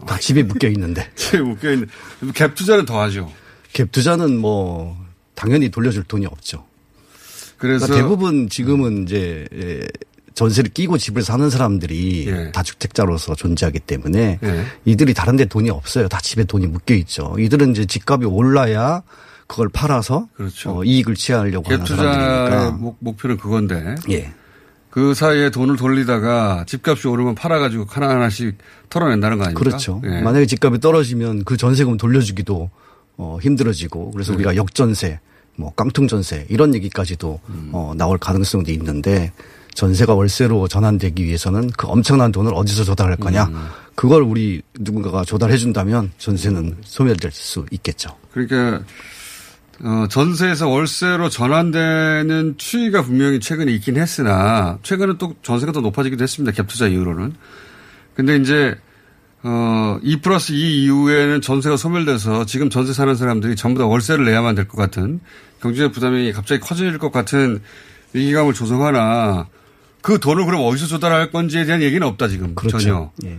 다 0.04 0.18
집에 0.18 0.42
묶여 0.42 0.66
있는데 0.66 1.08
집에 1.14 1.38
묶여 1.38 1.70
있는 1.70 1.88
갭 2.24 2.56
투자는 2.56 2.86
더 2.86 3.00
하죠. 3.02 3.30
갭 3.72 3.92
투자는 3.92 4.36
뭐 4.36 4.98
당연히 5.36 5.68
돌려줄 5.68 6.02
돈이 6.02 6.26
없죠. 6.26 6.64
그래서 7.60 7.86
그러니까 7.86 8.08
대부분 8.08 8.48
지금은 8.48 9.02
이제 9.02 9.46
예, 9.54 9.86
전세를 10.34 10.70
끼고 10.70 10.96
집을 10.96 11.22
사는 11.22 11.48
사람들이 11.50 12.26
예. 12.26 12.52
다주택자로서 12.52 13.34
존재하기 13.34 13.80
때문에 13.80 14.38
예. 14.42 14.64
이들이 14.86 15.12
다른 15.12 15.36
데 15.36 15.44
돈이 15.44 15.68
없어요. 15.68 16.08
다 16.08 16.18
집에 16.20 16.44
돈이 16.44 16.66
묶여 16.66 16.94
있죠. 16.94 17.36
이들은 17.38 17.72
이제 17.72 17.84
집값이 17.84 18.26
올라야 18.26 19.02
그걸 19.46 19.68
팔아서 19.68 20.28
어, 20.66 20.84
이익을 20.84 21.14
취하려고 21.16 21.68
갭 21.68 21.72
하는 21.72 21.86
사람들이니까. 21.86 22.70
목, 22.78 22.96
목표는 23.00 23.36
그건데. 23.36 23.94
예. 24.08 24.32
그 24.88 25.12
사이에 25.12 25.50
돈을 25.50 25.76
돌리다가 25.76 26.64
집값이 26.66 27.08
오르면 27.08 27.34
팔아가지고 27.34 27.84
하나하나씩 27.88 28.56
털어낸다는 28.88 29.36
거 29.36 29.44
아닙니까? 29.44 29.58
그렇죠. 29.58 30.00
예. 30.04 30.22
만약에 30.22 30.46
집값이 30.46 30.80
떨어지면 30.80 31.44
그 31.44 31.58
전세금 31.58 31.98
돌려주기도 31.98 32.70
어, 33.18 33.38
힘들어지고 33.42 34.04
네. 34.06 34.10
그래서 34.14 34.32
우리가 34.32 34.56
역전세, 34.56 35.20
뭐 35.56 35.72
깡통 35.74 36.08
전세 36.08 36.46
이런 36.48 36.74
얘기까지도 36.74 37.40
음. 37.48 37.70
어, 37.72 37.92
나올 37.96 38.18
가능성도 38.18 38.70
있는데 38.72 39.32
전세가 39.74 40.14
월세로 40.14 40.68
전환되기 40.68 41.24
위해서는 41.24 41.70
그 41.76 41.86
엄청난 41.86 42.32
돈을 42.32 42.52
어디서 42.54 42.84
조달할 42.84 43.16
거냐. 43.16 43.44
음. 43.44 43.68
그걸 43.94 44.22
우리 44.22 44.62
누군가가 44.78 45.24
조달해 45.24 45.56
준다면 45.56 46.12
전세는 46.18 46.78
소멸될 46.82 47.30
수 47.32 47.66
있겠죠. 47.70 48.16
그러니까 48.32 48.82
어, 49.82 50.06
전세에서 50.10 50.68
월세로 50.68 51.28
전환되는 51.28 52.54
추이가 52.58 53.02
분명히 53.02 53.40
최근에 53.40 53.72
있긴 53.72 53.96
했으나 53.96 54.78
최근에 54.82 55.14
또 55.18 55.34
전세가 55.42 55.72
더 55.72 55.80
높아지기도 55.80 56.22
했습니다. 56.22 56.62
갭투자 56.62 56.90
이후로는. 56.92 57.34
근데 58.14 58.36
이제 58.36 58.76
어, 59.42 59.98
2 60.02 60.20
플러스 60.20 60.52
2 60.52 60.84
이후에는 60.84 61.40
전세가 61.40 61.76
소멸돼서 61.76 62.44
지금 62.44 62.68
전세 62.68 62.92
사는 62.92 63.14
사람들이 63.14 63.56
전부 63.56 63.80
다 63.80 63.86
월세를 63.86 64.24
내야만 64.24 64.54
될 64.54 64.66
것 64.68 64.76
같은 64.76 65.20
경제적 65.62 65.92
부담이 65.92 66.32
갑자기 66.32 66.60
커질 66.60 66.98
것 66.98 67.10
같은 67.10 67.60
위기감을 68.12 68.52
조성하나 68.52 69.46
그 70.02 70.18
돈을 70.18 70.46
그럼 70.46 70.62
어디서 70.64 70.86
조달할 70.86 71.30
건지에 71.30 71.64
대한 71.64 71.82
얘기는 71.82 72.04
없다 72.06 72.28
지금 72.28 72.54
그렇죠. 72.54 72.78
전혀. 72.78 73.10
예. 73.24 73.38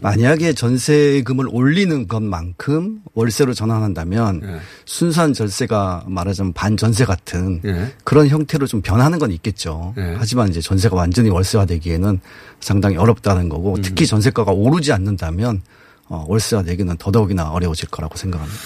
만약에 0.00 0.54
전세금을 0.54 1.46
올리는 1.50 2.08
것만큼 2.08 3.00
월세로 3.14 3.52
전환한다면 3.54 4.40
예. 4.42 4.60
순수한 4.86 5.32
전세가 5.34 6.04
말하자면 6.06 6.52
반전세 6.54 7.04
같은 7.04 7.60
예. 7.66 7.92
그런 8.04 8.28
형태로 8.28 8.66
좀 8.66 8.80
변하는 8.80 9.18
건 9.18 9.30
있겠죠. 9.32 9.94
하지만 10.16 10.48
이제 10.48 10.60
전세가 10.60 10.96
완전히 10.96 11.28
월세화되기에는 11.28 12.20
상당히 12.60 12.96
어렵다는 12.96 13.48
거고 13.48 13.74
음. 13.76 13.82
특히 13.82 14.06
전세가가 14.06 14.52
오르지 14.52 14.92
않는다면 14.92 15.62
어, 16.08 16.24
월세화되기는 16.28 16.96
더더욱이나 16.96 17.50
어려워질 17.50 17.88
거라고 17.90 18.16
생각합니다. 18.16 18.58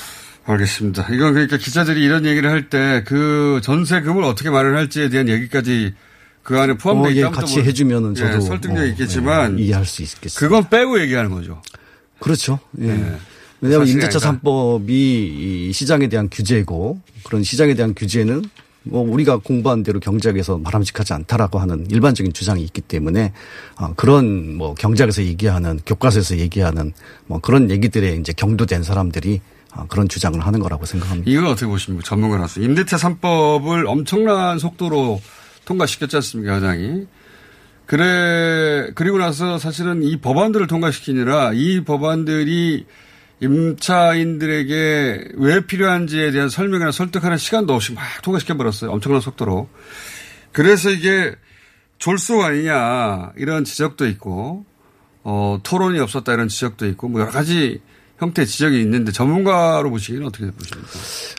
알겠습니다. 0.47 1.07
이건 1.11 1.33
그러니까 1.33 1.57
기자들이 1.57 2.03
이런 2.05 2.27
얘기를 2.27 2.51
할 2.51 2.69
때 2.69 3.03
그 3.07 3.61
전세금을 3.63 4.23
어떻게 4.25 4.51
마련할지에 4.51 5.09
대한 5.09 5.29
얘기까지 5.29 5.95
그 6.45 6.61
안에 6.61 6.75
포함되어 6.75 7.07
어, 7.07 7.15
예, 7.15 7.19
있다면 7.21 7.33
같이 7.33 7.61
해주면은 7.61 8.15
저도 8.15 8.41
설득력 8.41 8.81
뭐, 8.81 8.85
있겠지만 8.85 9.59
예, 9.59 9.65
이해할 9.65 9.85
수 9.87 10.03
있겠습니다. 10.03 10.39
그건 10.39 10.69
빼고 10.69 11.01
얘기하는 11.01 11.31
거죠. 11.31 11.61
그렇죠. 12.21 12.61
예. 12.81 12.87
네. 12.87 13.17
왜냐하면 13.63 13.89
임대차 13.89 14.29
아니다. 14.29 14.43
3법이 14.43 14.91
이 14.91 15.73
시장에 15.73 16.07
대한 16.09 16.29
규제고 16.31 17.01
그런 17.25 17.43
시장에 17.43 17.73
대한 17.73 17.95
규제는 17.95 18.45
뭐 18.83 19.01
우리가 19.11 19.39
공부한 19.39 19.83
대로 19.83 19.99
경제학에서 19.99 20.61
바람직하지 20.61 21.15
않다라고 21.15 21.59
하는 21.59 21.91
일반적인 21.91 22.35
주장이 22.35 22.63
있기 22.65 22.83
때문에 22.83 23.33
어, 23.81 23.95
그런 23.97 24.55
뭐 24.57 24.75
경제학에서 24.75 25.25
얘기하는 25.25 25.81
교과서에서 25.87 26.37
얘기하는 26.37 26.93
뭐 27.27 27.41
그런 27.41 27.71
얘기들에 27.71 28.17
이제 28.17 28.35
경도된 28.35 28.83
사람들이 28.83 29.41
어, 29.75 29.87
그런 29.89 30.11
주장을 30.11 30.39
하는 30.39 30.61
거라고 30.61 30.85
생각합니다. 30.85 31.31
이건 31.31 31.47
어떻게 31.47 31.67
보십니까? 31.67 32.05
전문가로서. 32.07 32.61
임대차 32.61 32.99
3법을 32.99 33.87
엄청난 33.89 34.59
속도로 34.59 35.23
통과시켰지 35.65 36.17
않습니까? 36.17 36.57
여당이. 36.57 37.07
그래, 37.87 38.91
그리고 38.95 39.19
나서 39.19 39.59
사실은 39.59 40.03
이 40.03 40.19
법안들을 40.19 40.67
통과시키느라 40.67 41.53
이 41.55 41.85
법안들이 41.85 42.87
임차인들에게 43.41 45.29
왜 45.35 45.67
필요한지에 45.67 46.31
대한 46.31 46.49
설명이나 46.49 46.93
설득하는 46.93 47.37
시간도 47.37 47.75
없이 47.75 47.93
막 47.93 48.03
통과시켜버렸어요. 48.23 48.91
엄청난 48.91 49.21
속도로. 49.21 49.69
그래서 50.53 50.91
이게 50.91 51.35
졸속 51.99 52.43
아니냐 52.43 53.33
이런 53.37 53.65
지적도 53.65 54.07
있고, 54.07 54.65
어, 55.23 55.59
토론이 55.63 55.99
없었다 55.99 56.33
이런 56.33 56.49
지적도 56.49 56.87
있고, 56.87 57.09
뭐 57.09 57.21
여러 57.21 57.31
가지 57.31 57.81
형태의 58.19 58.47
지적이 58.47 58.81
있는데 58.83 59.13
전문가로 59.13 59.91
보시기는 59.91 60.27
어떻게 60.27 60.51
보십니까? 60.51 60.91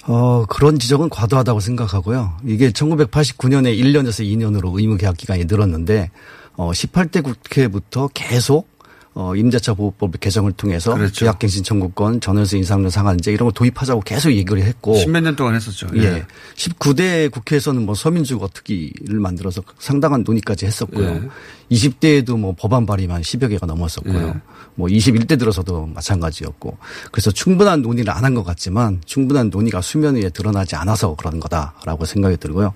어, 0.07 0.45
그런 0.47 0.77
지적은 0.77 1.09
과도하다고 1.09 1.59
생각하고요. 1.59 2.37
이게 2.45 2.69
1989년에 2.71 3.77
1년에서 3.79 4.23
2년으로 4.25 4.77
의무 4.77 4.97
계약 4.97 5.17
기간이 5.17 5.45
늘었는데, 5.45 6.11
어, 6.57 6.71
18대 6.71 7.23
국회부터 7.23 8.09
계속 8.13 8.74
어, 9.17 9.33
임대차 9.33 9.73
보호법 9.75 10.19
개정을 10.19 10.51
통해서 10.51 10.93
그렇죠. 10.93 11.23
계약갱신 11.25 11.63
청구권, 11.63 12.19
전월세 12.19 12.57
인상률 12.57 12.91
상한제 12.91 13.31
이런 13.31 13.47
거 13.47 13.53
도입하자고 13.53 14.01
계속 14.01 14.29
얘기를 14.31 14.61
했고 14.61 14.95
십몇 14.97 15.23
년 15.23 15.35
동안 15.37 15.55
했었죠. 15.55 15.87
예. 15.95 16.01
예. 16.03 16.25
19대 16.55 17.31
국회에서는 17.31 17.85
뭐 17.85 17.95
서민주거 17.95 18.49
특위를 18.53 19.19
만들어서 19.21 19.63
상당한 19.79 20.23
논의까지 20.27 20.65
했었고요. 20.65 21.07
예. 21.07 21.29
20대에도 21.71 22.37
뭐 22.37 22.53
법안 22.57 22.85
발의만 22.85 23.21
10여 23.21 23.49
개가 23.49 23.65
넘었었고요. 23.65 24.27
예. 24.27 24.33
뭐 24.75 24.89
21대 24.89 25.39
들어서도 25.39 25.85
마찬가지였고. 25.87 26.77
그래서 27.11 27.31
충분한 27.31 27.81
논의를 27.81 28.11
안 28.11 28.25
한 28.25 28.35
것 28.35 28.43
같지만 28.43 29.01
충분한 29.05 29.49
논의가 29.49 29.81
수면 29.81 30.15
위에 30.15 30.29
드러나지 30.29 30.75
않아서 30.75 31.15
그런 31.15 31.39
거다라고 31.39 32.03
생각이 32.05 32.35
들고요. 32.37 32.73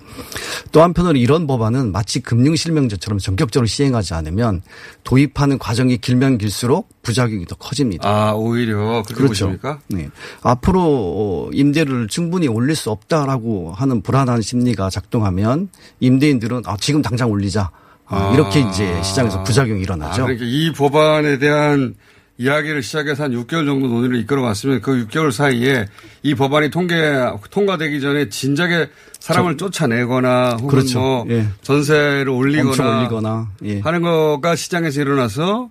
또 0.72 0.80
한편으로 0.82 1.16
이런 1.16 1.46
법안은 1.46 1.90
마치 1.92 2.20
금융실명제처럼 2.20 3.18
전격적으로 3.18 3.66
시행하지 3.66 4.14
않으면 4.14 4.62
도입하는 5.04 5.58
과정이 5.58 5.98
길면 5.98 6.29
길수록 6.38 6.88
부작용이 7.02 7.46
더 7.46 7.54
커집니다. 7.54 8.08
아, 8.08 8.32
오히려 8.32 9.02
그렇게 9.06 9.26
보십니까? 9.26 9.80
네. 9.88 10.08
앞으로 10.42 10.80
어, 10.82 11.50
임대료를 11.52 12.08
충분히 12.08 12.48
올릴 12.48 12.76
수 12.76 12.90
없다라고 12.90 13.72
하는 13.72 14.02
불안한 14.02 14.42
심리가 14.42 14.90
작동하면 14.90 15.68
임대인들은 16.00 16.62
아, 16.66 16.76
지금 16.78 17.02
당장 17.02 17.30
올리자. 17.30 17.70
아, 18.06 18.32
이렇게 18.34 18.60
이제 18.60 19.00
시장에서 19.02 19.42
부작용이 19.44 19.80
일어나죠. 19.82 20.22
아, 20.22 20.26
그러니까 20.26 20.44
이 20.44 20.72
법안에 20.72 21.38
대한 21.38 21.94
이야기를 22.40 22.82
시작해서 22.82 23.24
한 23.24 23.32
6개월 23.32 23.66
정도 23.66 23.86
논의를 23.86 24.18
이끌어갔으면 24.20 24.80
그 24.80 25.06
6개월 25.06 25.30
사이에 25.30 25.86
이 26.22 26.34
법안이 26.34 26.70
통계, 26.70 26.96
통과되기 27.50 28.00
전에 28.00 28.30
진작에 28.30 28.88
사람을 29.20 29.58
쫓아내거나 29.58 30.52
혹은 30.54 30.68
그렇죠. 30.68 30.98
뭐 30.98 31.26
예. 31.28 31.46
전세를 31.60 32.30
올리거나, 32.30 33.00
올리거나, 33.00 33.48
예. 33.66 33.80
하는 33.80 34.00
거가 34.00 34.56
시장에서 34.56 35.02
일어나서 35.02 35.68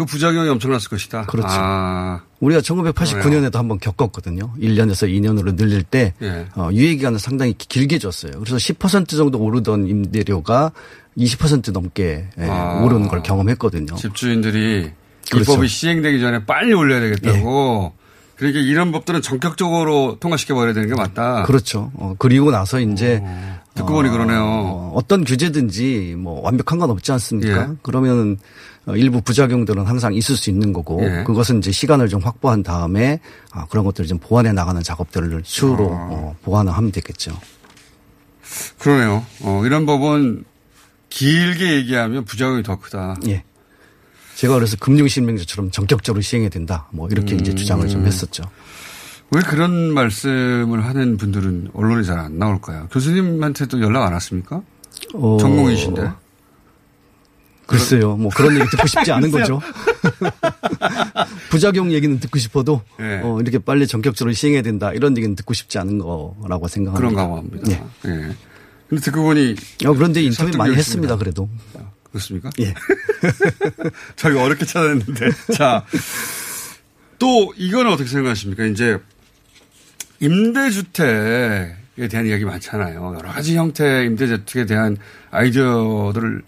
그 0.00 0.06
부작용이 0.06 0.48
엄청났을 0.48 0.88
것이다. 0.88 1.26
그렇죠. 1.26 1.48
아, 1.50 2.22
우리가 2.40 2.62
1989년에도 2.62 3.56
한번 3.56 3.78
겪었거든요. 3.78 4.50
1년에서 4.58 5.06
2년으로 5.06 5.54
늘릴 5.56 5.82
때 5.82 6.14
예. 6.22 6.46
어, 6.56 6.70
유예 6.72 6.94
기간을 6.96 7.18
상당히 7.18 7.52
기- 7.52 7.68
길게 7.68 7.98
줬어요. 7.98 8.32
그래서 8.40 8.56
10% 8.56 9.08
정도 9.10 9.38
오르던 9.38 9.86
임대료가 9.88 10.72
20% 11.18 11.72
넘게 11.72 12.28
예, 12.38 12.44
아. 12.48 12.80
오르는 12.82 13.08
걸 13.08 13.22
경험했거든요. 13.22 13.94
집주인들이 13.96 14.90
이 15.26 15.30
그렇죠. 15.30 15.54
법이 15.54 15.68
시행되기 15.68 16.18
전에 16.18 16.46
빨리 16.46 16.72
올려야 16.72 17.00
되겠다고 17.00 17.92
그러니까 18.36 18.60
이런 18.60 18.90
법들은 18.92 19.20
전격적으로 19.20 20.16
통과시켜 20.18 20.54
버려야 20.54 20.72
되는 20.72 20.88
게 20.88 20.94
맞다. 20.94 21.42
그렇죠. 21.42 21.90
어, 21.94 22.14
그리고 22.18 22.50
나서 22.50 22.80
이제 22.80 23.22
듣고 23.74 23.92
보니 23.92 24.08
그러네요. 24.08 24.40
어, 24.42 24.92
어떤 24.94 25.24
규제든지 25.24 26.14
뭐 26.18 26.40
완벽한 26.40 26.78
건 26.78 26.88
없지 26.90 27.12
않습니까? 27.12 27.68
예. 27.70 27.74
그러면 27.82 28.38
어, 28.38 28.38
일부 28.88 29.20
부작용들은 29.20 29.84
항상 29.86 30.14
있을 30.14 30.36
수 30.36 30.50
있는 30.50 30.72
거고 30.72 31.00
예. 31.02 31.22
그것은 31.24 31.58
이제 31.58 31.70
시간을 31.70 32.08
좀 32.08 32.20
확보한 32.22 32.62
다음에 32.62 33.20
아, 33.52 33.66
그런 33.66 33.84
것들을 33.84 34.08
좀 34.08 34.18
보완해 34.18 34.52
나가는 34.52 34.82
작업들을 34.82 35.42
추후로 35.42 35.90
아. 35.92 36.08
어, 36.10 36.36
보완을 36.42 36.72
하면 36.72 36.90
되겠죠. 36.90 37.38
그러네요. 38.78 39.24
어, 39.42 39.62
이런 39.64 39.86
법은 39.86 40.44
길게 41.10 41.74
얘기하면 41.76 42.24
부작용이 42.24 42.62
더 42.62 42.78
크다. 42.78 43.16
예. 43.28 43.44
제가 44.36 44.54
그래서 44.54 44.76
금융실명제처럼 44.78 45.70
전격적으로 45.70 46.22
시행해야 46.22 46.48
된다. 46.50 46.88
뭐 46.92 47.08
이렇게 47.10 47.34
이제 47.36 47.52
음. 47.52 47.56
주장을 47.56 47.86
좀 47.88 48.06
했었죠. 48.06 48.42
왜 49.32 49.40
그런 49.42 49.92
말씀을 49.92 50.84
하는 50.84 51.16
분들은 51.16 51.70
언론에 51.74 52.02
잘 52.02 52.18
안 52.18 52.38
나올까요? 52.38 52.88
교수님한테도 52.90 53.80
연락 53.82 54.04
안 54.04 54.12
왔습니까? 54.14 54.62
어, 55.14 55.36
전공이신데. 55.38 56.10
글쎄요. 57.70 58.16
뭐 58.16 58.30
그런 58.34 58.54
얘기 58.56 58.68
듣고 58.70 58.86
싶지 58.86 59.12
않은 59.12 59.30
거죠. 59.30 59.60
부작용 61.50 61.92
얘기는 61.92 62.18
듣고 62.18 62.38
싶어도 62.38 62.82
예. 63.00 63.20
어, 63.22 63.38
이렇게 63.40 63.58
빨리 63.58 63.86
전격적으로 63.86 64.32
시행해야 64.32 64.62
된다. 64.62 64.92
이런 64.92 65.16
얘기는 65.16 65.34
듣고 65.36 65.54
싶지 65.54 65.78
않은 65.78 65.98
거라고 65.98 66.66
생각합니다. 66.68 66.98
그런가 66.98 67.26
봅니다. 67.26 67.70
예. 67.70 68.10
예. 68.10 68.34
근데 68.88 69.02
듣고 69.02 69.22
보니. 69.22 69.54
어, 69.86 69.94
그런데 69.94 70.20
인터뷰 70.22 70.56
많이 70.58 70.74
했습니다. 70.74 71.16
그래도. 71.16 71.48
그렇습니까? 72.10 72.50
예. 72.58 72.74
저희가 74.16 74.42
어렵게 74.42 74.66
찾아냈는데. 74.66 75.30
자. 75.54 75.84
또 77.20 77.52
이거는 77.56 77.92
어떻게 77.92 78.08
생각하십니까? 78.08 78.64
이제 78.64 78.98
임대주택에 80.18 82.08
대한 82.10 82.26
이야기 82.26 82.44
많잖아요. 82.44 83.14
여러 83.16 83.28
가지 83.30 83.56
형태의 83.56 84.06
임대주택에 84.06 84.66
대한 84.66 84.96
아이디어들을 85.30 86.42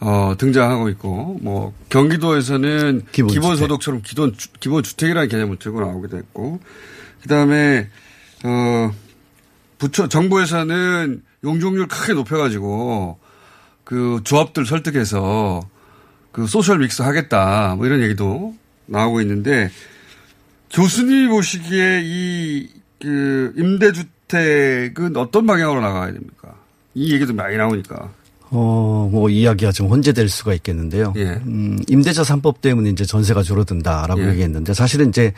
어, 0.00 0.34
등장하고 0.36 0.88
있고, 0.90 1.38
뭐, 1.42 1.72
경기도에서는 1.88 3.06
기본주택. 3.12 3.40
기본소득처럼 3.42 4.02
기본, 4.02 4.36
주- 4.36 4.48
기본 4.60 4.82
주택이라는 4.82 5.28
개념을 5.28 5.58
들고 5.58 5.80
나오기도 5.80 6.18
했고, 6.18 6.60
그 7.22 7.28
다음에, 7.28 7.88
어, 8.44 8.92
부처, 9.78 10.08
정부에서는 10.08 11.22
용적률 11.44 11.88
크게 11.88 12.12
높여 12.12 12.36
가지고, 12.36 13.18
그 13.84 14.20
조합들 14.24 14.66
설득해서 14.66 15.66
그 16.32 16.46
소셜 16.46 16.78
믹스 16.78 17.00
하겠다, 17.02 17.74
뭐 17.76 17.86
이런 17.86 18.02
얘기도 18.02 18.54
나오고 18.86 19.22
있는데, 19.22 19.70
교수님이 20.72 21.28
보시기에 21.28 22.02
이, 22.04 22.68
그, 23.00 23.54
임대주택은 23.56 25.16
어떤 25.16 25.46
방향으로 25.46 25.80
나가야 25.80 26.12
됩니까? 26.12 26.54
이 26.94 27.14
얘기도 27.14 27.32
많이 27.32 27.56
나오니까. 27.56 28.10
어, 28.50 29.08
뭐 29.10 29.28
이야기가 29.28 29.72
좀 29.72 29.88
혼재될 29.88 30.28
수가 30.28 30.54
있겠는데요. 30.54 31.12
예. 31.16 31.40
음, 31.46 31.78
임대차 31.88 32.22
3법 32.22 32.60
때문에 32.60 32.90
이제 32.90 33.04
전세가 33.04 33.42
줄어든다라고 33.42 34.22
예. 34.22 34.30
얘기했는데 34.30 34.72
사실은 34.74 35.08
이제 35.08 35.32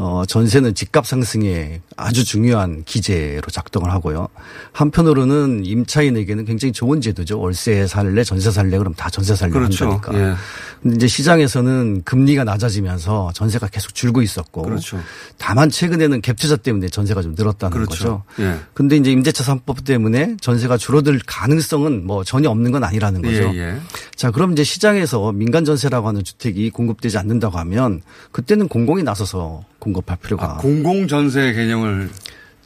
어, 0.00 0.22
전세는 0.24 0.76
집값 0.76 1.08
상승에 1.08 1.80
아주 1.96 2.24
중요한 2.24 2.84
기제로 2.84 3.42
작동을 3.50 3.90
하고요. 3.90 4.28
한편으로는 4.70 5.64
임차인에게는 5.64 6.44
굉장히 6.44 6.70
좋은 6.70 7.00
제도죠. 7.00 7.40
월세 7.40 7.84
살래, 7.88 8.22
전세 8.22 8.52
살래, 8.52 8.78
그럼 8.78 8.94
다 8.94 9.10
전세 9.10 9.34
살래 9.34 9.50
그렇죠. 9.50 9.90
한다니까. 9.90 10.14
예. 10.14 10.34
근데 10.80 10.94
이제 10.94 11.08
시장에서는 11.08 12.02
금리가 12.04 12.44
낮아지면서 12.44 13.32
전세가 13.34 13.66
계속 13.66 13.92
줄고 13.92 14.22
있었고. 14.22 14.62
그렇죠. 14.62 15.00
다만 15.36 15.68
최근에는 15.68 16.22
갭 16.22 16.38
투자 16.38 16.54
때문에 16.54 16.90
전세가 16.90 17.20
좀 17.20 17.34
늘었다는 17.36 17.76
그렇죠. 17.76 18.22
거죠. 18.36 18.44
예. 18.44 18.54
근데 18.74 18.96
이제 18.96 19.10
임대차 19.10 19.42
3법 19.42 19.84
때문에 19.84 20.36
전세가 20.40 20.76
줄어들 20.76 21.18
가능성은 21.26 22.06
뭐 22.06 22.22
전혀 22.22 22.50
없는 22.50 22.70
건 22.70 22.84
아니라는 22.84 23.20
거죠. 23.20 23.50
예, 23.52 23.58
예. 23.58 23.80
자, 24.14 24.30
그럼 24.30 24.52
이제 24.52 24.62
시장에서 24.62 25.32
민간 25.32 25.64
전세라고 25.64 26.06
하는 26.06 26.22
주택이 26.22 26.70
공급되지 26.70 27.18
않는다고 27.18 27.58
하면 27.58 28.02
그때는 28.30 28.68
공공이 28.68 29.02
나서서 29.02 29.64
공급할 29.92 30.18
필요가. 30.22 30.52
아, 30.52 30.56
공공 30.58 31.08
전세 31.08 31.52
개념을. 31.52 32.10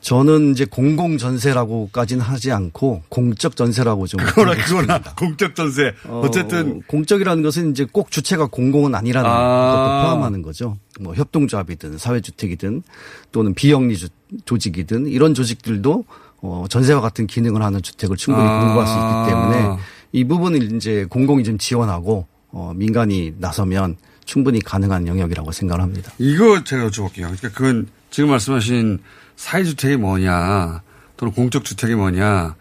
저는 0.00 0.50
이제 0.50 0.64
공공 0.64 1.16
전세라고까지는 1.16 2.24
하지 2.24 2.50
않고 2.50 3.02
공적 3.08 3.54
전세라고 3.54 4.08
좀. 4.08 4.18
그거나 4.18 4.54
그거나 4.56 4.98
공적 5.16 5.54
전세. 5.54 5.92
어, 6.08 6.22
어쨌든 6.24 6.82
공적이라는 6.88 7.40
것은 7.44 7.70
이제 7.70 7.86
꼭 7.90 8.10
주체가 8.10 8.46
공공은 8.46 8.96
아니라는 8.96 9.30
아. 9.30 9.34
것도 9.34 10.02
포함하는 10.08 10.42
거죠. 10.42 10.76
뭐 11.00 11.14
협동조합이든 11.14 11.98
사회주택이든 11.98 12.82
또는 13.30 13.54
비영리 13.54 13.96
주- 13.96 14.08
조직이든 14.44 15.06
이런 15.06 15.34
조직들도 15.34 16.04
어, 16.40 16.64
전세와 16.68 17.00
같은 17.00 17.28
기능을 17.28 17.62
하는 17.62 17.80
주택을 17.80 18.16
충분히 18.16 18.44
아. 18.48 18.58
공급할 18.60 18.86
수 18.88 18.94
있기 18.94 19.30
때문에 19.30 19.78
이 20.10 20.24
부분을 20.24 20.72
이제 20.74 21.06
공공이 21.08 21.44
좀 21.44 21.58
지원하고 21.58 22.26
어, 22.50 22.72
민간이 22.74 23.34
나서면 23.38 23.96
충분히 24.24 24.60
가능한 24.60 25.06
영역이라고 25.06 25.52
생각을 25.52 25.82
합니다. 25.82 26.12
이거 26.18 26.64
제가 26.64 26.88
여쭤볼게요. 26.88 27.22
그러니까 27.22 27.50
그건 27.50 27.88
지금 28.10 28.30
말씀하신 28.30 29.00
사회주택이 29.36 29.96
뭐냐 29.96 30.82
또는 31.16 31.34
공적주택이 31.34 31.94
뭐냐 31.94 32.54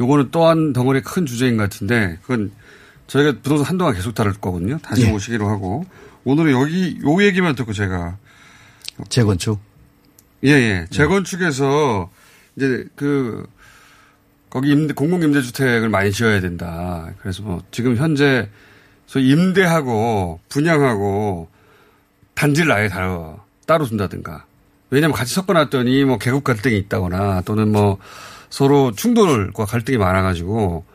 요거는 0.00 0.28
또한 0.30 0.72
덩어리 0.72 1.02
큰 1.02 1.26
주제인 1.26 1.56
것 1.56 1.64
같은데 1.64 2.18
그건 2.22 2.52
저희가 3.06 3.38
부동산 3.42 3.66
한동안 3.66 3.94
계속 3.94 4.14
다룰 4.14 4.32
거거든요. 4.34 4.78
다시 4.78 5.02
예. 5.02 5.10
모시기로 5.10 5.48
하고 5.48 5.84
오늘은 6.24 6.52
여기 6.52 6.98
요 7.04 7.22
얘기만 7.22 7.54
듣고 7.54 7.72
제가 7.72 8.16
재건축. 9.08 9.60
예, 10.44 10.50
예. 10.50 10.86
재건축에서 10.90 12.10
이제 12.56 12.86
그 12.96 13.46
거기 14.50 14.70
임대, 14.70 14.92
공공임대주택을 14.92 15.88
많이 15.88 16.12
지어야 16.12 16.40
된다. 16.40 17.10
그래서 17.20 17.42
뭐 17.42 17.62
지금 17.70 17.96
현재 17.96 18.48
소위 19.12 19.28
임대하고 19.28 20.40
분양하고 20.48 21.48
단지를 22.34 22.72
아예 22.72 22.88
따로, 22.88 23.38
따로 23.66 23.84
둔다든가. 23.84 24.46
왜냐면 24.88 25.14
같이 25.14 25.34
섞어놨더니 25.34 26.04
뭐 26.04 26.16
계급 26.16 26.44
갈등이 26.44 26.78
있다거나 26.78 27.42
또는 27.42 27.70
뭐 27.70 27.98
서로 28.48 28.90
충돌과 28.92 29.66
갈등이 29.66 29.98
많아가지고 29.98 30.86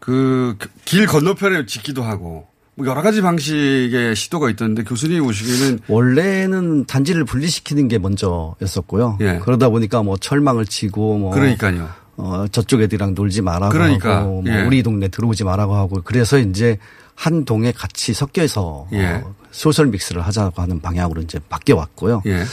그 0.00 0.56
길 0.86 1.06
건너편에 1.06 1.66
짓기도 1.66 2.02
하고 2.02 2.46
뭐 2.74 2.86
여러 2.86 3.02
가지 3.02 3.20
방식의 3.20 4.16
시도가 4.16 4.48
있던데 4.48 4.82
교수님이 4.82 5.20
보시기에는 5.20 5.80
원래는 5.86 6.86
단지를 6.86 7.26
분리시키는 7.26 7.88
게 7.88 7.98
먼저였었고요. 7.98 9.18
예. 9.20 9.38
그러다 9.44 9.68
보니까 9.68 10.02
뭐 10.02 10.16
철망을 10.16 10.64
치고 10.64 11.18
뭐 11.18 11.30
그러니까요. 11.32 11.90
어, 12.16 12.46
저쪽 12.50 12.80
애들이랑 12.80 13.12
놀지 13.14 13.42
말라고 13.42 13.70
그러니까, 13.70 14.16
하고 14.20 14.40
뭐 14.40 14.50
예. 14.50 14.62
우리 14.62 14.82
동네 14.82 15.08
들어오지 15.08 15.44
말라고 15.44 15.74
하고 15.74 16.00
그래서 16.02 16.38
이제 16.38 16.78
한 17.18 17.44
동에 17.44 17.72
같이 17.72 18.14
섞여서 18.14 18.86
예. 18.92 19.06
어, 19.06 19.34
소셜 19.50 19.86
믹스를 19.88 20.22
하자고 20.22 20.62
하는 20.62 20.80
방향으로 20.80 21.20
이제 21.20 21.40
바뀌어 21.48 21.74
왔고요. 21.74 22.22
예. 22.26 22.44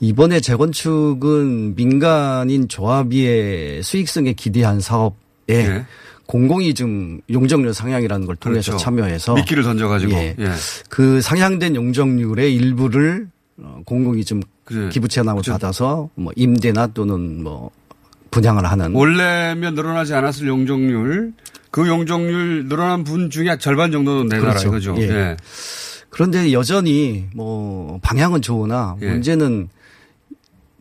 이번에 0.00 0.40
재건축은 0.40 1.76
민간인 1.76 2.66
조합의 2.66 3.84
수익성에 3.84 4.32
기대한 4.32 4.80
사업에 4.80 5.14
예. 5.50 5.86
공공이 6.26 6.74
좀 6.74 7.20
용적률 7.30 7.72
상향이라는 7.72 8.26
걸 8.26 8.34
통해서 8.34 8.72
그렇죠. 8.72 8.84
참여해서 8.84 9.34
미끼를 9.34 9.62
던져가지고. 9.62 10.12
예. 10.14 10.34
예. 10.36 10.50
그 10.90 11.20
상향된 11.20 11.76
용적률의 11.76 12.52
일부를 12.52 13.28
어, 13.58 13.82
공공이 13.86 14.24
좀 14.24 14.40
그래. 14.64 14.88
기부 14.88 15.06
체납을 15.06 15.42
그렇죠. 15.42 15.52
받아서 15.52 16.10
뭐 16.16 16.32
임대나 16.34 16.88
또는 16.88 17.44
뭐 17.44 17.70
분양을 18.32 18.66
하는 18.66 18.92
원래면 18.96 19.76
늘어나지 19.76 20.12
않았을 20.12 20.48
용적률, 20.48 21.32
그 21.78 21.86
용적률 21.88 22.66
늘어난 22.68 23.04
분 23.04 23.30
중에 23.30 23.56
절반 23.58 23.92
정도는 23.92 24.26
내놔라 24.26 24.50
그렇죠. 24.54 24.68
이거죠. 24.68 24.96
예. 24.98 25.08
예. 25.08 25.36
그런데 26.10 26.52
여전히 26.52 27.26
뭐 27.34 28.00
방향은 28.02 28.42
좋으나 28.42 28.96
예. 29.00 29.10
문제는 29.10 29.68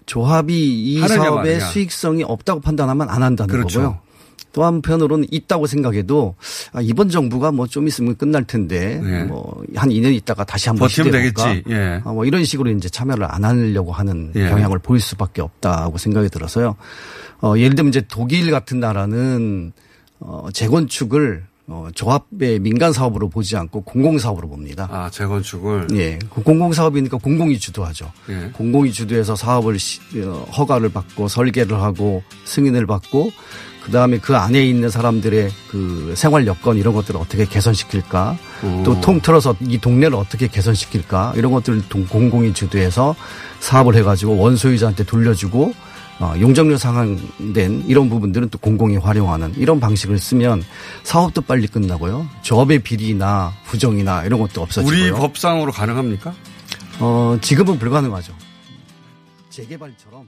조합이 0.08 0.54
이 0.56 1.00
사업의. 1.08 1.60
수익성이 1.62 2.24
없다고 2.24 2.62
판단하면 2.62 3.10
안 3.10 3.22
한다는 3.22 3.52
그렇죠. 3.54 3.82
거고요. 3.82 4.00
또 4.54 4.64
한편으로는 4.66 5.28
있다고 5.30 5.68
생각해도 5.68 6.34
아, 6.74 6.82
이번 6.82 7.10
정부가 7.10 7.52
뭐 7.52 7.68
좀 7.68 7.88
있으면 7.88 8.16
끝날 8.16 8.44
텐데 8.46 9.00
예. 9.04 9.24
뭐한 9.26 9.90
2년 9.90 10.16
있다가 10.16 10.46
다시 10.46 10.70
한번 10.70 10.88
버티면? 10.88 11.12
되겠지. 11.12 11.64
예. 11.70 12.02
아, 12.06 12.12
뭐 12.12 12.26
이런 12.26 12.44
식으로 12.44 12.72
이제 12.72 12.90
참여를 12.90 13.28
안 13.30 13.44
하려고 13.46 13.92
하는 13.92 14.32
예. 14.36 14.50
경향을 14.50 14.80
보일 14.80 15.00
수밖에 15.02 15.44
없다고 15.44 16.00
생각이 16.00 16.30
들어서요. 16.30 16.76
어, 17.42 17.54
예를 17.56 17.76
들면 17.76 17.90
이제 17.90 18.02
독일 18.08 18.50
같은 18.50 18.80
나라는 18.80 19.74
어, 20.20 20.48
재건축을 20.54 21.46
어, 21.70 21.90
조합의 21.94 22.60
민간 22.60 22.94
사업으로 22.94 23.28
보지 23.28 23.58
않고 23.58 23.82
공공 23.82 24.18
사업으로 24.20 24.48
봅니다. 24.48 24.88
아 24.90 25.10
재건축을 25.10 25.88
예, 25.96 26.18
그 26.34 26.42
공공 26.42 26.72
사업이니까 26.72 27.18
공공이 27.18 27.60
주도하죠. 27.60 28.10
예. 28.30 28.50
공공이 28.54 28.94
주도해서 28.94 29.36
사업을 29.36 29.78
시- 29.78 30.00
어, 30.24 30.48
허가를 30.58 30.90
받고 30.90 31.28
설계를 31.28 31.82
하고 31.82 32.24
승인을 32.46 32.86
받고 32.88 33.32
그 33.84 33.92
다음에 33.92 34.18
그 34.18 34.36
안에 34.36 34.66
있는 34.66 34.90
사람들의 34.90 35.50
그 35.70 36.14
생활 36.16 36.46
여건 36.48 36.78
이런 36.78 36.94
것들을 36.94 37.20
어떻게 37.20 37.46
개선시킬까 37.46 38.38
또 38.84 39.00
통틀어서 39.02 39.56
이 39.62 39.78
동네를 39.78 40.16
어떻게 40.16 40.48
개선시킬까 40.48 41.34
이런 41.36 41.52
것들을 41.52 41.88
동- 41.90 42.06
공공이 42.08 42.54
주도해서 42.54 43.16
사업을 43.60 43.96
해가지고 43.96 44.38
원소유자한테 44.38 45.04
돌려주고 45.06 45.64
어, 45.66 45.74
용적률 46.40 46.78
상한된 46.80 47.84
이런 47.88 48.10
부분들은 48.10 48.50
또 48.50 48.58
공공이 48.58 48.98
활용하는 48.98 49.54
이런 49.56 49.80
방식을 49.80 50.18
쓰면 50.18 50.64
사업도 51.04 51.42
빨리 51.42 51.68
끝나고요. 51.68 52.28
조합의 52.42 52.80
비리나 52.80 53.54
부정이나 53.66 54.24
이런 54.26 54.40
것도 54.40 54.62
없어지고요. 54.62 55.04
우리 55.04 55.12
법상으로 55.12 55.72
가능합니까? 55.72 56.34
어, 57.00 57.38
지금은 57.42 57.78
불가능하죠. 57.78 58.34
재개발처럼 59.50 60.28